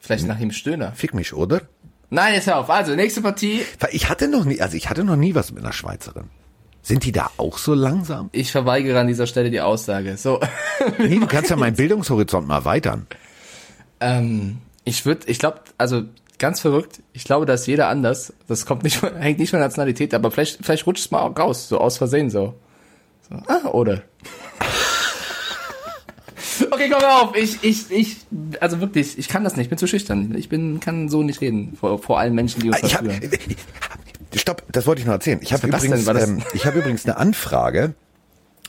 [0.00, 0.92] Vielleicht nach dem Stöhner.
[0.92, 1.62] fick mich, oder?
[2.10, 2.68] Nein, jetzt hör auf.
[2.70, 3.62] Also, nächste Partie.
[3.90, 6.24] Ich hatte noch nie, also ich hatte noch nie was mit einer Schweizerin.
[6.82, 8.28] Sind die da auch so langsam?
[8.32, 10.16] Ich verweigere an dieser Stelle die Aussage.
[10.18, 10.40] So.
[10.98, 13.06] Nee, du kannst ja meinen Bildungshorizont mal erweitern.
[14.00, 16.02] ähm, ich würde, ich glaube, also
[16.38, 17.02] ganz verrückt.
[17.12, 18.32] Ich glaube, da ist jeder anders.
[18.46, 21.68] Das kommt nicht, hängt nicht von Nationalität, aber vielleicht, vielleicht rutscht es mal auch raus,
[21.68, 22.54] so aus Versehen so.
[23.28, 24.02] so ah, oder?
[26.70, 27.36] Okay, komm auf.
[27.36, 28.16] Ich, ich, ich,
[28.60, 29.64] also wirklich, ich kann das nicht.
[29.64, 30.34] Ich bin zu schüchtern.
[30.36, 34.38] Ich bin, kann so nicht reden vor, vor allen Menschen, die uns Ich das hab,
[34.38, 35.40] stopp, das wollte ich noch erzählen.
[35.42, 37.94] Ich habe übrigens, ähm, ich habe übrigens eine Anfrage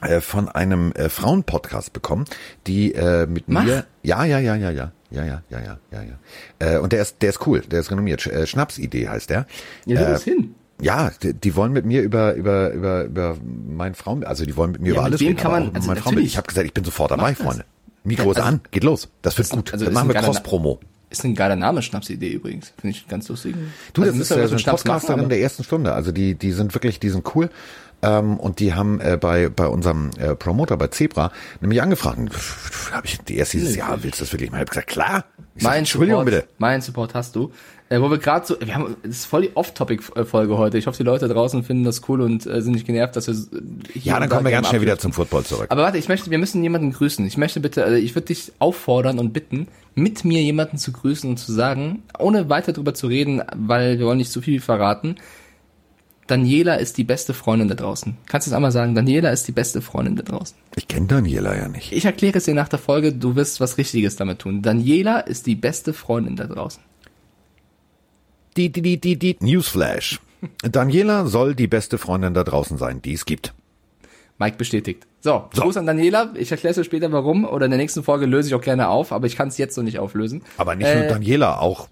[0.02, 2.26] äh, von einem äh, Frauenpodcast bekommen,
[2.68, 3.64] die äh, mit Mach.
[3.64, 6.76] mir, ja, ja, ja, ja, ja, ja, ja, ja, ja, ja, ja.
[6.76, 8.22] Äh, und der ist, der ist cool, der ist renommiert.
[8.22, 9.46] Sch äh, Schnapsidee heißt der.
[9.86, 10.56] Ja, Äh, hin.
[10.82, 13.38] Ja, die, die wollen mit mir über über über über
[13.68, 15.88] mein Frauen, also die wollen mit mir Ja, über mit alles reden, kann man- also
[15.88, 16.26] mein natürlich.
[16.26, 17.34] Ich habe gesagt, ich bin sofort dabei.
[17.34, 17.64] Freunde.
[18.04, 19.10] Mikro ist also- an, geht los.
[19.22, 19.72] Das wird gut.
[19.74, 20.80] also Dann machen ein wir Cross-Promo.
[21.10, 22.74] Ist ein geiler Name, Schnapsidee übrigens.
[22.82, 23.56] Finde ich ganz lustig.
[23.94, 25.94] Du, Also das ist was so machen, Podcasterin der ersten Stunde.
[25.94, 27.50] Also die, die sind wirklich, die sind cool.
[28.02, 31.32] Ähm, und die haben äh, bei bei unserem äh, Promoter bei Zebra
[31.62, 32.20] nämlich angefragt.
[32.92, 34.58] Habe ich die erste dieses Jahr willst du das wirklich mal?
[34.58, 35.26] Ich hab gesagt klar.
[35.56, 36.54] Ich sag, Mein Entschuldigung Support, bitte.
[36.58, 37.52] mein Support hast du.
[37.88, 40.78] Äh, wo wir gerade so, wir haben, das ist voll die Off-Topic-Folge heute.
[40.80, 43.36] Ich hoffe, die Leute draußen finden das cool und äh, sind nicht genervt, dass wir
[43.94, 45.68] hier Ja, dann kommen wir ganz schnell wieder zum Football zurück.
[45.70, 47.26] Aber warte, ich möchte, wir müssen jemanden grüßen.
[47.28, 51.30] Ich möchte bitte, also ich würde dich auffordern und bitten, mit mir jemanden zu grüßen
[51.30, 55.18] und zu sagen, ohne weiter drüber zu reden, weil wir wollen nicht zu viel verraten.
[56.28, 58.18] Daniela ist die beste Freundin da draußen.
[58.28, 58.96] Kannst du es einmal sagen?
[58.96, 60.58] Daniela ist die beste Freundin da draußen.
[60.76, 61.92] Ich kenne Daniela ja nicht.
[61.92, 64.62] Ich erkläre es dir nach der Folge, du wirst was Richtiges damit tun.
[64.64, 66.82] Daniela ist die beste Freundin da draußen.
[68.58, 69.38] Die, die, die, die, die.
[69.40, 70.20] Newsflash.
[70.64, 73.54] Daniela soll die beste Freundin da draußen sein, die es gibt.
[74.38, 75.06] Mike bestätigt.
[75.22, 75.62] So, So.
[75.62, 76.32] Gruß an Daniela.
[76.36, 78.88] Ich erkläre es dir später warum oder in der nächsten Folge löse ich auch gerne
[78.90, 80.42] auf, aber ich kann es jetzt noch nicht auflösen.
[80.58, 81.88] Aber nicht Äh, nur Daniela, auch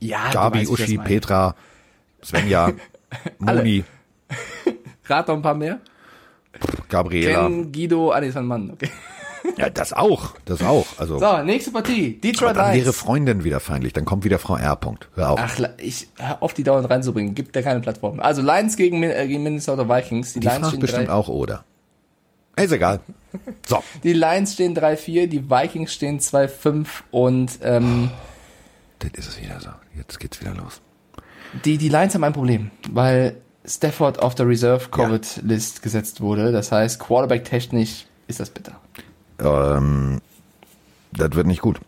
[0.00, 0.98] Ja, Gabi, weißt, Uschi.
[0.98, 1.54] Petra,
[2.24, 2.72] Svenja,
[3.38, 3.84] Moni,
[5.06, 5.80] Rat noch ein paar mehr.
[6.88, 7.46] Gabriela.
[7.46, 8.90] Ken, Guido, ist ein Mann, okay.
[9.56, 10.86] Ja, das auch, das auch.
[10.98, 12.20] Also So, nächste Partie.
[12.20, 12.96] Detroit dann wäre Lions.
[12.96, 14.76] Freundin wieder feindlich, dann kommt wieder Frau R.
[14.76, 15.08] Punkt.
[15.14, 15.40] Hör auf.
[15.42, 17.34] Ach, ich hör auf die dauernd reinzubringen.
[17.34, 18.20] Gibt da keine Plattform.
[18.20, 20.34] Also Lions gegen, äh, gegen Minnesota Vikings.
[20.34, 21.64] Die, die Lions fragt bestimmt drei, auch oder.
[22.56, 23.00] Ist egal.
[23.66, 28.10] So, die Lions stehen 3-4, die Vikings stehen 2-5 und ähm,
[28.98, 29.70] das ist es wieder so.
[29.96, 30.80] Jetzt geht's wieder los.
[31.64, 36.52] Die, die Lions haben ein Problem, weil Stafford auf der Reserve Covid List gesetzt wurde.
[36.52, 38.78] Das heißt, Quarterback technisch ist das bitter.
[39.38, 40.20] Ähm,
[41.12, 41.80] das wird nicht gut.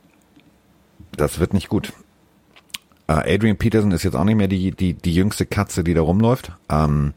[1.13, 1.93] Das wird nicht gut.
[3.07, 6.03] Äh, Adrian Peterson ist jetzt auch nicht mehr die, die, die jüngste Katze, die da
[6.03, 6.53] rumläuft.
[6.69, 7.15] Ähm,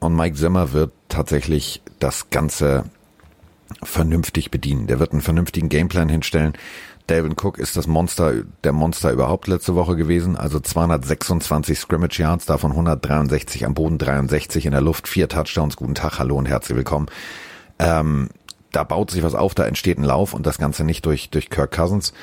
[0.00, 2.84] und Mike Zimmer wird tatsächlich das Ganze
[3.82, 4.86] vernünftig bedienen.
[4.86, 6.52] Der wird einen vernünftigen Gameplan hinstellen.
[7.06, 8.32] Dalvin Cook ist das Monster,
[8.62, 10.36] der Monster überhaupt letzte Woche gewesen.
[10.36, 15.76] Also 226 Scrimmage Yards, davon 163 am Boden, 63 in der Luft, vier Touchdowns.
[15.76, 17.08] Guten Tag, hallo und herzlich willkommen.
[17.78, 18.30] Ähm,
[18.72, 21.50] da baut sich was auf, da entsteht ein Lauf und das Ganze nicht durch, durch
[21.50, 22.14] Kirk Cousins.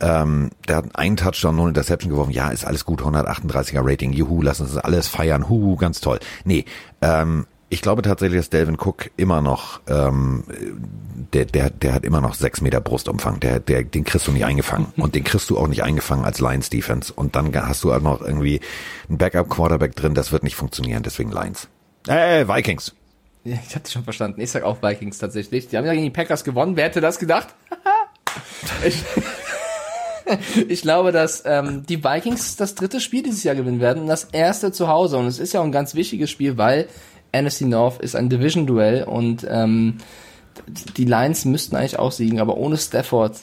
[0.00, 2.32] Ähm, der hat einen Touchdown, null Interception geworfen.
[2.32, 4.12] Ja, ist alles gut, 138er Rating.
[4.12, 5.48] Juhu, lass uns das alles feiern.
[5.50, 6.18] Huhu, ganz toll.
[6.44, 6.64] Nee,
[7.02, 10.44] ähm, ich glaube tatsächlich, dass Delvin Cook immer noch, ähm,
[11.32, 13.40] der, der, der hat immer noch sechs Meter Brustumfang.
[13.40, 14.92] Der, der, den kriegst du nicht eingefangen.
[14.98, 17.10] Und den kriegst du auch nicht eingefangen als Lions Defense.
[17.14, 18.60] Und dann hast du auch noch irgendwie
[19.08, 20.12] einen Backup Quarterback drin.
[20.12, 21.02] Das wird nicht funktionieren.
[21.02, 21.68] Deswegen Lions.
[22.06, 22.94] Äh, Vikings.
[23.44, 24.42] Ja, ich hatte schon verstanden.
[24.42, 25.68] Ich sag auch Vikings tatsächlich.
[25.68, 26.76] Die haben ja gegen die Packers gewonnen.
[26.76, 27.54] Wer hätte das gedacht?
[28.84, 29.02] ich,
[30.68, 34.02] ich glaube, dass ähm, die Vikings das dritte Spiel dieses Jahr gewinnen werden.
[34.02, 35.16] und Das erste zu Hause.
[35.16, 36.88] Und es ist ja auch ein ganz wichtiges Spiel, weil
[37.34, 39.98] NFC North ist ein Division-Duell und ähm,
[40.96, 43.40] die Lions müssten eigentlich auch siegen, aber ohne Stafford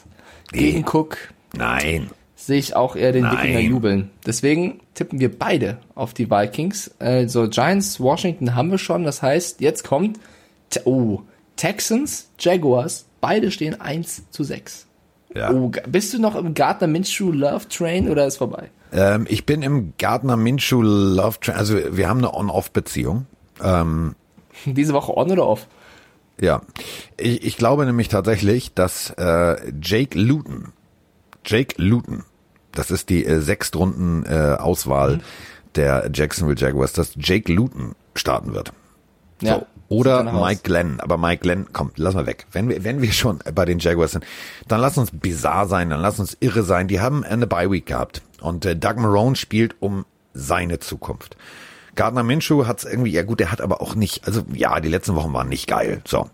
[0.52, 1.18] gegen Cook
[1.54, 2.10] Nein.
[2.36, 3.38] sehe ich auch eher den Nein.
[3.38, 4.10] Wikinger jubeln.
[4.26, 6.92] Deswegen tippen wir beide auf die Vikings.
[7.00, 9.04] Also Giants, Washington haben wir schon.
[9.04, 10.20] Das heißt, jetzt kommt
[10.86, 11.22] oh,
[11.56, 13.06] Texans, Jaguars.
[13.22, 14.88] Beide stehen 1 zu 6.
[15.36, 15.52] Ja.
[15.52, 18.70] Oh, bist du noch im Gardner Minshew Love Train oder ist vorbei?
[18.92, 21.56] Ähm, ich bin im Gardner Minshew Love Train.
[21.56, 23.28] Also wir haben eine On-Off-Beziehung.
[23.64, 24.16] Ähm,
[24.66, 25.68] Diese Woche on oder off?
[26.40, 26.62] Ja,
[27.18, 30.72] ich, ich glaube nämlich tatsächlich, dass äh, Jake Luton,
[31.46, 32.24] Jake Luton,
[32.72, 35.22] das ist die äh, Sechstrunden äh, Auswahl mhm.
[35.76, 38.72] der Jacksonville Jaguars, dass Jake Luton starten wird.
[39.42, 39.56] Ja.
[39.56, 39.68] So.
[39.90, 41.00] Oder Mike Glenn.
[41.00, 42.46] Aber Mike Glenn, komm, lass mal weg.
[42.52, 44.24] Wenn wir, wenn wir schon bei den Jaguars sind,
[44.68, 46.88] dann lass uns bizarr sein, dann lass uns irre sein.
[46.88, 48.22] Die haben eine Bye Week gehabt.
[48.40, 51.38] Und äh, Doug Marone spielt um seine Zukunft.
[52.00, 55.16] Gardner Minshew hat's irgendwie, ja gut, der hat aber auch nicht, also ja, die letzten
[55.16, 56.02] Wochen waren nicht geil.
[56.06, 56.30] So.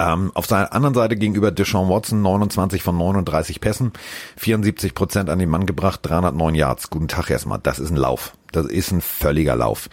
[0.00, 3.92] Ähm, auf seiner anderen Seite gegenüber Deshaun Watson 29 von 39 Pässen,
[4.38, 6.90] 74 Prozent an den Mann gebracht, 309 Yards.
[6.90, 7.60] Guten Tag erstmal.
[7.62, 8.36] Das ist ein Lauf.
[8.50, 9.88] Das ist ein völliger Lauf.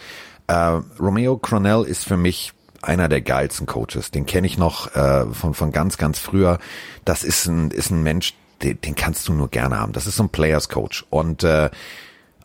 [0.48, 4.10] Äh, Romeo Cronell ist für mich einer der geilsten Coaches.
[4.10, 6.58] Den kenne ich noch äh, von von ganz ganz früher.
[7.04, 9.92] Das ist ein ist ein Mensch, den, den kannst du nur gerne haben.
[9.92, 11.70] Das ist so ein Players Coach und äh,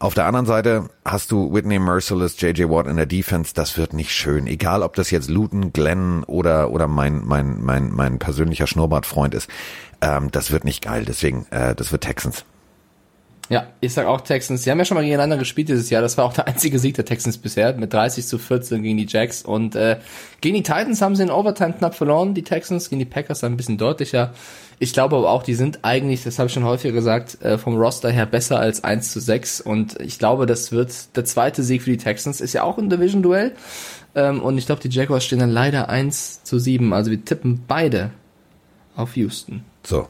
[0.05, 3.53] auf der anderen Seite hast du Whitney Merciless, JJ Watt in der Defense.
[3.53, 4.45] Das wird nicht schön.
[4.47, 9.49] Egal, ob das jetzt Luton, Glenn oder oder mein mein mein mein persönlicher Schnurrbartfreund ist.
[10.01, 11.05] Ähm, das wird nicht geil.
[11.05, 12.45] Deswegen, äh, das wird Texans.
[13.47, 14.63] Ja, ich sag auch Texans.
[14.63, 16.01] Sie haben ja schon mal gegeneinander gespielt dieses Jahr.
[16.01, 19.05] Das war auch der einzige Sieg der Texans bisher mit 30 zu 14 gegen die
[19.07, 19.43] Jacks.
[19.43, 19.97] Und äh,
[20.41, 22.89] gegen die Titans haben sie in Overtime knapp verloren, die Texans.
[22.89, 24.33] Gegen die Packers ein bisschen deutlicher.
[24.79, 27.77] Ich glaube aber auch, die sind eigentlich, das habe ich schon häufiger gesagt, äh, vom
[27.77, 29.61] Roster her besser als 1 zu 6.
[29.61, 32.41] Und ich glaube, das wird der zweite Sieg für die Texans.
[32.41, 33.51] Ist ja auch ein Division-Duell.
[34.15, 36.93] Ähm, und ich glaube, die Jaguars stehen dann leider 1 zu 7.
[36.93, 38.09] Also wir tippen beide
[38.95, 39.63] auf Houston.
[39.83, 40.07] So,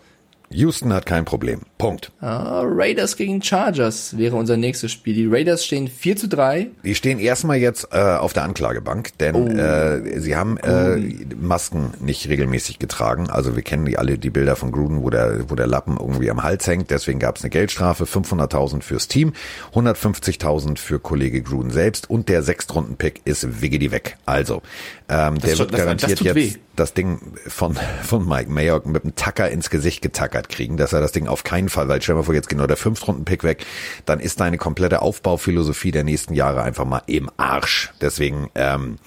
[0.56, 1.62] Houston hat kein Problem.
[1.78, 2.12] Punkt.
[2.22, 5.14] Ah, Raiders gegen Chargers wäre unser nächstes Spiel.
[5.14, 6.68] Die Raiders stehen 4 zu 3.
[6.84, 9.48] Die stehen erstmal jetzt äh, auf der Anklagebank, denn oh.
[9.48, 10.98] äh, sie haben äh,
[11.36, 13.30] Masken nicht regelmäßig getragen.
[13.30, 16.32] Also wir kennen die alle die Bilder von Gruden, wo der, wo der Lappen irgendwie
[16.32, 16.90] am Hals hängt.
[16.90, 19.34] Deswegen gab es eine Geldstrafe, 500.000 fürs Team,
[19.74, 24.18] 150.000 für Kollege Gruden selbst und der Sechstrunden-Pick ist Wiggedy weg.
[24.26, 24.62] Also
[25.08, 26.54] ähm, der wird garantiert jetzt weh.
[26.76, 31.02] das Ding von, von Mike Mayock mit einem Tacker ins Gesicht getackert kriegen, dass er
[31.02, 33.66] das Ding auf keinen Fall, weil stell mal vor, jetzt genau der Fünftrunden-Pick weg,
[34.06, 37.94] dann ist deine komplette Aufbauphilosophie der nächsten Jahre einfach mal im Arsch.
[38.02, 38.98] Deswegen, ähm,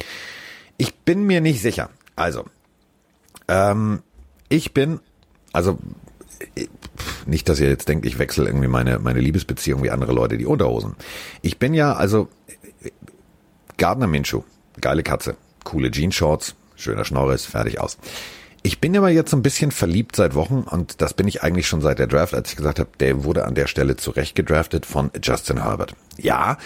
[0.77, 1.91] ich bin mir nicht sicher.
[2.15, 2.45] Also,
[3.49, 4.03] ähm,
[4.49, 5.01] ich bin,
[5.53, 5.79] also
[7.27, 10.47] nicht, dass ihr jetzt denkt, ich wechsle irgendwie meine, meine Liebesbeziehung wie andere Leute die
[10.47, 10.95] Unterhosen.
[11.43, 12.29] Ich bin ja, also
[13.77, 14.43] Gardner Minshew,
[14.81, 15.37] geile Katze,
[15.69, 17.99] coole Jeans-Shorts, schöner Schnorres, fertig aus.
[18.63, 21.69] Ich bin aber jetzt so ein bisschen verliebt seit Wochen und das bin ich eigentlich
[21.69, 24.87] schon seit der Draft, als ich gesagt habe, der wurde an der Stelle zurecht gedraftet
[24.87, 25.95] von Justin Herbert.
[26.17, 26.57] Ja,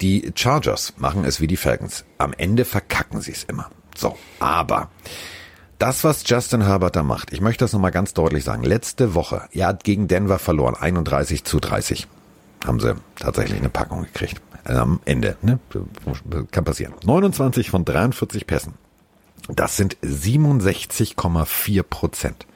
[0.00, 2.04] die Chargers machen es wie die Falcons.
[2.18, 3.70] Am Ende verkacken sie es immer.
[3.96, 4.88] So, aber
[5.78, 8.62] das, was Justin Herbert da macht, ich möchte das nochmal ganz deutlich sagen.
[8.62, 12.06] Letzte Woche, er hat gegen Denver verloren, 31 zu 30.
[12.64, 14.40] Haben sie tatsächlich eine Packung gekriegt.
[14.64, 15.58] Also am Ende, ne?
[16.50, 16.94] Kann passieren.
[17.04, 18.74] 29 von 43 Pässen.
[19.48, 22.46] Das sind 67,4 Prozent.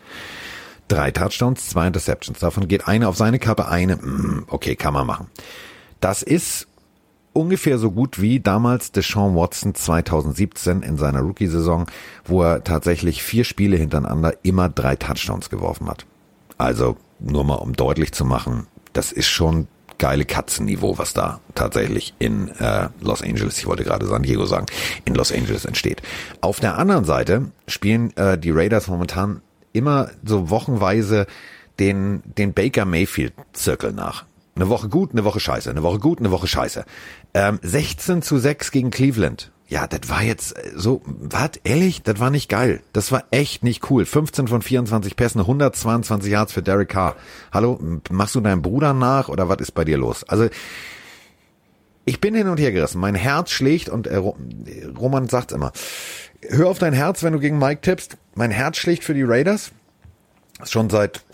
[0.88, 2.38] Drei Touchdowns, zwei Interceptions.
[2.38, 5.26] Davon geht eine auf seine Kappe, eine, mm, okay, kann man machen.
[6.00, 6.66] Das ist
[7.34, 11.86] ungefähr so gut wie damals Deshaun Watson 2017 in seiner Rookie-Saison,
[12.24, 16.06] wo er tatsächlich vier Spiele hintereinander immer drei Touchdowns geworfen hat.
[16.56, 19.68] Also nur mal um deutlich zu machen, das ist schon
[19.99, 24.66] geile Katzenniveau, was da tatsächlich in äh, Los Angeles, ich wollte gerade San Diego sagen,
[25.05, 26.03] in Los Angeles entsteht.
[26.40, 29.42] Auf der anderen Seite spielen äh, die Raiders momentan
[29.72, 31.26] immer so wochenweise
[31.78, 34.24] den, den Baker Mayfield Zirkel nach.
[34.55, 36.84] Eine Woche gut, eine Woche scheiße, eine Woche gut, eine Woche scheiße.
[37.34, 42.18] Ähm, 16 zu 6 gegen Cleveland ja, das war jetzt äh, so, was, ehrlich, das
[42.18, 42.80] war nicht geil.
[42.94, 44.06] Das war echt nicht cool.
[44.06, 47.16] 15 von 24 Pässen, 122 Yards für Derek Carr.
[47.52, 47.78] Hallo,
[48.10, 50.24] machst du deinem Bruder nach oder was ist bei dir los?
[50.24, 50.48] Also,
[52.06, 52.98] ich bin hin und her gerissen.
[52.98, 55.72] Mein Herz schlägt und äh, Roman sagt immer,
[56.48, 58.16] hör auf dein Herz, wenn du gegen Mike tippst.
[58.34, 59.72] Mein Herz schlägt für die Raiders.
[60.64, 61.24] Schon seit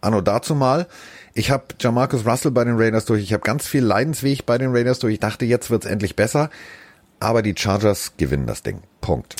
[0.00, 0.86] anno dazu mal.
[1.34, 3.22] Ich habe Jamarcus Russell bei den Raiders durch.
[3.22, 5.14] Ich habe ganz viel Leidensweg bei den Raiders durch.
[5.14, 6.48] Ich dachte, jetzt wird's endlich besser
[7.20, 8.80] aber die Chargers gewinnen das Ding.
[9.00, 9.36] Punkt.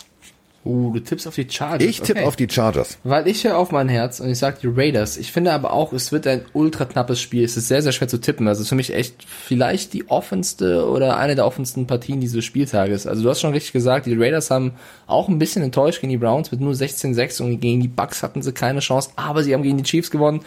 [0.67, 1.89] Uh, du tippst auf die Chargers.
[1.89, 2.29] Ich tippe okay.
[2.29, 2.99] auf die Chargers.
[3.05, 5.17] Weil ich höre auf mein Herz und ich sage die Raiders.
[5.17, 7.45] Ich finde aber auch, es wird ein ultra knappes Spiel.
[7.45, 8.49] Es ist sehr, sehr schwer zu tippen.
[8.49, 13.07] Also für mich echt vielleicht die offenste oder eine der offensten Partien dieses Spieltages.
[13.07, 14.73] Also du hast schon richtig gesagt, die Raiders haben
[15.07, 18.43] auch ein bisschen enttäuscht gegen die Browns mit nur 16-6 und gegen die Bucks hatten
[18.43, 20.41] sie keine Chance, aber sie haben gegen die Chiefs gewonnen.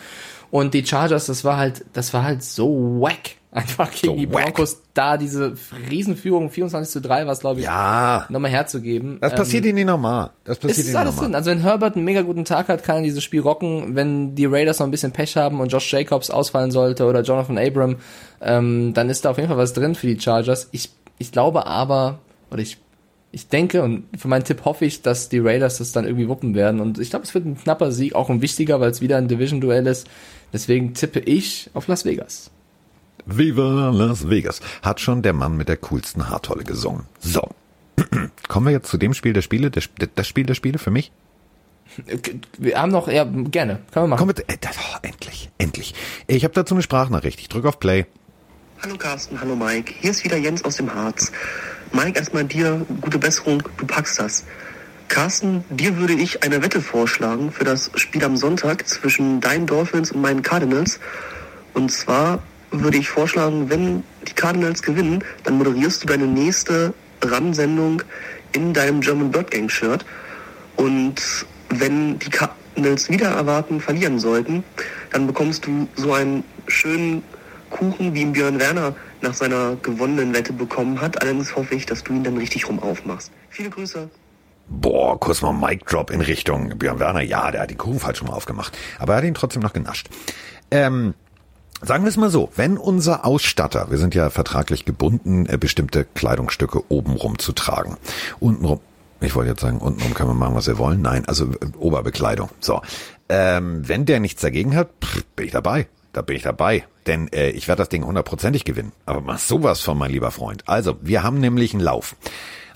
[0.51, 3.38] Und die Chargers, das war halt, das war halt so wack.
[3.51, 4.81] Einfach gegen so die Broncos wack.
[4.93, 5.55] da diese
[5.89, 8.27] Riesenführung 24 zu 3 war es, glaube ich, ja.
[8.29, 9.17] nochmal herzugeben.
[9.21, 10.29] Das passiert ähm, ihnen nicht normal.
[10.43, 11.15] Das passiert ihnen alles.
[11.15, 11.33] Drin.
[11.33, 13.95] Also wenn Herbert einen mega guten Tag hat, kann er dieses Spiel rocken.
[13.95, 17.57] Wenn die Raiders noch ein bisschen Pech haben und Josh Jacobs ausfallen sollte oder Jonathan
[17.57, 17.95] Abram,
[18.39, 20.69] ähm, dann ist da auf jeden Fall was drin für die Chargers.
[20.71, 22.19] Ich, ich glaube aber,
[22.51, 22.77] oder ich
[23.31, 26.55] ich denke und für meinen Tipp hoffe ich, dass die Raiders das dann irgendwie wuppen
[26.55, 26.79] werden.
[26.79, 29.27] Und ich glaube, es wird ein knapper Sieg, auch ein wichtiger, weil es wieder ein
[29.27, 30.07] Division-Duell ist.
[30.51, 32.49] Deswegen tippe ich auf Las Vegas.
[33.37, 34.61] Viva Las Vegas.
[34.81, 37.05] Hat schon der Mann mit der coolsten Haartolle gesungen.
[37.19, 37.49] So.
[38.47, 41.11] Kommen wir jetzt zu dem Spiel der Spiele, das, das Spiel der Spiele für mich?
[42.57, 43.79] Wir haben noch, ja, gerne.
[43.91, 44.19] Können wir machen.
[44.19, 45.95] Komm mit, äh, oh, endlich, endlich.
[46.27, 47.39] Ich habe dazu eine Sprachnachricht.
[47.39, 48.05] Ich drücke auf Play.
[48.81, 49.93] Hallo Carsten, hallo Mike.
[49.99, 51.31] Hier ist wieder Jens aus dem Harz.
[51.91, 54.45] Mike, erstmal dir gute Besserung, du packst das.
[55.09, 60.11] Carsten, dir würde ich eine Wette vorschlagen für das Spiel am Sonntag zwischen deinen Dolphins
[60.11, 60.99] und meinen Cardinals.
[61.73, 68.03] Und zwar würde ich vorschlagen, wenn die Cardinals gewinnen, dann moderierst du deine nächste Ram-Sendung
[68.53, 70.05] in deinem German Bird Gang Shirt.
[70.75, 71.15] Und
[71.69, 74.63] wenn die Cardinals wieder erwarten, verlieren sollten,
[75.11, 77.23] dann bekommst du so einen schönen
[77.69, 81.21] Kuchen, wie ihn Björn Werner nach seiner gewonnenen Wette bekommen hat.
[81.21, 83.31] Allerdings hoffe ich, dass du ihn dann richtig rum aufmachst.
[83.49, 84.09] Viele Grüße.
[84.67, 87.21] Boah, kurz mal Mic Drop in Richtung Björn Werner.
[87.21, 88.77] Ja, der hat den Kuchen falsch rum aufgemacht.
[88.99, 90.09] Aber er hat ihn trotzdem noch genascht.
[90.71, 91.15] Ähm,
[91.81, 96.03] Sagen wir es mal so, wenn unser Ausstatter, wir sind ja vertraglich gebunden, äh, bestimmte
[96.03, 97.95] Kleidungsstücke obenrum zu tragen,
[98.39, 98.81] untenrum,
[99.21, 102.49] ich wollte jetzt sagen, untenrum können wir machen, was wir wollen, nein, also äh, Oberbekleidung,
[102.59, 102.81] so,
[103.29, 107.31] ähm, wenn der nichts dagegen hat, pff, bin ich dabei, da bin ich dabei, denn
[107.31, 110.67] äh, ich werde das Ding hundertprozentig gewinnen, aber mach sowas von, mein lieber Freund.
[110.67, 112.15] Also, wir haben nämlich einen Lauf.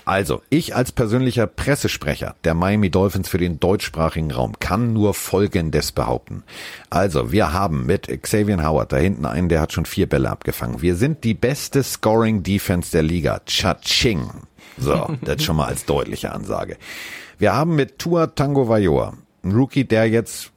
[0.04, 5.92] Also, ich als persönlicher Pressesprecher der Miami Dolphins für den deutschsprachigen Raum kann nur Folgendes
[5.92, 6.44] behaupten.
[6.90, 10.82] Also, wir haben mit Xavier Howard da hinten einen, der hat schon vier Bälle abgefangen.
[10.82, 13.40] Wir sind die beste Scoring Defense der Liga.
[13.46, 14.28] Cha-ching.
[14.76, 16.76] So, das schon mal als deutliche Ansage.
[17.38, 20.52] Wir haben mit Tua Tango Vajor einen Rookie, der jetzt,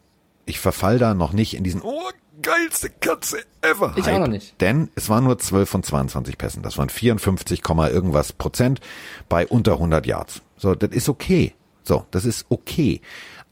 [0.45, 2.09] ich verfall da noch nicht in diesen, oh,
[2.41, 3.93] geilste Katze ever.
[3.95, 4.59] Ich auch noch nicht.
[4.61, 6.63] Denn es waren nur 12 von 22 Pässen.
[6.63, 8.79] Das waren 54, irgendwas Prozent
[9.29, 10.41] bei unter 100 Yards.
[10.57, 11.53] So, das ist okay.
[11.83, 13.01] So, das ist okay.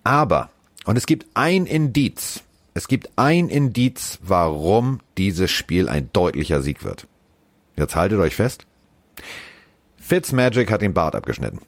[0.03, 0.49] Aber,
[0.85, 2.41] und es gibt ein Indiz.
[2.73, 7.07] Es gibt ein Indiz, warum dieses Spiel ein deutlicher Sieg wird.
[7.77, 8.65] Jetzt haltet euch fest.
[9.97, 11.61] Fitzmagic hat den Bart abgeschnitten.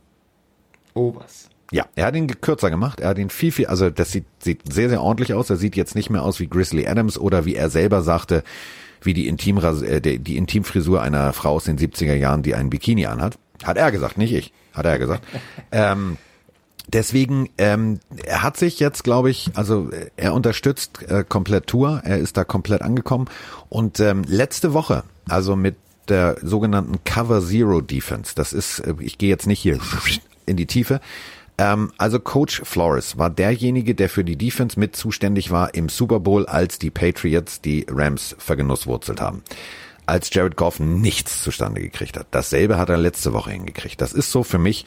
[0.94, 1.47] Oh, was?
[1.72, 3.02] Ja, er hat ihn kürzer gemacht.
[3.02, 5.50] Er hat ihn viel, viel, also das sieht, sieht sehr, sehr ordentlich aus.
[5.50, 8.44] Er sieht jetzt nicht mehr aus wie Grizzly Adams oder wie er selber sagte,
[9.02, 13.06] wie die, Intimras äh, die Intimfrisur einer Frau aus den 70er Jahren, die einen Bikini
[13.06, 13.38] anhat.
[13.64, 14.54] Hat er gesagt, nicht ich.
[14.74, 15.24] Hat er gesagt.
[15.72, 16.18] ähm,
[16.88, 22.02] deswegen, ähm, er hat sich jetzt, glaube ich, also äh, er unterstützt äh, komplett Tour.
[22.06, 23.28] Er ist da komplett angekommen.
[23.68, 25.76] Und ähm, letzte Woche, also mit
[26.08, 29.80] der sogenannten Cover Zero Defense, das ist, äh, ich gehe jetzt nicht hier
[30.46, 31.02] in die Tiefe,
[31.58, 36.20] ähm, also Coach Flores war derjenige, der für die Defense mit zuständig war im Super
[36.20, 39.44] Bowl, als die Patriots die Rams vergenusswurzelt haben.
[40.06, 42.28] Als Jared Goff nichts zustande gekriegt hat.
[42.32, 44.00] Dasselbe hat er letzte Woche hingekriegt.
[44.00, 44.86] Das ist so für mich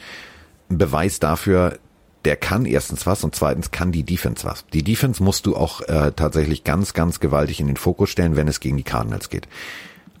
[0.69, 1.77] ein Beweis dafür,
[2.25, 4.65] der kann erstens was und zweitens kann die Defense was.
[4.73, 8.47] Die Defense musst du auch äh, tatsächlich ganz, ganz gewaltig in den Fokus stellen, wenn
[8.47, 9.47] es gegen die Cardinals geht.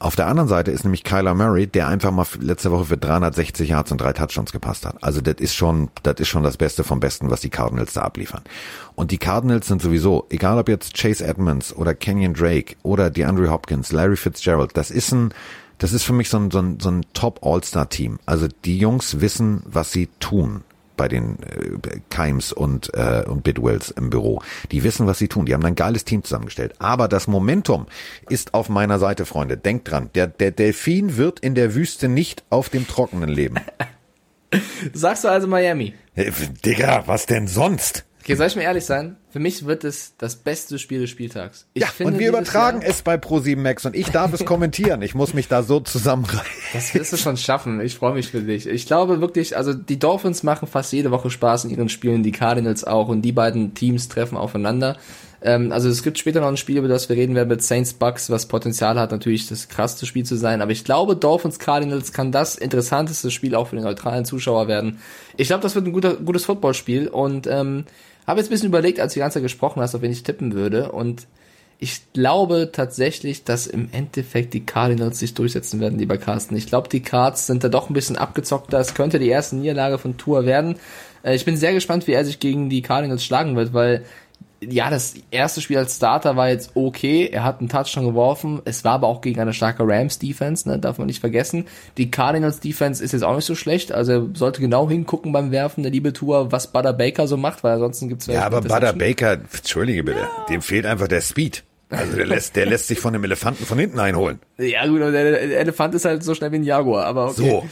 [0.01, 3.69] Auf der anderen Seite ist nämlich Kyler Murray, der einfach mal letzte Woche für 360
[3.69, 4.95] Yards und drei Touchdowns gepasst hat.
[5.03, 8.01] Also das ist schon, das ist schon das Beste vom Besten, was die Cardinals da
[8.01, 8.41] abliefern.
[8.95, 13.51] Und die Cardinals sind sowieso, egal ob jetzt Chase Edmonds oder Kenyon Drake oder DeAndre
[13.51, 15.35] Hopkins, Larry Fitzgerald, das ist ein,
[15.77, 18.17] das ist für mich so ein, so ein, so ein Top All-Star-Team.
[18.25, 20.63] Also die Jungs wissen, was sie tun
[20.97, 24.41] bei den äh, Keims und, äh, und Bidwells im Büro.
[24.71, 25.45] Die wissen, was sie tun.
[25.45, 26.73] Die haben ein geiles Team zusammengestellt.
[26.79, 27.87] Aber das Momentum
[28.29, 29.57] ist auf meiner Seite, Freunde.
[29.57, 33.55] Denkt dran, der, der Delfin wird in der Wüste nicht auf dem Trockenen leben.
[34.93, 35.93] Sagst du also Miami?
[36.15, 36.31] Äh,
[36.65, 38.05] Digga, was denn sonst?
[38.21, 39.17] Okay, soll ich mir ehrlich sein?
[39.31, 41.65] Für mich wird es das beste Spiel des Spieltags.
[41.73, 44.45] Ich ja, finde, und wir übertragen Jahr, es bei Pro7 Max und ich darf es
[44.45, 45.01] kommentieren.
[45.01, 46.45] Ich muss mich da so zusammenreißen.
[46.73, 47.81] Das wirst du schon schaffen.
[47.81, 48.67] Ich freue mich für dich.
[48.67, 52.31] Ich glaube wirklich, also die Dolphins machen fast jede Woche Spaß in ihren Spielen, die
[52.31, 54.97] Cardinals auch und die beiden Teams treffen aufeinander.
[55.41, 57.93] Ähm, also es gibt später noch ein Spiel, über das wir reden werden mit Saints
[57.93, 60.61] Bucks, was Potenzial hat, natürlich das krasseste Spiel zu sein.
[60.61, 64.99] Aber ich glaube, Dolphins Cardinals kann das interessanteste Spiel auch für den neutralen Zuschauer werden.
[65.37, 67.85] Ich glaube, das wird ein guter, gutes Footballspiel und ähm,
[68.27, 70.23] habe jetzt ein bisschen überlegt, als du die ganze Zeit gesprochen hast, auf wen ich
[70.23, 70.91] tippen würde.
[70.91, 71.27] Und
[71.79, 76.55] ich glaube tatsächlich, dass im Endeffekt die Cardinals sich durchsetzen werden, lieber Carsten.
[76.55, 78.79] Ich glaube, die Cards sind da doch ein bisschen abgezockter.
[78.79, 80.75] Es könnte die erste Niederlage von Tour werden.
[81.23, 84.03] Äh, ich bin sehr gespannt, wie er sich gegen die Cardinals schlagen wird, weil
[84.63, 87.29] ja, das erste Spiel als Starter war jetzt okay.
[87.31, 88.61] Er hat einen Touchdown geworfen.
[88.65, 91.65] Es war aber auch gegen eine starke Rams-Defense, ne, darf man nicht vergessen.
[91.97, 93.91] Die Cardinals-Defense ist jetzt auch nicht so schlecht.
[93.91, 97.63] Also er sollte genau hingucken beim Werfen der liebe Tour, was Butter Baker so macht,
[97.63, 100.45] weil ansonsten gibt's Ja, aber Butter Baker, entschuldige bitte, ja.
[100.49, 101.63] dem fehlt einfach der Speed.
[101.89, 104.39] Also der lässt, der lässt sich von dem Elefanten von hinten einholen.
[104.57, 107.33] Ja gut, aber der Elefant ist halt so schnell wie ein Jaguar, aber okay.
[107.35, 107.65] So.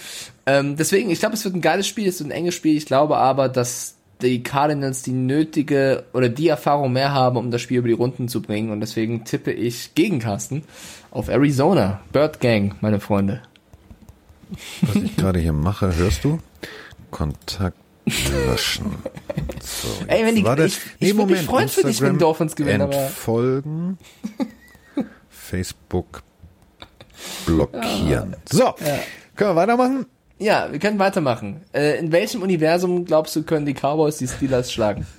[0.45, 2.75] Ähm, deswegen, ich glaube, es wird ein geiles Spiel, es wird ein enges Spiel.
[2.75, 7.61] Ich glaube aber, dass die Cardinals die nötige oder die Erfahrung mehr haben, um das
[7.61, 8.71] Spiel über die Runden zu bringen.
[8.71, 10.63] Und deswegen tippe ich gegen Carsten
[11.11, 12.01] auf Arizona.
[12.11, 13.41] Bird Gang, meine Freunde.
[14.81, 16.39] Was ich gerade hier mache, hörst du?
[17.11, 17.77] Kontakt
[18.45, 18.95] löschen.
[19.63, 20.65] So, Ey, wenn die, warte.
[20.65, 23.97] ich, ich würde mich freuen für dich, wenn Instagram Dolphins gewinnen, aber Entfolgen.
[25.29, 26.23] Facebook
[27.45, 28.35] blockieren.
[28.49, 28.73] So,
[29.35, 30.05] können wir weitermachen?
[30.39, 31.61] Ja, wir können weitermachen.
[31.73, 35.05] Äh, in welchem Universum glaubst du, können die Cowboys die Steelers schlagen?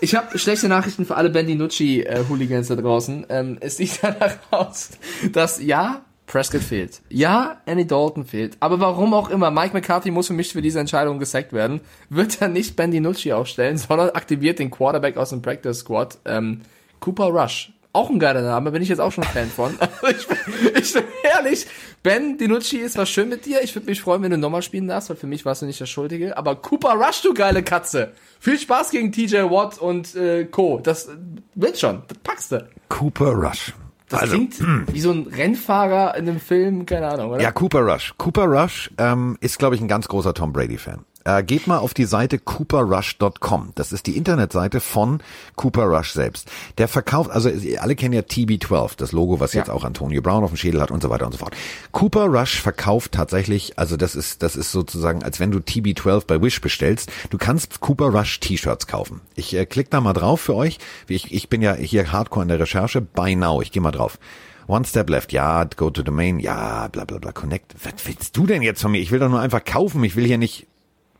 [0.00, 2.22] Ich habe schlechte Nachrichten für alle Nucci äh,
[2.68, 3.26] da draußen.
[3.30, 4.90] Ähm, es sieht danach aus,
[5.32, 7.00] dass ja, Prescott fehlt.
[7.08, 8.56] Ja, Andy Dalton fehlt.
[8.60, 11.80] Aber warum auch immer, Mike McCarthy muss für mich für diese Entscheidung gesackt werden.
[12.10, 16.60] Wird er nicht Bandy Nucci aufstellen, sondern aktiviert den Quarterback aus dem Practice Squad, ähm,
[17.00, 17.72] Cooper Rush.
[17.98, 19.76] Auch ein geiler Name, bin ich jetzt auch schon Fan von.
[19.80, 20.36] Also ich, bin,
[20.80, 21.66] ich bin ehrlich,
[22.04, 23.60] Ben Dinucci, es war schön mit dir.
[23.64, 25.80] Ich würde mich freuen, wenn du nochmal spielen darfst, weil für mich warst du nicht
[25.80, 26.36] der Schuldige.
[26.36, 28.12] Aber Cooper Rush, du geile Katze.
[28.38, 30.78] Viel Spaß gegen TJ Watt und äh, Co.
[30.78, 31.16] Das äh,
[31.56, 32.68] wird schon, das packst du.
[32.88, 33.74] Cooper Rush.
[34.08, 34.54] Das also, klingt
[34.94, 37.42] wie so ein Rennfahrer in einem Film, keine Ahnung, oder?
[37.42, 38.14] ja, Cooper Rush.
[38.16, 41.04] Cooper Rush ähm, ist, glaube ich, ein ganz großer Tom Brady-Fan.
[41.28, 43.72] Äh, geht mal auf die Seite cooperrush.com.
[43.74, 45.20] Das ist die Internetseite von
[45.56, 46.50] Cooper Rush selbst.
[46.78, 47.50] Der verkauft, also
[47.80, 49.60] alle kennen ja TB12, das Logo, was Ja.
[49.60, 51.54] jetzt auch Antonio Brown auf dem Schädel hat und so weiter und so fort.
[51.92, 56.40] Cooper Rush verkauft tatsächlich, also das ist, das ist sozusagen, als wenn du TB12 bei
[56.40, 57.12] Wish bestellst.
[57.28, 59.20] Du kannst Cooper Rush T-Shirts kaufen.
[59.34, 60.78] Ich äh, klick da mal drauf für euch.
[61.08, 63.02] Ich, ich bin ja hier hardcore in der Recherche.
[63.02, 63.60] Buy now.
[63.60, 64.18] Ich gehe mal drauf.
[64.66, 67.74] One step left, ja, go to domain, ja, bla bla bla, connect.
[67.82, 69.00] Was willst du denn jetzt von mir?
[69.00, 70.02] Ich will doch nur einfach kaufen.
[70.04, 70.66] Ich will hier nicht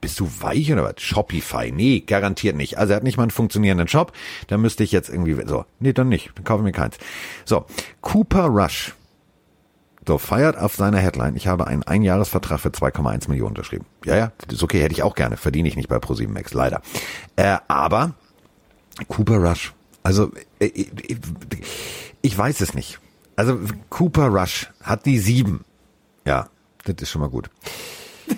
[0.01, 1.01] bist du weich oder was?
[1.03, 1.73] Shopify?
[1.73, 2.79] Nee, garantiert nicht.
[2.79, 4.13] Also er hat nicht mal einen funktionierenden Shop.
[4.47, 6.31] Da müsste ich jetzt irgendwie, so, nee, dann nicht.
[6.37, 6.99] Dann kaufe ich mir keins.
[7.45, 7.67] So,
[8.01, 8.95] Cooper Rush.
[10.07, 11.37] So, feiert auf seiner Headline.
[11.37, 13.85] Ich habe einen Einjahresvertrag für 2,1 Millionen unterschrieben.
[14.07, 15.37] Ja, ja, ist okay, hätte ich auch gerne.
[15.37, 16.81] Verdiene ich nicht bei ProSieben Max, leider.
[17.37, 18.15] Äh, aber
[19.09, 19.75] Cooper Rush.
[20.03, 20.91] Also, äh, ich,
[22.23, 23.01] ich weiß es nicht.
[23.37, 23.59] Also,
[23.91, 25.65] Cooper Rush hat die sieben.
[26.25, 26.49] Ja,
[26.85, 27.51] das ist schon mal gut.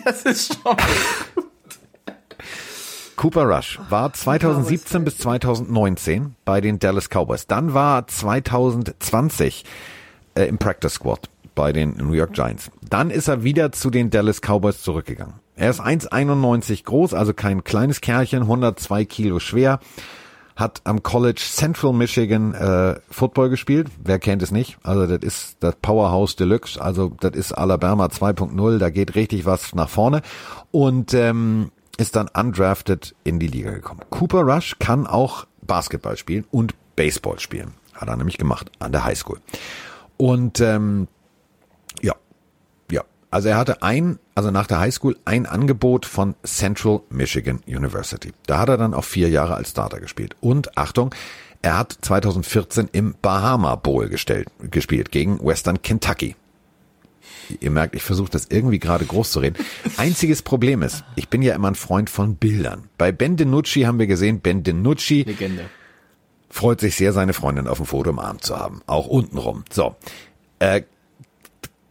[0.04, 0.76] Das ist schon.
[3.20, 7.46] Cooper Rush war 2017 bis 2019 bei den Dallas Cowboys.
[7.46, 9.66] Dann war 2020
[10.36, 12.70] äh, im Practice Squad bei den New York Giants.
[12.80, 15.34] Dann ist er wieder zu den Dallas Cowboys zurückgegangen.
[15.54, 19.80] Er ist 1,91 groß, also kein kleines Kerlchen, 102 Kilo schwer.
[20.56, 23.88] Hat am College Central Michigan äh, Football gespielt.
[24.02, 24.78] Wer kennt es nicht?
[24.82, 26.80] Also das ist das Powerhouse Deluxe.
[26.80, 28.78] Also das ist Alabama 2.0.
[28.78, 30.22] Da geht richtig was nach vorne.
[30.70, 34.00] Und ähm, ist dann undrafted in die Liga gekommen.
[34.10, 37.74] Cooper Rush kann auch Basketball spielen und Baseball spielen.
[37.94, 39.40] Hat er nämlich gemacht an der Highschool.
[40.16, 41.08] Und ähm,
[42.00, 42.14] ja,
[42.90, 43.02] ja.
[43.30, 48.32] Also er hatte ein, also nach der Highschool ein Angebot von Central Michigan University.
[48.46, 50.36] Da hat er dann auch vier Jahre als Starter gespielt.
[50.40, 51.14] Und Achtung,
[51.62, 56.34] er hat 2014 im Bahama Bowl gestellt, gespielt gegen Western Kentucky.
[57.60, 59.56] Ihr merkt, ich versuche das irgendwie gerade groß zu reden.
[59.96, 62.88] Einziges Problem ist, ich bin ja immer ein Freund von Bildern.
[62.98, 65.64] Bei Ben DiNucci haben wir gesehen, Ben DiNucci Legende.
[66.48, 68.82] freut sich sehr, seine Freundin auf dem Foto im Arm zu haben.
[68.86, 69.64] Auch untenrum.
[69.70, 69.96] So.
[70.58, 70.82] Äh,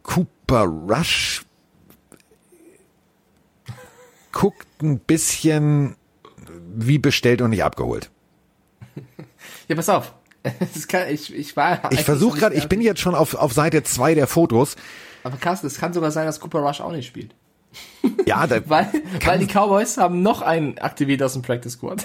[0.02, 1.44] Cooper Rush
[4.32, 5.96] guckt ein bisschen
[6.74, 8.10] wie bestellt und nicht abgeholt.
[9.68, 10.14] Ja, pass auf.
[10.88, 11.92] Kann, ich, ich war.
[11.92, 14.76] Ich versuche gerade, ich bin jetzt schon auf, auf Seite zwei der Fotos.
[15.24, 17.34] Aber Carsten, es kann sogar sein, dass Cooper Rush auch nicht spielt.
[18.26, 18.88] Ja, da, Weil,
[19.24, 22.04] weil die Cowboys haben noch einen aktiviert aus dem Practice Squad.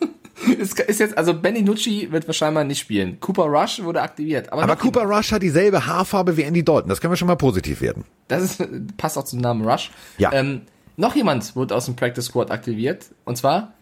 [0.60, 3.18] es ist jetzt, also Benny Nucci wird wahrscheinlich nicht spielen.
[3.20, 4.52] Cooper Rush wurde aktiviert.
[4.52, 6.88] Aber, aber Cooper Rush hat dieselbe Haarfarbe wie Andy Dalton.
[6.88, 8.04] Das können wir schon mal positiv werden.
[8.28, 9.90] Das ist, passt auch zum Namen Rush.
[10.18, 10.32] Ja.
[10.32, 10.62] Ähm,
[10.96, 13.06] noch jemand wurde aus dem Practice Squad aktiviert.
[13.24, 13.72] Und zwar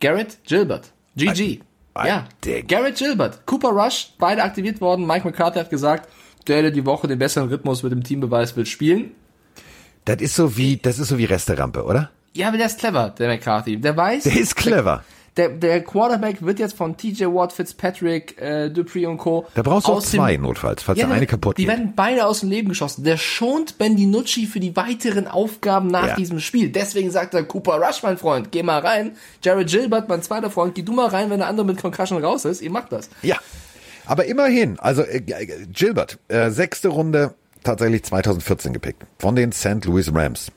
[0.00, 0.92] Garrett Gilbert.
[1.16, 1.60] GG.
[1.94, 2.28] Ein- ja.
[2.44, 3.44] der- Garrett Gilbert.
[3.46, 5.06] Cooper Rush, beide aktiviert worden.
[5.06, 6.08] Mike McCarthy hat gesagt,
[6.50, 9.12] der, die Woche den besseren Rhythmus mit dem Team beweist, will spielen.
[10.04, 12.10] Das ist so wie, das ist so wie Resterampe, oder?
[12.32, 13.76] Ja, aber der ist clever, der McCarthy.
[13.80, 14.24] Der weiß.
[14.24, 15.04] Der ist clever.
[15.36, 19.46] Der, der Quarterback wird jetzt von TJ Watt, Fitzpatrick, äh, Dupree und Co.
[19.54, 21.70] Da brauchst du auch aus dem- zwei notfalls, falls Ja, der eine kaputt Die geht.
[21.70, 23.04] werden beide aus dem Leben geschossen.
[23.04, 26.16] Der schont Ben DiNucci für die weiteren Aufgaben nach Ja.
[26.16, 26.70] diesem Spiel.
[26.70, 29.12] Deswegen sagt er, Cooper Rush, mein Freund, geh mal rein.
[29.42, 32.44] Jared Gilbert, mein zweiter Freund, geh du mal rein, wenn der andere mit Concussion raus
[32.44, 32.60] ist.
[32.60, 33.08] Ihr macht das.
[33.22, 33.36] Ja,
[34.10, 39.84] aber immerhin, also äh, Gilbert, äh, sechste Runde tatsächlich 2014 gepickt von den St.
[39.84, 40.50] Louis Rams.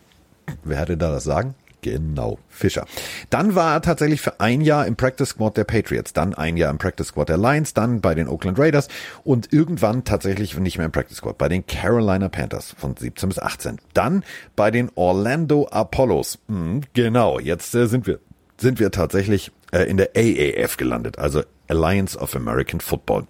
[0.64, 1.54] Wer hatte da das Sagen?
[1.84, 2.88] Genau, Fischer.
[3.30, 6.72] Dann war er tatsächlich für ein Jahr im Practice Squad der Patriots, dann ein Jahr
[6.72, 8.88] im Practice Squad der Lions, dann bei den Oakland Raiders
[9.24, 13.38] und irgendwann tatsächlich nicht mehr im Practice Squad, bei den Carolina Panthers von 17 bis
[13.38, 13.78] 18.
[13.94, 14.24] Dann
[14.56, 16.40] bei den Orlando Apollos.
[16.48, 18.20] Hm, genau, jetzt äh, sind wir
[18.58, 23.28] sind wir tatsächlich äh, in der AAF gelandet, also Alliance of American Football.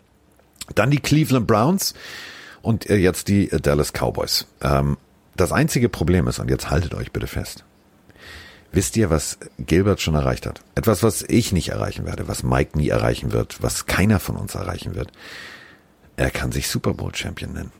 [0.75, 1.93] Dann die Cleveland Browns
[2.61, 4.47] und äh, jetzt die äh, Dallas Cowboys.
[4.61, 4.97] Ähm,
[5.35, 7.65] das einzige Problem ist, und jetzt haltet euch bitte fest,
[8.71, 10.61] wisst ihr, was Gilbert schon erreicht hat?
[10.75, 14.55] Etwas, was ich nicht erreichen werde, was Mike nie erreichen wird, was keiner von uns
[14.55, 15.11] erreichen wird.
[16.15, 17.71] Er kann sich Super Bowl Champion nennen.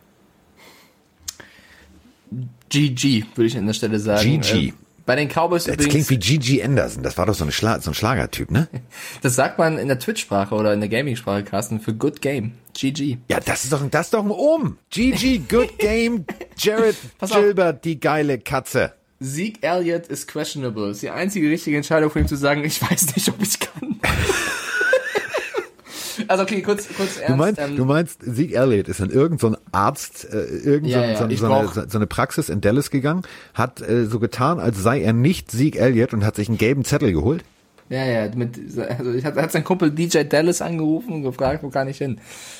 [2.69, 4.41] GG, würde ich an der Stelle sagen.
[4.41, 4.73] GG.
[5.05, 7.03] Bei den Cowboys Das übrigens, klingt wie Gigi Anderson.
[7.03, 8.67] Das war doch so, eine Schla so ein Schlagertyp, ne?
[9.21, 12.53] das sagt man in der Twitch-Sprache oder in der Gaming-Sprache, Carsten, für Good Game.
[12.73, 13.17] GG.
[13.30, 14.77] Ja, das ist doch, das ist doch ein Um.
[14.89, 16.25] GG, Good Game,
[16.57, 16.95] Jared.
[17.19, 18.93] Gilbert, die geile Katze.
[19.21, 20.89] Zeke Elliott is questionable.
[20.91, 23.99] Ist die einzige richtige Entscheidung von ihm zu sagen, ich weiß nicht, ob ich kann.
[26.27, 27.30] also okay, kurz, kurz ernst.
[27.30, 30.91] Du meinst, ähm, du meinst, Zeke Elliott ist an irgendein so ein Arzt, äh, irgend
[30.91, 33.23] so, Ja, ja, so, so, eine, so eine Praxis in Dallas gegangen,
[33.53, 36.85] hat äh, so getan, als sei er nicht Zeke Elliott und hat sich einen gelben
[36.85, 37.44] Zettel geholt.
[37.90, 41.69] Ja, ja, mit, also ich hat, hat sein Kumpel DJ Dallas angerufen und gefragt, wo
[41.69, 42.19] kann ich hin?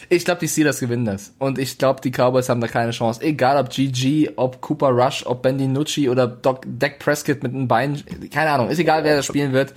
[0.09, 1.34] Ich glaube, die Steelers gewinnen das.
[1.39, 3.21] Und ich glaube, die Cowboys haben da keine Chance.
[3.23, 7.67] Egal ob GG, ob Cooper Rush, ob Ben DiNucci oder Doc, Dak Prescott mit einem
[7.67, 8.03] Bein.
[8.31, 8.69] Keine Ahnung.
[8.69, 9.73] Ist egal, wer das spielen wird.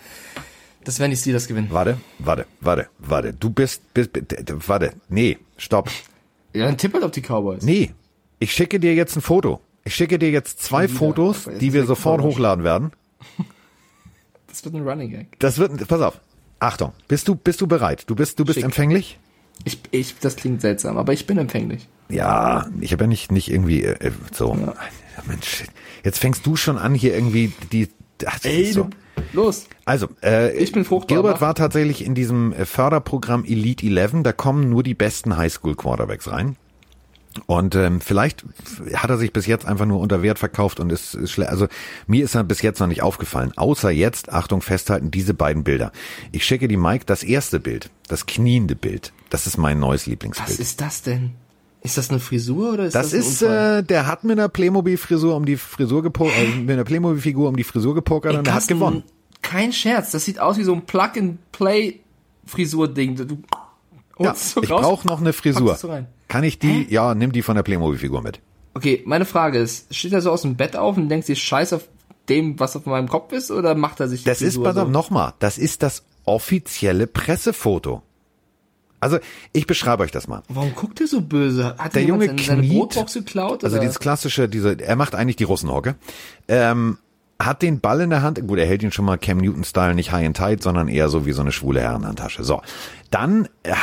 [0.86, 1.66] Das werden die Steelers gewinnen.
[1.72, 3.32] Warte, warte, warte, warte.
[3.32, 5.90] Du bist, bist, bist warte, nee, stopp.
[6.54, 7.64] Ja, dann tippelt auf die Cowboys.
[7.64, 7.92] Nee,
[8.38, 9.60] ich schicke dir jetzt ein Foto.
[9.84, 10.96] Ich schicke dir jetzt zwei Wieder.
[10.96, 12.34] Fotos, Aber die jetzt wir sofort Cowboys.
[12.36, 12.92] hochladen werden.
[14.48, 15.38] Das wird ein Running Gag.
[15.38, 16.18] Das wird, pass auf.
[16.60, 18.04] Achtung, bist du, bist du bereit?
[18.06, 18.64] Du bist, du bist Schick.
[18.64, 19.18] empfänglich?
[19.64, 21.86] Ich, ich, das klingt seltsam, aber ich bin empfänglich.
[22.08, 24.54] Ja, ich habe ja nicht, nicht irgendwie äh, so.
[25.26, 25.64] Mensch,
[26.04, 27.90] jetzt fängst du schon an hier irgendwie die.
[28.24, 28.88] Ach, das ist so.
[29.32, 29.66] Los.
[29.84, 34.22] Also, äh, Ich bin fruchtbar, Gilbert war tatsächlich in diesem äh, Förderprogramm Elite 11.
[34.22, 36.56] Da kommen nur die besten Highschool-Quarterbacks rein.
[37.44, 38.46] Und ähm, vielleicht
[38.94, 41.66] hat er sich bis jetzt einfach nur unter Wert verkauft und ist, ist schle- also
[42.06, 43.52] mir ist er bis jetzt noch nicht aufgefallen.
[43.56, 45.92] Außer jetzt, Achtung, festhalten, diese beiden Bilder.
[46.32, 49.12] Ich schicke die Mike das erste Bild, das kniende Bild.
[49.28, 50.58] Das ist mein neues Was Lieblingsbild.
[50.58, 51.32] ist das denn?
[51.82, 53.78] Ist das eine Frisur oder ist Das das, ein ist, Unfall?
[53.78, 57.56] äh, der hat mit einer Playmobil-Frisur um die Frisur gepokert, äh, mit einer Playmobil-Figur um
[57.56, 59.02] die Frisur gepokert Ey, und er hat Carsten, gewonnen.
[59.42, 63.16] Kein Scherz, das sieht aus wie so ein Plug-and-Play-Frisur-Ding.
[63.16, 63.38] Du
[64.18, 65.78] Ja, holst es so ich brauche noch eine Frisur.
[66.28, 66.86] Kann ich die?
[66.90, 68.40] Ja, nimm die von der Playmobil-Figur mit.
[68.74, 71.72] Okay, meine Frage ist, steht er so aus dem Bett auf und denkt sich Scheiß
[71.72, 71.88] auf
[72.28, 74.76] dem, was auf meinem Kopf ist, oder macht er sich die Das ist, Frisur pass
[74.76, 74.90] auf, so?
[74.90, 78.02] nochmal, das ist das offizielle Pressefoto.
[79.00, 79.18] Also,
[79.52, 80.42] ich beschreibe euch das mal.
[80.48, 81.76] Warum guckt er so böse?
[81.78, 82.78] Hat Der Junge seine, seine kniet.
[82.78, 83.64] Brotbox geklaut?
[83.64, 83.82] Also oder?
[83.82, 85.96] dieses klassische, diese, er macht eigentlich die Russenhocke.
[86.48, 86.98] Ähm,
[87.38, 90.12] hat den Ball in der Hand, gut, er hält ihn schon mal Cam Newton-Style, nicht
[90.12, 92.44] high and tight, sondern eher so wie so eine schwule Herrenhandtasche.
[92.44, 92.62] So,
[93.10, 93.74] dann äh,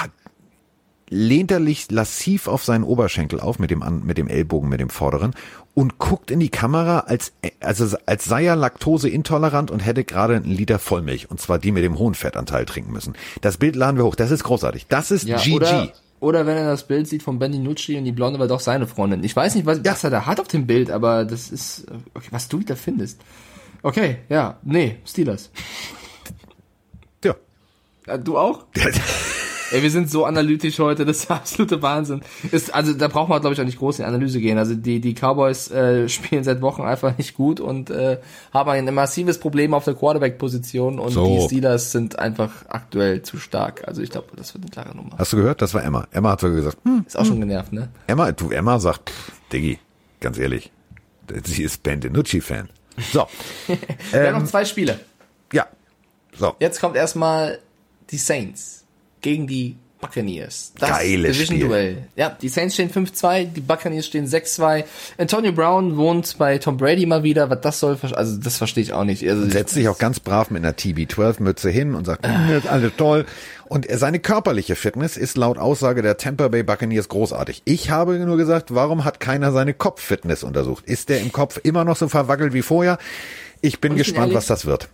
[1.10, 4.90] lehnt er sich lassiv auf seinen Oberschenkel auf mit dem, mit dem Ellbogen, mit dem
[4.90, 5.34] vorderen
[5.76, 10.46] und guckt in die Kamera, als, also, als sei er laktoseintolerant und hätte gerade einen
[10.46, 13.16] Liter Vollmilch, und zwar die mit dem hohen Fettanteil trinken müssen.
[13.42, 14.88] Das Bild laden wir hoch, das ist großartig.
[14.88, 15.56] Das ist ja, GG.
[15.56, 18.60] Oder, oder wenn er das Bild sieht von Benny Nucci und die Blonde war doch
[18.60, 19.24] seine Freundin.
[19.24, 22.28] Ich weiß nicht, was, was er da hat auf dem Bild, aber das ist, okay,
[22.32, 23.20] was du da findest.
[23.82, 25.50] Okay, ja, nee, Steelers.
[27.24, 27.36] Ja.
[28.08, 28.66] Äh, Du auch?
[29.74, 32.22] Ey, wir sind so analytisch heute, das ist der absolute Wahnsinn.
[32.52, 34.60] Ist, also da braucht man, glaube ich, auch nicht groß in die Analyse gehen.
[34.60, 38.20] Also die, die Cowboys äh, spielen seit Wochen einfach nicht gut und äh,
[38.54, 41.26] haben ein massives Problem auf der Quarterback-Position und So.
[41.26, 43.88] die Steelers sind einfach aktuell zu stark.
[43.88, 45.18] Also ich glaube, das wird eine klare Nummer.
[45.18, 45.60] Hast du gehört?
[45.64, 46.08] Das war Emma.
[46.12, 47.90] Emma hat so gesagt, hm, Ist auch schon genervt, ne?
[48.06, 49.80] Emma, du, Emma sagt, pff, Diggi,
[50.20, 50.72] ganz ehrlich,
[51.46, 52.70] sie ist Ben DiNucci-Fan.
[53.12, 53.26] So,
[53.68, 53.78] Wir
[54.20, 55.00] haben ähm, noch zwei Spiele.
[55.52, 55.66] ja,
[56.38, 56.54] so.
[56.60, 57.58] Jetzt kommt erstmal
[58.12, 58.83] die Saints
[59.24, 60.74] gegen die Buccaneers.
[60.78, 62.10] Das Geiles Division-Duell.
[62.18, 64.84] Ja, die Saints stehen 5-2, die Buccaneers stehen 6-2.
[65.18, 67.50] Antonio Brown wohnt bei Tom Brady mal wieder.
[67.50, 69.26] Was das soll, also das verstehe ich auch nicht.
[69.28, 73.26] Also Setzt sich auch ganz brav mit einer TB12-Mütze hin und sagt, ist alles toll.
[73.70, 77.62] Und seine körperliche Fitness ist laut Aussage der Tampa Bay Buccaneers großartig.
[77.64, 80.84] Ich habe nur gesagt, warum hat keiner seine Kopffitness untersucht?
[80.86, 82.98] Ist der im Kopf immer noch so verwackelt wie vorher?
[83.62, 84.90] Ich bin Und ich bin gespannt, ehrlich- was das wird.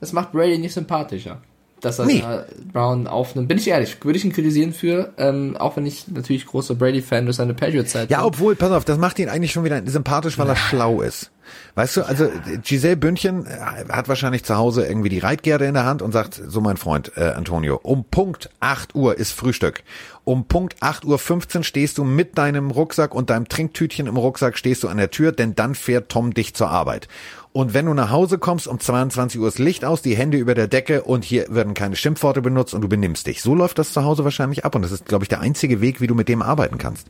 [0.00, 1.42] Das macht Brady nicht sympathischer.
[1.84, 2.20] Dass er Nee.
[2.20, 3.48] da Brown aufnimmt.
[3.48, 7.24] Bin ich ehrlich, würde ich ihn kritisieren für, ähm, auch wenn ich natürlich großer Brady-Fan
[7.26, 8.26] durch seine Patriot-Zeit Ja, bin.
[8.26, 11.30] obwohl, pass auf, das macht ihn eigentlich schon wieder sympathisch, weil er schlau ist.
[11.74, 12.30] Weißt du, also
[12.62, 13.50] Giselle Bündchen äh,
[13.90, 17.12] hat wahrscheinlich zu Hause irgendwie die Reitgerde in der Hand und sagt, so mein Freund
[17.16, 19.82] äh, Antonio, um Punkt 8 Uhr ist Frühstück.
[20.24, 24.56] Um Punkt 8 Uhr 15 stehst du mit deinem Rucksack und deinem Trinktütchen im Rucksack
[24.56, 27.08] stehst du an der Tür, denn dann fährt Tom dich zur Arbeit.
[27.56, 30.56] Und wenn du nach Hause kommst, um 22 Uhr ist Licht aus, die Hände über
[30.56, 33.42] der Decke und hier werden keine Schimpfworte benutzt und du benimmst dich.
[33.42, 36.00] So läuft das zu Hause wahrscheinlich ab und das ist, glaube ich, der einzige Weg,
[36.00, 37.06] wie du mit dem arbeiten kannst.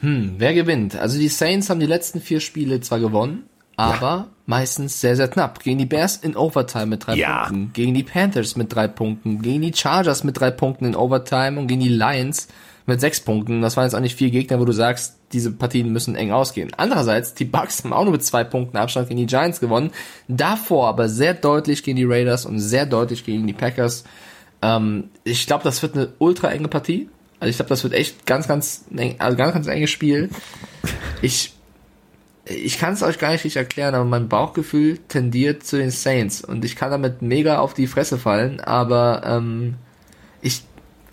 [0.00, 0.94] Hm, wer gewinnt?
[0.96, 3.44] Also die Saints haben die letzten vier Spiele zwar gewonnen,
[3.76, 4.28] aber ja.
[4.44, 5.60] meistens sehr, sehr knapp.
[5.60, 7.46] Gegen die Bears in Overtime mit drei ja.
[7.46, 11.58] Punkten, gegen die Panthers mit drei Punkten, gegen die Chargers mit drei Punkten in Overtime
[11.58, 12.48] und gegen die Lions
[12.84, 13.62] mit sechs Punkten.
[13.62, 16.70] Das waren jetzt auch nicht vier Gegner, wo du sagst, diese Partien müssen eng ausgehen.
[16.76, 19.90] Andererseits, die Bucks haben auch nur mit zwei Punkten Abstand gegen die Giants gewonnen.
[20.28, 24.04] Davor aber sehr deutlich gegen die Raiders und sehr deutlich gegen die Packers.
[24.62, 27.08] Ähm, ich glaube, das wird eine ultra enge Partie.
[27.40, 28.84] Also ich glaube, das wird echt ganz, ganz,
[29.18, 30.30] also ganz, ganz enges Spiel.
[31.20, 31.52] Ich,
[32.46, 36.42] ich kann es euch gar nicht richtig erklären, aber mein Bauchgefühl tendiert zu den Saints
[36.42, 39.74] und ich kann damit mega auf die Fresse fallen, aber ähm,
[40.40, 40.62] ich,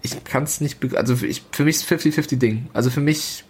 [0.02, 2.70] ich kann es nicht, also ich, für mich ist 50-50 Ding.
[2.74, 3.44] Also für mich,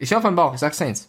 [0.00, 1.08] ich hoffe am Bauch, ich sag Saints.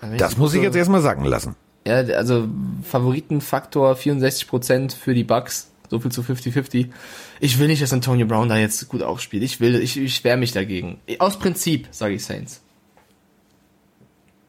[0.00, 1.54] Also das muss ich jetzt erstmal sagen lassen.
[1.86, 2.48] Ja, also
[2.82, 5.70] Favoritenfaktor 64% für die Bucks.
[5.90, 6.88] So viel zu 50-50.
[7.40, 9.42] Ich will nicht, dass Antonio Brown da jetzt gut aufspielt.
[9.42, 10.98] Ich will, ich, ich sperre mich dagegen.
[11.18, 12.62] Aus Prinzip, sage ich Saints.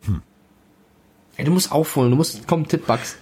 [0.06, 0.22] Hm.
[1.36, 3.18] Ey, du musst aufholen, du musst, komm, Tipp Bugs.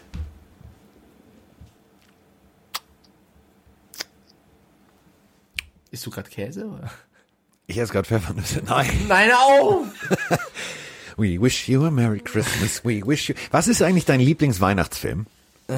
[5.89, 6.67] Isst du gerade Käse?
[6.67, 6.91] Oder?
[7.67, 8.61] Ich esse gerade Pfeffernüsse.
[8.67, 8.89] Nein.
[9.07, 9.87] Nein, auf!
[11.17, 12.83] We wish you a Merry Christmas.
[12.83, 13.35] We wish you.
[13.51, 15.27] Was ist eigentlich dein Lieblingsweihnachtsfilm?
[15.67, 15.75] Äh.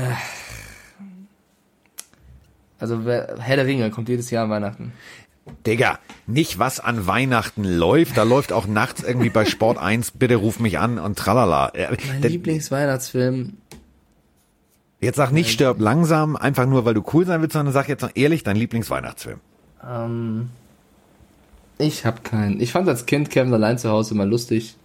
[2.79, 4.93] Also Herr der Ringe kommt jedes Jahr an Weihnachten.
[5.65, 10.35] Digga, nicht was an Weihnachten läuft, da läuft auch nachts irgendwie bei Sport 1, bitte
[10.35, 11.71] ruf mich an und tralala.
[11.75, 13.57] Mein Lieblingsweihnachtsfilm.
[15.01, 18.01] Jetzt sag nicht stirb langsam, einfach nur weil du cool sein willst, sondern sag jetzt
[18.01, 19.39] noch ehrlich dein Lieblingsweihnachtsfilm.
[19.87, 20.49] Ähm,
[21.77, 22.59] ich hab keinen.
[22.61, 24.75] Ich fand als Kind Kevin allein zu Hause immer lustig.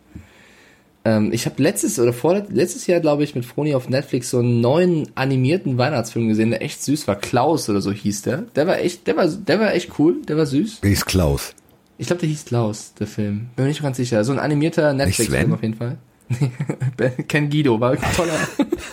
[1.05, 4.39] Ähm, ich habe letztes oder vor letztes Jahr, glaube ich, mit Froni auf Netflix so
[4.41, 7.17] einen neuen animierten Weihnachtsfilm gesehen, der echt süß war.
[7.17, 8.39] Klaus oder so hieß der.
[8.55, 10.21] Der war echt, der war, der war echt cool.
[10.29, 10.79] Der war süß.
[10.83, 11.55] Wie ist Klaus?
[11.97, 13.51] Ich glaube, der hieß Klaus, der Film.
[13.57, 14.25] Bin mir nicht ganz sicher.
[14.25, 15.99] So ein animierter Netflix-Film auf jeden Fall.
[17.29, 18.39] Ken Guido war toller.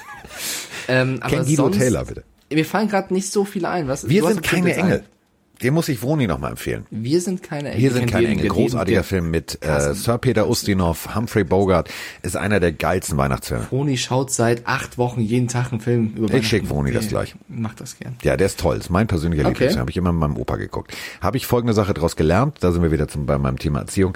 [0.88, 2.24] ähm, Ken Guido sonst, Taylor, bitte.
[2.52, 3.88] Mir fallen gerade nicht so viele ein.
[3.88, 5.00] Was, Wir sind keine Engel.
[5.00, 5.17] Ein?
[5.64, 6.86] Den muss ich Vroni nochmal empfehlen.
[6.90, 7.82] Wir sind keine Engel.
[7.82, 8.48] Wir sind keine Engel.
[8.48, 11.90] Großartiger Film mit äh, Sir Peter Ustinov, Humphrey Bogart.
[12.22, 13.64] Ist einer der geilsten Weihnachtsfilme.
[13.64, 17.36] Vroni schaut seit acht Wochen jeden Tag einen Film über Ich schick Vroni das gleich.
[17.48, 18.16] Mach das gern.
[18.24, 18.78] Ja, der ist toll.
[18.78, 19.52] Ist mein persönlicher okay.
[19.52, 19.78] Lieblings.
[19.78, 20.96] Habe ich immer mit meinem Opa geguckt.
[21.22, 22.58] Habe ich folgende Sache daraus gelernt.
[22.60, 24.16] Da sind wir wieder zum, bei meinem Thema Erziehung.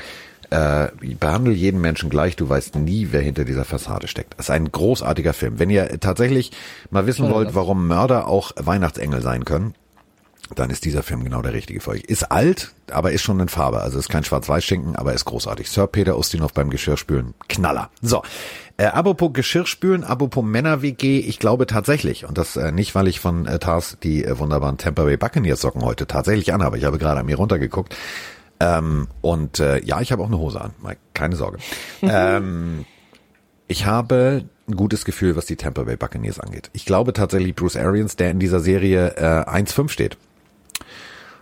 [0.51, 4.33] Äh, behandle jeden Menschen gleich, du weißt nie, wer hinter dieser Fassade steckt.
[4.37, 5.59] Das ist ein großartiger Film.
[5.59, 6.51] Wenn ihr tatsächlich
[6.89, 9.75] mal wissen wollt, warum Mörder auch Weihnachtsengel sein können,
[10.55, 12.03] dann ist dieser Film genau der richtige für euch.
[12.03, 13.81] Ist alt, aber ist schon in Farbe.
[13.81, 15.69] Also ist kein Schwarz-Weiß-Schinken, aber ist großartig.
[15.69, 17.33] Sir Peter Ustinov beim Geschirrspülen.
[17.47, 17.89] Knaller.
[18.01, 18.23] So.
[18.77, 23.45] Äh, apropos Geschirrspülen, apropos Männer-WG, ich glaube tatsächlich, und das äh, nicht, weil ich von
[23.45, 26.77] äh, Tars die äh, wunderbaren Tampa Bay Buccaneers Socken heute tatsächlich anhabe.
[26.77, 27.95] Ich habe gerade an mir runtergeguckt.
[28.59, 30.71] Ähm, und äh, ja, ich habe auch eine Hose an.
[30.81, 31.57] Mike, keine Sorge.
[32.01, 32.85] ähm,
[33.67, 36.69] ich habe ein gutes Gefühl, was die Tampa Bay Buccaneers angeht.
[36.73, 40.17] Ich glaube tatsächlich Bruce Arians, der in dieser Serie äh, 1-5 steht,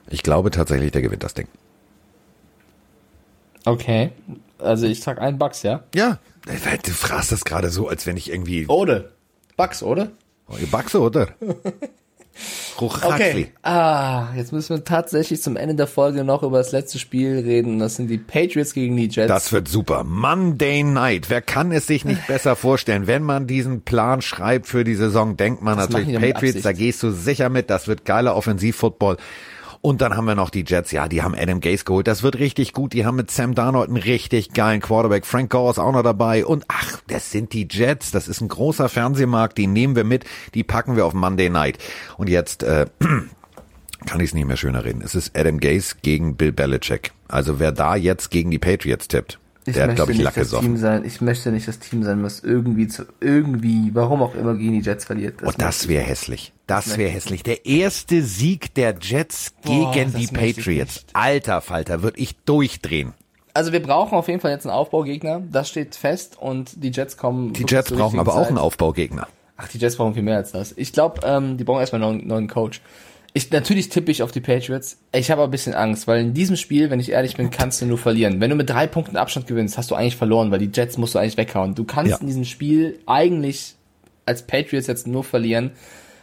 [0.10, 1.48] ich glaube tatsächlich, der gewinnt das Ding.
[3.66, 4.12] Okay.
[4.58, 5.84] Also ich sag einen Bucks, ja?
[5.96, 6.20] Ja.
[6.46, 8.68] Du fragst das gerade so, als wenn ich irgendwie.
[8.68, 9.12] Oder.
[9.58, 10.12] Bucks, oder?
[10.48, 11.28] Oh, Bucks, oder?
[12.78, 13.52] okay.
[13.62, 17.80] Ah, jetzt müssen wir tatsächlich zum Ende der Folge noch über das letzte Spiel reden.
[17.80, 19.28] Das sind die Patriots gegen die Jets.
[19.28, 20.04] Das wird super.
[20.04, 21.30] Monday Night.
[21.30, 23.08] Wer kann es sich nicht besser vorstellen?
[23.08, 27.04] Wenn man diesen Plan schreibt für die Saison, denkt man das natürlich Patriots, da gehst
[27.04, 27.70] du sicher mit.
[27.70, 29.18] Das wird geiler Offensivfootball.
[29.82, 32.08] Und dann haben wir noch die Jets, ja, die haben Adam Gase geholt.
[32.08, 32.92] Das wird richtig gut.
[32.92, 35.26] Die haben mit Sam Darnold einen richtig geilen Quarterback.
[35.26, 36.46] Frank Gore ist auch noch dabei.
[36.46, 38.12] Und ach, das sind die Jets.
[38.12, 39.58] Das ist ein großer Fernsehmarkt.
[39.58, 40.26] Die nehmen wir mit.
[40.54, 41.78] Die packen wir auf Monday Night.
[42.18, 42.88] Und jetzt, äh,
[44.06, 45.02] kann ich es nicht mehr schöner reden.
[45.02, 47.14] Es ist Adam Gase gegen Bill Belichick.
[47.30, 49.40] Also wer da jetzt gegen die Patriots tippt,
[49.70, 50.78] ich der hat, glaube ich, Lack gesoffen.
[50.78, 51.06] Sein.
[51.06, 54.82] Ich möchte nicht das Team sein, was irgendwie zu, irgendwie, warum auch immer, gegen die
[54.82, 55.42] Jets verliert.
[55.42, 56.54] Das oh, das wäre hässlich.
[56.68, 57.44] Das wäre hässlich.
[57.44, 61.06] Der erste Sieg der Jets gegen Boah, die Patriots.
[61.14, 63.14] Alter Falter, würde ich durchdrehen.
[63.54, 65.42] Also wir brauchen auf jeden Fall jetzt einen Aufbaugegner.
[65.52, 67.54] Das steht fest und die Jets kommen.
[67.54, 68.44] Die Jets brauchen aber Zeit.
[68.44, 69.28] auch einen Aufbaugegner.
[69.58, 70.74] Ach, die Jets brauchen viel mehr als das.
[70.78, 72.82] Ich glaube, ähm, die brauchen erstmal einen neuen Coach.
[73.34, 74.98] Ich, natürlich tippe ich auf die Patriots.
[75.14, 77.86] Ich habe ein bisschen Angst, weil in diesem Spiel, wenn ich ehrlich bin, kannst du
[77.86, 78.42] nur verlieren.
[78.42, 81.14] Wenn du mit drei Punkten Abstand gewinnst, hast du eigentlich verloren, weil die Jets musst
[81.14, 81.76] du eigentlich weghauen.
[81.76, 82.18] Du kannst Ja.
[82.18, 83.76] in diesem Spiel eigentlich
[84.26, 85.72] als Patriots jetzt nur verlieren,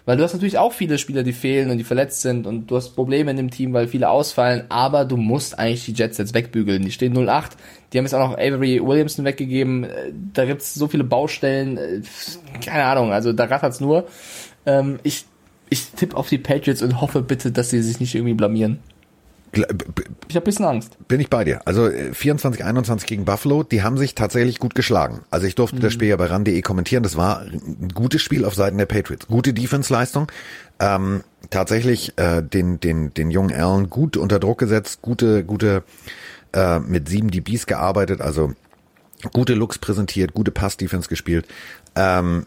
[0.04, 2.76] weil du hast natürlich auch viele Spieler, die fehlen und die verletzt sind und du
[2.76, 6.34] hast Probleme in dem Team, weil viele ausfallen, aber du musst eigentlich die Jets jetzt
[6.34, 6.82] wegbügeln.
[6.84, 7.50] Die stehen 0-8,
[7.92, 12.00] die haben jetzt auch noch Avery Williamson weggegeben, Äh, da gibt's so viele Baustellen, äh,
[12.64, 14.06] keine Ahnung, also da rattert's nur.
[14.64, 15.24] Ähm, ich
[15.68, 18.78] ich tippe auf die Patriots und hoffe bitte, dass sie sich nicht irgendwie blamieren.
[20.28, 20.96] Ich habe bisschen Angst.
[21.08, 21.60] Bin ich bei dir.
[21.64, 25.20] Also äh, 24, 21 gegen Buffalo, die haben sich tatsächlich gut geschlagen.
[25.30, 27.02] Also ich durfte das Spiel ja bei ran.de kommentieren.
[27.02, 29.28] Das war ein gutes Spiel auf Seiten der Patriots.
[29.28, 30.30] Gute Defense-Leistung.
[30.78, 35.84] Ähm, tatsächlich äh, den, den, den jungen Allen gut unter Druck gesetzt, gute, gute
[36.52, 38.52] äh, mit sieben DBs gearbeitet, also
[39.32, 41.46] gute Looks präsentiert, gute Pass-Defense gespielt.
[41.94, 42.46] Ähm,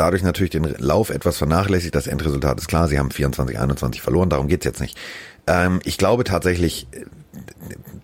[0.00, 1.94] dadurch natürlich den Lauf etwas vernachlässigt.
[1.94, 4.98] Das Endresultat ist klar, sie haben 24, 21 verloren, darum geht's jetzt nicht.
[5.46, 7.04] Ähm, ich glaube tatsächlich, äh,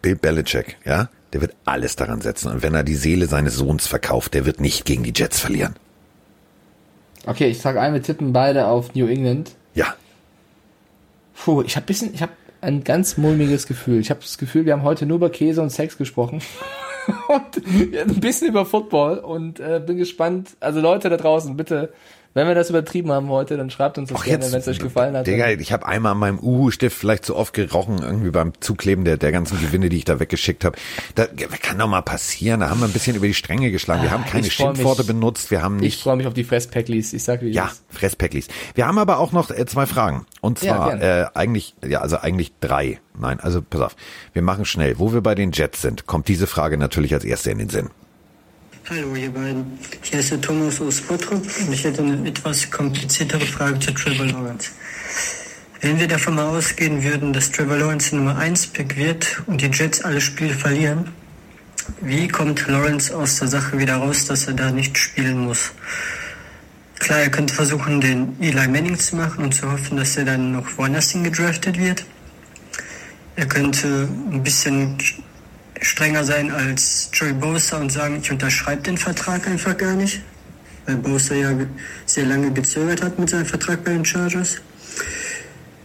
[0.02, 2.51] Bill Belichick, ja, der wird alles daran setzen.
[2.51, 5.74] Und wenn er die Seele seines Sohns verkauft, der wird nicht gegen die Jets verlieren.
[7.27, 9.52] Okay, ich sage ein, wir tippen beide auf New England.
[9.74, 9.94] Ja,
[11.36, 14.01] Puh, ich habe bisschen, ich habe ein ganz mulmiges Gefühl.
[14.01, 16.40] Ich habe das Gefühl, wir haben heute nur über Käse und Sex gesprochen.
[17.28, 20.57] und ein bisschen über Football und äh, bin gespannt.
[20.61, 21.93] Also Leute da draußen, bitte,
[22.37, 25.17] wenn wir das übertrieben haben heute, dann schreibt uns das gerne, wenn es euch gefallen
[25.17, 25.27] hat.
[25.27, 29.17] Digga, ich habe einmal an meinem Uhu-Stift vielleicht zu oft gerochen, irgendwie beim Zukleben der,
[29.17, 30.77] der ganzen Gewinne, die ich da weggeschickt habe.
[31.15, 31.31] Das
[31.63, 32.61] kann doch mal passieren.
[32.61, 34.03] Da haben wir ein bisschen über die Stränge geschlagen.
[34.03, 34.77] Wir Ah, haben keine ich freu mich.
[34.77, 35.51] Schimpfworte benutzt.
[35.51, 37.13] Wir haben ich nicht freue mich auf die Fresspacklis.
[37.15, 37.83] Ich sag wie Ja, ist.
[37.89, 38.49] Fresspäcklis.
[38.75, 40.27] Wir haben aber auch noch äh, zwei Fragen.
[40.43, 41.05] Und Ja, zwar gerne.
[41.23, 43.01] äh, eigentlich, ja, also eigentlich drei.
[43.19, 43.97] Nein, also pass auf.
[44.35, 44.99] Wir machen schnell.
[44.99, 47.89] Wo wir bei den Jets sind, kommt diese Frage natürlich als erste in den Sinn.
[48.89, 49.81] Hallo ihr beiden,
[50.13, 54.71] ist der Thomas aus und ich hätte eine etwas kompliziertere Frage zu Trevor Lawrence.
[55.81, 60.03] Wenn wir davon ausgehen würden, dass Trevor Lawrence Nummer 1 Pick wird und die Jets
[60.03, 61.09] alle Spiele verlieren,
[62.01, 65.73] wie kommt Lawrence aus der Sache wieder raus, dass er da nicht spielen muss?
[67.01, 70.53] Klar, er könnte versuchen, den Eli Manning zu machen und zu hoffen, dass er dann
[70.53, 72.05] noch woanders hingedraftet wird.
[73.35, 74.97] Er könnte ein bisschen
[75.81, 80.20] strenger sein als Joey Bosa und sagen, ich unterschreibe den Vertrag einfach gar nicht,
[80.86, 81.53] weil Bosa ja
[82.07, 84.57] sehr lange gezögert hat mit seinem Vertrag bei den Chargers.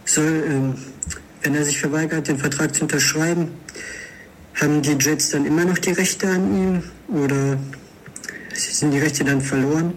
[0.04, 0.74] Soll, ähm,
[1.42, 3.48] wenn er sich verweigert, den Vertrag zu unterschreiben,
[4.60, 7.58] haben die Jets dann immer noch die Rechte an ihm oder
[8.54, 9.94] sind die Rechte dann verloren?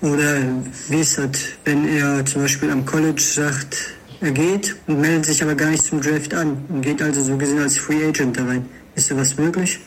[0.00, 0.42] Oder
[0.88, 1.30] wie ist das,
[1.64, 3.76] wenn er zum Beispiel am College sagt,
[4.22, 7.36] er geht und meldet sich aber gar nicht zum Draft an und geht also so
[7.36, 8.68] gesehen als Free Agent da rein?
[8.94, 9.80] Ist da was möglich?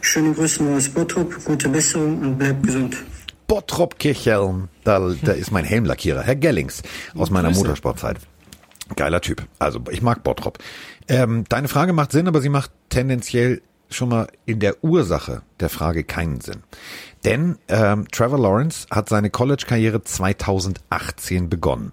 [0.00, 2.96] Schöne Grüße mal aus Bottrop, gute Besserung und bleibt gesund.
[3.46, 4.68] Bottrop Kirchelm.
[4.84, 6.82] Da, da ist mein Helmlackierer, Herr Gellings,
[7.14, 7.60] aus meiner Grüße.
[7.60, 8.18] Motorsportzeit.
[8.96, 9.46] Geiler Typ.
[9.58, 10.58] Also ich mag Bottrop.
[11.08, 15.68] Ähm, deine Frage macht Sinn, aber sie macht tendenziell schon mal in der Ursache der
[15.68, 16.62] Frage keinen Sinn.
[17.24, 21.92] Denn ähm, Trevor Lawrence hat seine College-Karriere 2018 begonnen.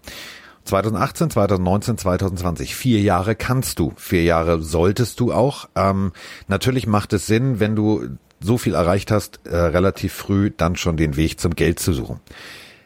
[0.65, 2.75] 2018, 2019, 2020.
[2.75, 5.69] Vier Jahre kannst du, vier Jahre solltest du auch.
[5.75, 6.11] Ähm,
[6.47, 10.97] natürlich macht es Sinn, wenn du so viel erreicht hast, äh, relativ früh dann schon
[10.97, 12.19] den Weg zum Geld zu suchen.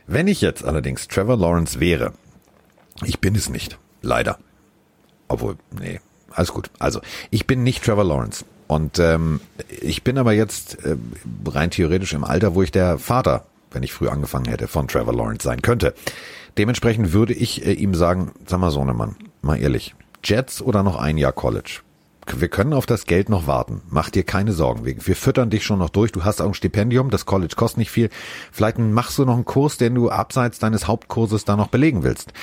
[0.07, 2.13] Wenn ich jetzt allerdings Trevor Lawrence wäre,
[3.03, 4.37] ich bin es nicht, leider.
[5.27, 5.99] Obwohl, nee,
[6.31, 6.69] alles gut.
[6.79, 8.45] Also, ich bin nicht Trevor Lawrence.
[8.67, 10.95] Und ähm, ich bin aber jetzt äh,
[11.47, 15.13] rein theoretisch im Alter, wo ich der Vater, wenn ich früh angefangen hätte, von Trevor
[15.13, 15.93] Lawrence sein könnte.
[16.57, 21.17] Dementsprechend würde ich äh, ihm sagen, sag mal Sohnemann, mal ehrlich, Jets oder noch ein
[21.17, 21.81] Jahr College?
[22.33, 23.81] Wir können auf das Geld noch warten.
[23.89, 24.83] Mach dir keine Sorgen.
[24.83, 26.11] Wir, wir füttern dich schon noch durch.
[26.11, 27.11] Du hast auch ein Stipendium.
[27.11, 28.09] Das College kostet nicht viel.
[28.51, 32.33] Vielleicht machst du noch einen Kurs, den du abseits deines Hauptkurses da noch belegen willst.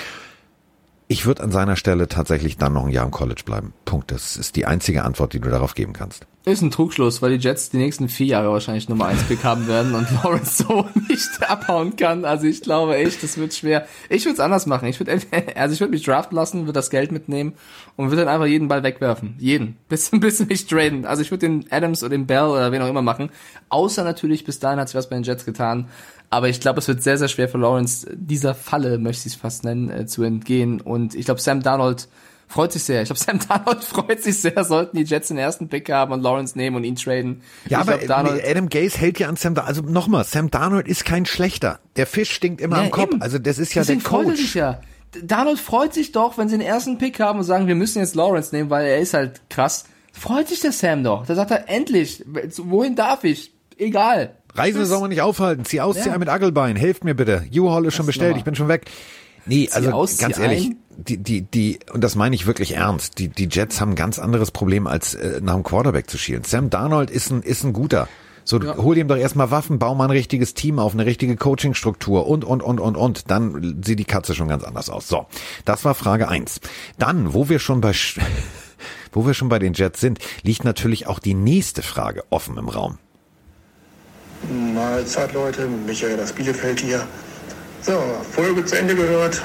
[1.13, 3.75] Ich würde an seiner Stelle tatsächlich dann noch ein Jahr im College bleiben.
[3.85, 4.11] Punkt.
[4.11, 6.27] Das ist die einzige Antwort, die du darauf geben kannst.
[6.47, 9.69] Ist ein Trugschluss, weil die Jets die nächsten vier Jahre wahrscheinlich Nummer 1 Pick haben
[9.69, 12.25] werden und Lawrence so nicht abhauen kann.
[12.25, 13.87] Also ich glaube echt, das wird schwer.
[14.09, 14.89] Ich würde es anders machen.
[14.89, 15.13] Ich würde
[15.55, 17.53] also ich würde mich draften lassen, würde das Geld mitnehmen
[17.97, 19.35] und würde dann einfach jeden Ball wegwerfen.
[19.39, 19.77] Jeden.
[19.91, 21.05] Bis, bis mich traden.
[21.05, 23.29] Also ich würde den Adams oder den Bell oder wen auch immer machen.
[23.69, 25.89] Außer natürlich, bis dahin hat sich was bei den Jets getan.
[26.33, 29.41] Aber ich glaube, es wird sehr, sehr schwer für Lawrence, dieser Falle, möchte ich es
[29.41, 30.81] fast nennen, äh, zu entgehen.
[30.81, 32.09] Und ich glaube, Sam Darnold
[32.49, 33.03] freut sich sehr.
[33.03, 36.23] Ich glaube, Sam Darnold freut sich sehr, sollten die Jets den ersten Pick haben und
[36.23, 37.43] Lawrence nehmen und ihn traden.
[37.69, 39.77] Ja, ich aber glaub, Adam Gaze hält ja an Sam Darnold.
[39.77, 41.81] Also nochmal, Sam Darnold ist kein schlechter.
[41.97, 43.13] Der Fisch stinkt immer Ja, am Kopf.
[43.13, 43.21] eben.
[43.23, 44.57] Also das ist ja Deswegen der freut er sich Coach.
[44.57, 44.81] ja.
[45.23, 48.15] Darnold freut sich doch, wenn sie den ersten Pick haben und sagen, wir müssen jetzt
[48.15, 49.85] Lawrence nehmen, weil er ist halt krass.
[50.15, 51.27] Freut sich der Sam doch.
[51.27, 52.25] Da sagt er, endlich,
[52.57, 53.53] wohin darf ich?
[53.79, 54.37] Egal.
[54.55, 55.65] Reise soll man nicht aufhalten.
[55.65, 56.15] Zieh aus, zieh Ja.
[56.15, 56.77] ein mit Aggelbein.
[56.77, 57.45] Helft mir bitte.
[57.55, 58.31] U-Haul ist schon bestellt.
[58.31, 58.39] Nummer.
[58.39, 58.91] Ich bin schon weg.
[59.47, 60.77] Nee, zieh also aus, ganz zieh ehrlich, ein.
[60.99, 64.19] die, die, die, und das meine ich wirklich ernst, die, die Jets haben ein ganz
[64.21, 66.45] anderes Problem, als äh, nach dem Quarterback zu schielen.
[66.45, 68.09] Sam Darnold ist ein, ist ein guter.
[68.45, 68.77] So, Ja.
[68.77, 72.45] hol ihm doch erstmal Waffen, bau mal ein richtiges Team auf, eine richtige Coachingstruktur und,
[72.45, 73.31] und, und, und, und.
[73.31, 75.09] Dann sieht die Katze schon ganz anders aus.
[75.09, 75.27] So,
[75.65, 76.61] das war Frage eins.
[76.99, 77.93] Dann, wo wir schon bei,
[79.13, 82.69] wo wir schon bei den Jets sind, liegt natürlich auch die nächste Frage offen im
[82.69, 82.99] Raum.
[84.51, 85.67] Mahlzeit, Leute.
[85.67, 87.07] Michael aus Bielefeld hier.
[87.81, 88.01] So,
[88.33, 89.43] Folge zu Ende gehört.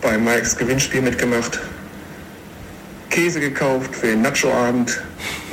[0.00, 1.60] Bei Mikes Gewinnspiel mitgemacht.
[3.10, 5.00] Käse gekauft für den Nacho-Abend.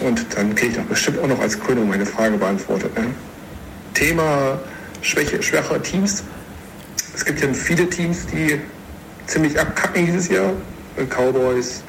[0.04, 2.98] Und dann kriege ich doch bestimmt auch noch als Krönung meine Frage beantwortet.
[2.98, 3.08] Ne?
[3.94, 4.60] Thema
[5.02, 6.24] Schwäche, schwacher Teams.
[7.14, 8.60] Es gibt ja viele Teams, die
[9.28, 10.54] ziemlich abkacken dieses Jahr.
[11.10, 11.84] Cowboys,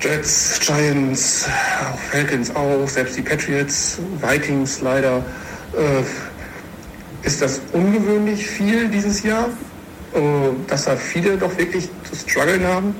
[0.00, 1.46] Jets, Giants,
[2.10, 5.24] Falcons auch, selbst die Patriots, Vikings leider.
[5.74, 9.48] Äh, ist das ungewöhnlich viel dieses Jahr,
[10.14, 10.20] äh,
[10.68, 12.94] dass da viele doch wirklich zu strugglen haben?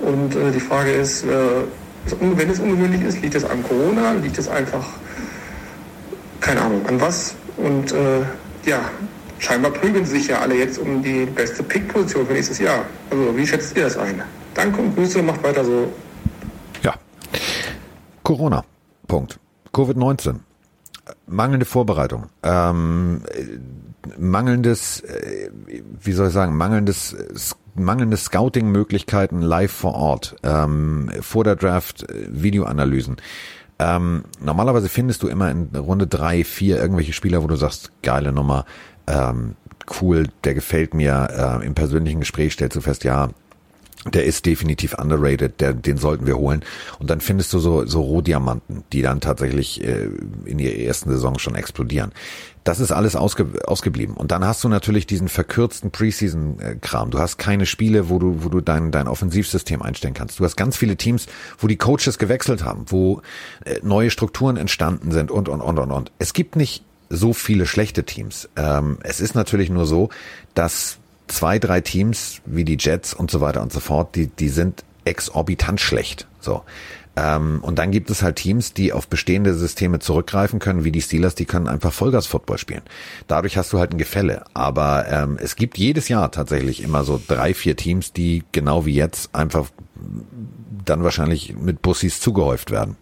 [0.00, 1.28] Und äh, die Frage ist, äh,
[2.20, 4.86] wenn es ungewöhnlich ist, liegt es an Corona, liegt es einfach,
[6.40, 7.34] keine Ahnung, an was?
[7.56, 8.20] Und äh,
[8.64, 8.80] ja,
[9.38, 12.84] scheinbar prügeln sich ja alle jetzt um die beste Pick-Position für nächstes Jahr.
[13.10, 14.22] Also wie schätzt ihr das ein?
[14.54, 15.92] Danke und Grüße, macht weiter so.
[16.82, 16.94] Ja.
[18.22, 18.64] Corona.
[19.06, 19.38] Punkt.
[19.72, 20.36] Covid-19.
[21.26, 22.26] Mangelnde Vorbereitung.
[22.42, 25.50] Ähm, äh, mangelndes, äh,
[26.02, 27.16] wie soll ich sagen, mangelndes,
[27.74, 30.36] mangelnde Scouting-Möglichkeiten live vor Ort.
[30.42, 33.16] Ähm, vor der Draft äh, Videoanalysen.
[33.78, 38.30] Ähm, normalerweise findest du immer in Runde drei, vier irgendwelche Spieler, wo du sagst, geile
[38.30, 38.66] Nummer,
[39.06, 39.56] ähm,
[40.00, 41.60] cool, der gefällt mir.
[41.62, 43.30] Äh, Im persönlichen Gespräch stellst du fest, ja,
[44.06, 46.64] der ist definitiv underrated, der, den sollten wir holen.
[46.98, 50.08] Und dann findest du so, so Rohdiamanten, die dann tatsächlich äh,
[50.46, 52.12] in ihrer ersten Saison schon explodieren.
[52.64, 54.16] Das ist alles ausge, ausgeblieben.
[54.16, 57.10] Und dann hast du natürlich diesen verkürzten Preseason-Kram.
[57.10, 60.40] Du hast keine Spiele, wo du, wo du dein, dein Offensivsystem einstellen kannst.
[60.40, 61.26] Du hast ganz viele Teams,
[61.58, 63.20] wo die Coaches gewechselt haben, wo
[63.66, 66.12] äh, neue Strukturen entstanden sind und, und, und, und, und.
[66.18, 68.48] Es gibt nicht so viele schlechte Teams.
[68.56, 70.08] Ähm, es ist natürlich nur so,
[70.54, 70.99] dass
[71.30, 74.84] zwei, drei Teams wie die Jets und so weiter und so fort, die, die sind
[75.04, 76.26] exorbitant schlecht.
[76.40, 76.62] So.
[77.16, 81.02] Ähm, und dann gibt es halt Teams, die auf bestehende Systeme zurückgreifen können, wie die
[81.02, 82.82] Steelers, die können einfach Vollgas-Football spielen.
[83.26, 84.44] Dadurch hast du halt ein Gefälle.
[84.54, 88.94] Aber ähm, es gibt jedes Jahr tatsächlich immer so drei, vier Teams, die genau wie
[88.94, 89.70] jetzt einfach
[90.84, 92.96] dann wahrscheinlich mit Bussis zugehäuft werden.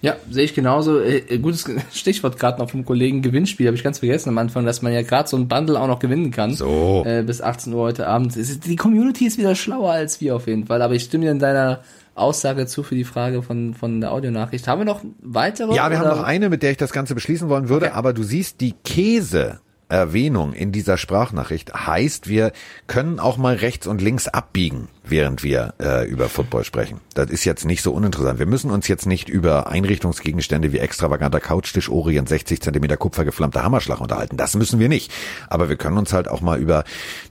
[0.00, 1.00] Ja, sehe ich genauso.
[1.00, 4.64] Äh, äh, gutes Stichwort gerade noch vom Kollegen Gewinnspiel, habe ich ganz vergessen am Anfang,
[4.64, 6.54] dass man ja gerade so ein Bundle auch noch gewinnen kann.
[6.54, 7.02] So.
[7.04, 8.34] Äh, bis 18 Uhr heute Abend.
[8.36, 10.82] Die Community ist wieder schlauer als wir auf jeden Fall.
[10.82, 11.80] Aber ich stimme dir in deiner
[12.14, 14.66] Aussage zu für die Frage von, von der Audionachricht.
[14.68, 15.74] Haben wir noch weitere?
[15.74, 16.10] Ja, wir oder?
[16.10, 17.94] haben noch eine, mit der ich das Ganze beschließen wollen würde, Okay.
[17.94, 19.60] aber du siehst, die Käse.
[19.88, 22.52] Erwähnung in dieser Sprachnachricht heißt, wir
[22.86, 27.00] können auch mal rechts und links abbiegen, während wir äh, über Football sprechen.
[27.14, 28.38] Das ist jetzt nicht so uninteressant.
[28.38, 34.00] Wir müssen uns jetzt nicht über Einrichtungsgegenstände wie extravaganter Couchtisch, Orient, 60 Zentimeter kupfergeflammter Hammerschlag
[34.00, 34.36] unterhalten.
[34.36, 35.10] Das müssen wir nicht.
[35.48, 36.84] Aber wir können uns halt auch mal über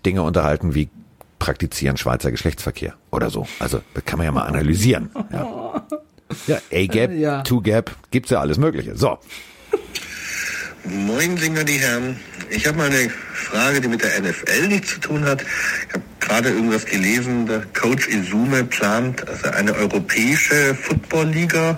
[0.05, 0.89] Dinge unterhalten wie
[1.39, 3.47] praktizieren Schweizer Geschlechtsverkehr oder so.
[3.59, 5.11] Also das kann man ja mal analysieren.
[5.31, 5.85] Ja,
[6.47, 7.41] ja A-Gap, Ja.
[7.43, 8.97] Two-Gap, gibt's ja alles Mögliche.
[8.97, 9.19] So,
[10.83, 12.17] Moin, Singer, die Herren.
[12.49, 15.41] Ich habe mal eine Frage, die mit der NFL nichts zu tun hat.
[15.41, 21.77] Ich habe gerade irgendwas gelesen, der Coach Izume plant, also eine europäische Football-Liga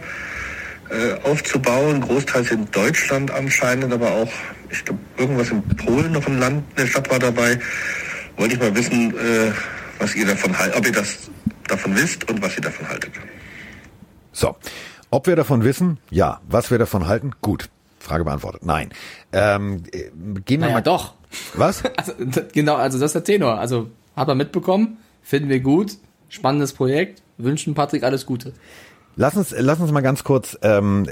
[0.90, 4.32] äh, aufzubauen, großteils in Deutschland anscheinend, aber auch,
[4.70, 7.60] ich glaube, irgendwas in Polen noch ein Land, eine Stadt war dabei.
[8.38, 9.52] Wollte ich mal wissen, äh,
[10.00, 11.30] was ihr davon haltet, ob ihr das
[11.68, 13.12] davon wisst und was ihr davon haltet.
[14.32, 14.56] So,
[15.12, 16.00] ob wir davon wissen?
[16.10, 16.42] Ja.
[16.48, 17.32] Was wir davon halten?
[17.42, 17.70] Gut.
[18.00, 18.66] Frage beantwortet.
[18.66, 18.90] Nein.
[19.32, 20.10] Ähm, äh,
[20.46, 20.82] gehen wir Naja, mal.
[20.82, 21.14] doch.
[21.56, 21.84] Was?
[21.98, 22.14] Also,
[22.54, 23.60] genau, also das ist der Tenor.
[23.60, 25.94] Also hat man mitbekommen, finden wir gut,
[26.30, 28.54] spannendes Projekt, wünschen Patrick alles Gute.
[29.16, 31.06] Lass uns, lass uns mal ganz kurz, ähm,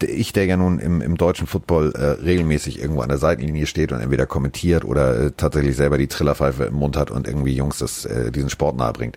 [0.00, 3.66] äh, ich, der ja nun im, im deutschen Football äh, regelmäßig irgendwo an der Seitenlinie
[3.66, 7.54] steht und entweder kommentiert oder äh, tatsächlich selber die Trillerpfeife im Mund hat und irgendwie
[7.54, 9.16] Jungs das, äh, diesen Sport nahe bringt.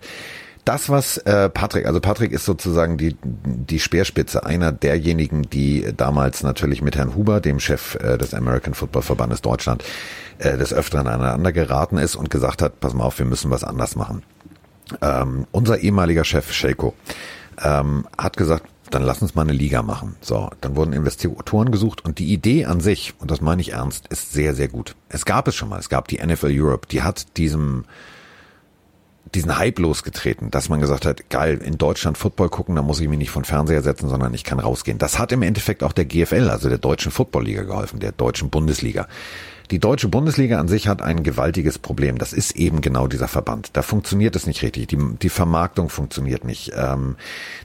[0.67, 6.43] Das, was äh, Patrick, also Patrick ist sozusagen die, die Speerspitze, einer derjenigen, die damals
[6.43, 9.85] natürlich mit Herrn Huber, dem Chef äh, des American Football Verbandes Deutschland,
[10.39, 13.63] äh, des Öfteren aneinander geraten ist und gesagt hat, pass mal auf, wir müssen was
[13.63, 14.23] anders machen.
[15.01, 16.95] Ähm, unser ehemaliger Chef Sheiko
[17.63, 20.17] ähm, hat gesagt, dann lass uns mal eine Liga machen.
[20.19, 24.07] So, dann wurden Investoren gesucht und die Idee an sich, und das meine ich ernst,
[24.09, 24.97] ist sehr, sehr gut.
[25.07, 25.79] Es gab es schon mal.
[25.79, 27.85] Es gab die NFL Europe, die hat diesem
[29.33, 33.07] diesen Hype losgetreten, dass man gesagt hat, geil, in Deutschland Football gucken, da muss ich
[33.07, 34.97] mich nicht von Fernseher setzen, sondern ich kann rausgehen.
[34.97, 39.07] Das hat im Endeffekt auch der GFL, also der Deutschen Footballliga geholfen, der Deutschen Bundesliga.
[39.69, 42.17] Die deutsche Bundesliga an sich hat ein gewaltiges Problem.
[42.17, 43.71] Das ist eben genau dieser Verband.
[43.73, 44.87] Da funktioniert es nicht richtig.
[44.87, 46.71] Die, die Vermarktung funktioniert nicht.
[46.73, 47.17] Ähm,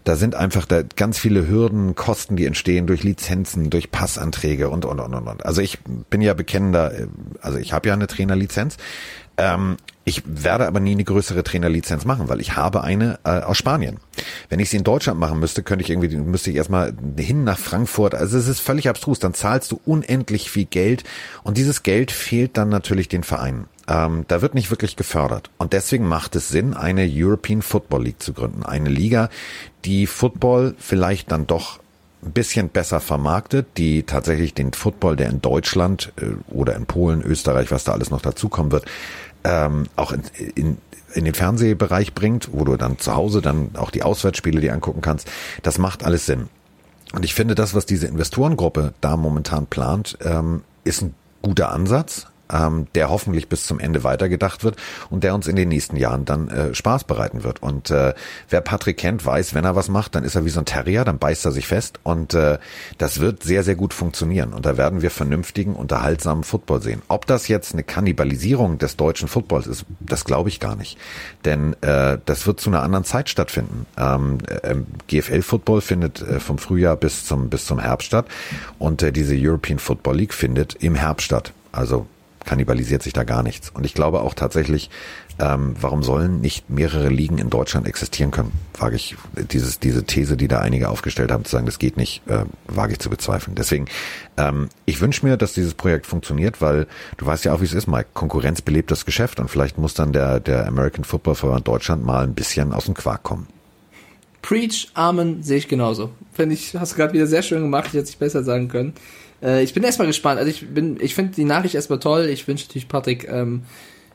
[0.03, 4.85] da sind einfach da ganz viele Hürden, Kosten, die entstehen durch Lizenzen, durch Passanträge und,
[4.85, 5.47] und, und, und.
[5.47, 5.79] Also ich
[6.11, 7.07] bin ja bekennender, äh,
[7.41, 8.79] also ich habe ja eine Trainerlizenz.
[9.37, 13.57] Ähm, ich werde aber nie eine größere Trainerlizenz machen, weil ich habe eine äh, aus
[13.57, 13.99] Spanien.
[14.49, 17.59] Wenn ich sie in Deutschland machen müsste, könnte ich irgendwie, müsste ich erstmal hin nach
[17.59, 18.15] Frankfurt.
[18.15, 19.21] Also es ist völlig abstrus.
[19.21, 21.05] Dann zahlst du unendlich viel Geld
[21.45, 23.67] und dieses Geld fehlt dann natürlich den Vereinen.
[23.89, 25.51] Ähm, da wird nicht wirklich gefördert.
[25.59, 28.65] Und deswegen macht es Sinn, eine European Football League zu gründen.
[28.65, 29.29] Eine Liga,
[29.85, 31.79] die Football vielleicht dann doch
[32.25, 37.23] ein bisschen besser vermarktet, die tatsächlich den Football, der in Deutschland äh, oder in Polen,
[37.23, 38.85] Österreich, was da alles noch dazukommen wird,
[39.45, 40.23] ähm, auch in,
[40.55, 40.79] in,
[41.15, 45.01] in den Fernsehbereich bringt, wo du dann zu Hause dann auch die Auswärtsspiele dir angucken
[45.01, 45.29] kannst.
[45.63, 46.49] Das macht alles Sinn.
[47.13, 52.27] Und ich finde, das, was diese Investorengruppe da momentan plant, ähm, ist ein guter Ansatz
[52.53, 54.77] ähm, der hoffentlich bis zum Ende weitergedacht wird
[55.11, 57.63] und der uns in den nächsten Jahren dann äh, Spaß bereiten wird.
[57.63, 58.15] Und äh,
[58.49, 61.05] wer Patrick kennt, weiß, wenn er was macht, dann ist er wie so ein Terrier,
[61.05, 62.59] dann beißt er sich fest und äh,
[62.99, 64.53] das wird sehr, sehr gut funktionieren.
[64.53, 67.03] Und da werden wir vernünftigen, unterhaltsamen Football sehen.
[67.09, 70.99] Ob das jetzt eine Kannibalisierung des deutschen Footballs ist, das glaube ich gar nicht.
[71.45, 73.87] Denn äh, das wird zu einer anderen Zeit stattfinden.
[73.97, 74.75] Ähm, äh,
[75.09, 78.27] GFL-Football findet äh, vom Frühjahr bis zum, bis zum Herbst statt
[78.79, 81.53] und äh, diese European Football League findet im Herbst statt.
[81.73, 82.07] Also
[82.45, 83.71] kannibalisiert sich da gar nichts.
[83.71, 84.91] Und ich glaube auch tatsächlich,
[85.39, 88.53] ähm, warum sollen nicht mehrere Ligen in Deutschland existieren können?
[88.79, 89.17] Wage ich
[89.51, 92.93] dieses, diese These, die da einige aufgestellt haben, zu sagen, das geht nicht, äh, wage
[92.93, 93.55] ich zu bezweifeln.
[93.55, 93.87] Deswegen,
[94.37, 96.87] ähm, ich wünsche mir, dass dieses Projekt funktioniert, weil
[97.17, 98.11] du weißt ja auch, wie es ist, Mike.
[98.15, 102.25] Konkurrenz belebt das Geschäft und vielleicht muss dann der, der American Football Verband Deutschland mal
[102.25, 103.47] ein bisschen aus dem Quark kommen.
[104.43, 106.11] Preach, Amen, sehe ich genauso.
[106.33, 108.95] Finde ich, hast du gerade wieder sehr schön gemacht, ich hätte es besser sagen können.
[109.43, 110.39] Äh, ich bin erstmal gespannt.
[110.39, 112.27] Also ich bin, ich finde die Nachricht erstmal toll.
[112.27, 113.63] Ich wünsche natürlich Patrick ähm,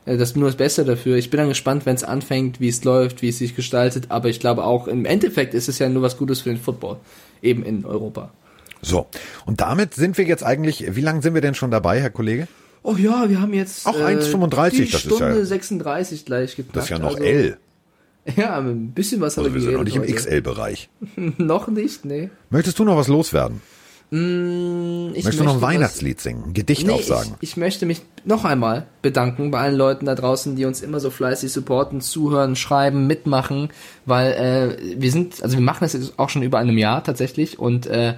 [0.08, 1.16] äh, das nur das Beste dafür.
[1.16, 4.06] Ich bin dann gespannt, wenn es anfängt, wie es läuft, wie es sich gestaltet.
[4.10, 6.96] Aber ich glaube auch im Endeffekt ist es ja nur was Gutes für den Football,
[7.42, 8.32] eben in Europa.
[8.80, 9.06] So,
[9.44, 12.46] und damit sind wir jetzt eigentlich, wie lange sind wir denn schon dabei, Herr Kollege?
[12.84, 16.76] Oh ja, wir haben jetzt auch 1,35, äh, das Stunde ist ja, 36 gleich geknackt.
[16.76, 17.58] Das ist ja noch also, L.
[18.36, 20.90] Ja, ein bisschen was also haben wir sind noch nicht im XL-Bereich.
[21.38, 22.30] noch nicht, nee.
[22.50, 23.62] Möchtest du noch was loswerden?
[24.10, 27.34] Mm, ich Möchtest du noch ein Weihnachtslied singen, ein Gedicht nee, aufsagen?
[27.40, 30.98] Ich, ich möchte mich noch einmal bedanken bei allen Leuten da draußen, die uns immer
[30.98, 33.68] so fleißig supporten, zuhören, schreiben, mitmachen,
[34.06, 37.58] weil äh, wir sind, also wir machen das jetzt auch schon über einem Jahr tatsächlich
[37.58, 38.14] und äh,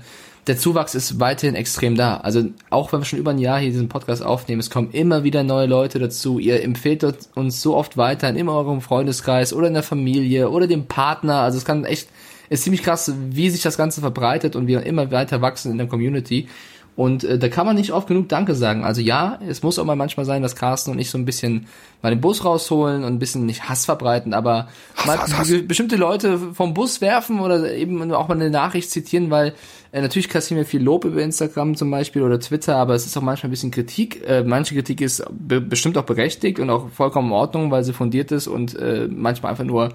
[0.47, 2.19] der Zuwachs ist weiterhin extrem da.
[2.19, 5.23] Also auch wenn wir schon über ein Jahr hier diesen Podcast aufnehmen, es kommen immer
[5.23, 6.39] wieder neue Leute dazu.
[6.39, 7.05] Ihr empfehlt
[7.35, 11.41] uns so oft weiter in eurem Freundeskreis oder in der Familie oder dem Partner.
[11.41, 12.09] Also es kann echt
[12.51, 15.87] ist ziemlich krass, wie sich das Ganze verbreitet und wir immer weiter wachsen in der
[15.87, 16.49] Community.
[16.97, 18.85] Und äh, da kann man nicht oft genug Danke sagen.
[18.85, 21.67] Also ja, es muss auch mal manchmal sein, dass Carsten und ich so ein bisschen
[22.03, 25.53] mal den Bus rausholen und ein bisschen nicht Hass verbreiten, aber Hass, mal Hass, Hass.
[25.67, 29.55] bestimmte Leute vom Bus werfen oder eben auch mal eine Nachricht zitieren, weil
[29.93, 33.17] äh, natürlich kassieren wir viel Lob über Instagram zum Beispiel oder Twitter, aber es ist
[33.17, 34.23] auch manchmal ein bisschen Kritik.
[34.29, 37.93] Äh, manche Kritik ist be bestimmt auch berechtigt und auch vollkommen in Ordnung, weil sie
[37.93, 39.95] fundiert ist und äh, manchmal einfach nur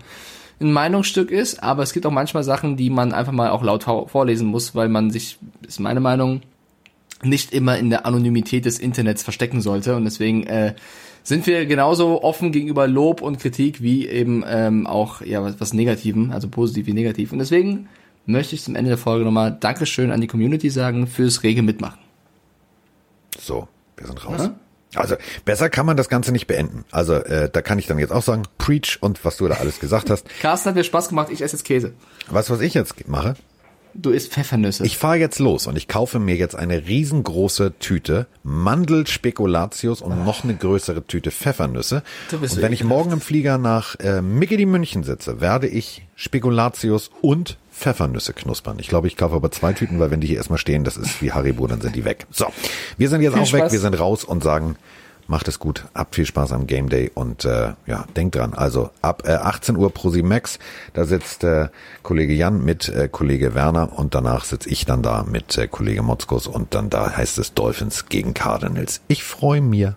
[0.59, 3.83] ein Meinungsstück ist, aber es gibt auch manchmal Sachen, die man einfach mal auch laut
[3.83, 5.37] vorlesen muss, weil man sich,
[5.67, 6.41] ist meine Meinung,
[7.23, 9.95] nicht immer in der Anonymität des Internets verstecken sollte.
[9.95, 10.75] Und deswegen äh,
[11.23, 15.73] sind wir genauso offen gegenüber Lob und Kritik wie eben ähm, auch ja was, was
[15.73, 17.31] Negativen, also positiv wie negativ.
[17.31, 17.87] Und deswegen
[18.25, 21.99] möchte ich zum Ende der Folge nochmal Dankeschön an die Community sagen fürs rege Mitmachen.
[23.39, 23.67] So,
[23.97, 24.41] wir sind raus.
[24.43, 24.55] Ja?
[24.95, 25.15] Also
[25.45, 26.85] besser kann man das Ganze nicht beenden.
[26.91, 29.79] Also äh, da kann ich dann jetzt auch sagen, preach und was du da alles
[29.79, 30.27] gesagt hast.
[30.41, 31.93] Carsten hat mir Spaß gemacht, ich esse jetzt Käse.
[32.29, 33.35] Weißt du, was ich jetzt mache?
[33.97, 34.85] Du isst Pfeffernüsse.
[34.85, 40.43] Ich fahre jetzt los und ich kaufe mir jetzt eine riesengroße Tüte Mandelspekulatius und noch
[40.43, 42.03] eine größere Tüte Pfeffernüsse.
[42.33, 47.57] und wenn ich morgen im Flieger nach äh, Mickey München sitze, werde ich Spekulatius und
[47.75, 48.77] Pfeffernüsse knuspern.
[48.79, 51.21] Ich glaube, ich kaufe aber zwei Tüten, weil wenn die hier erstmal stehen, das ist
[51.21, 52.25] wie Haribo, dann sind die weg.
[52.31, 52.47] So,
[52.97, 53.61] wir sind jetzt viel auch Spaß.
[53.61, 54.77] weg, wir sind raus und sagen,
[55.27, 58.91] macht es gut, habt viel Spaß am Game Day und äh, ja, denkt dran, also
[59.01, 60.59] ab äh, 18 Uhr pro Max,
[60.93, 61.67] da sitzt äh,
[62.03, 66.01] Kollege Jan mit äh, Kollege Werner und danach sitze ich dann da mit äh, Kollege
[66.01, 69.01] Motzkos und dann da heißt es Dolphins gegen Cardinals.
[69.07, 69.89] Ich freue mich.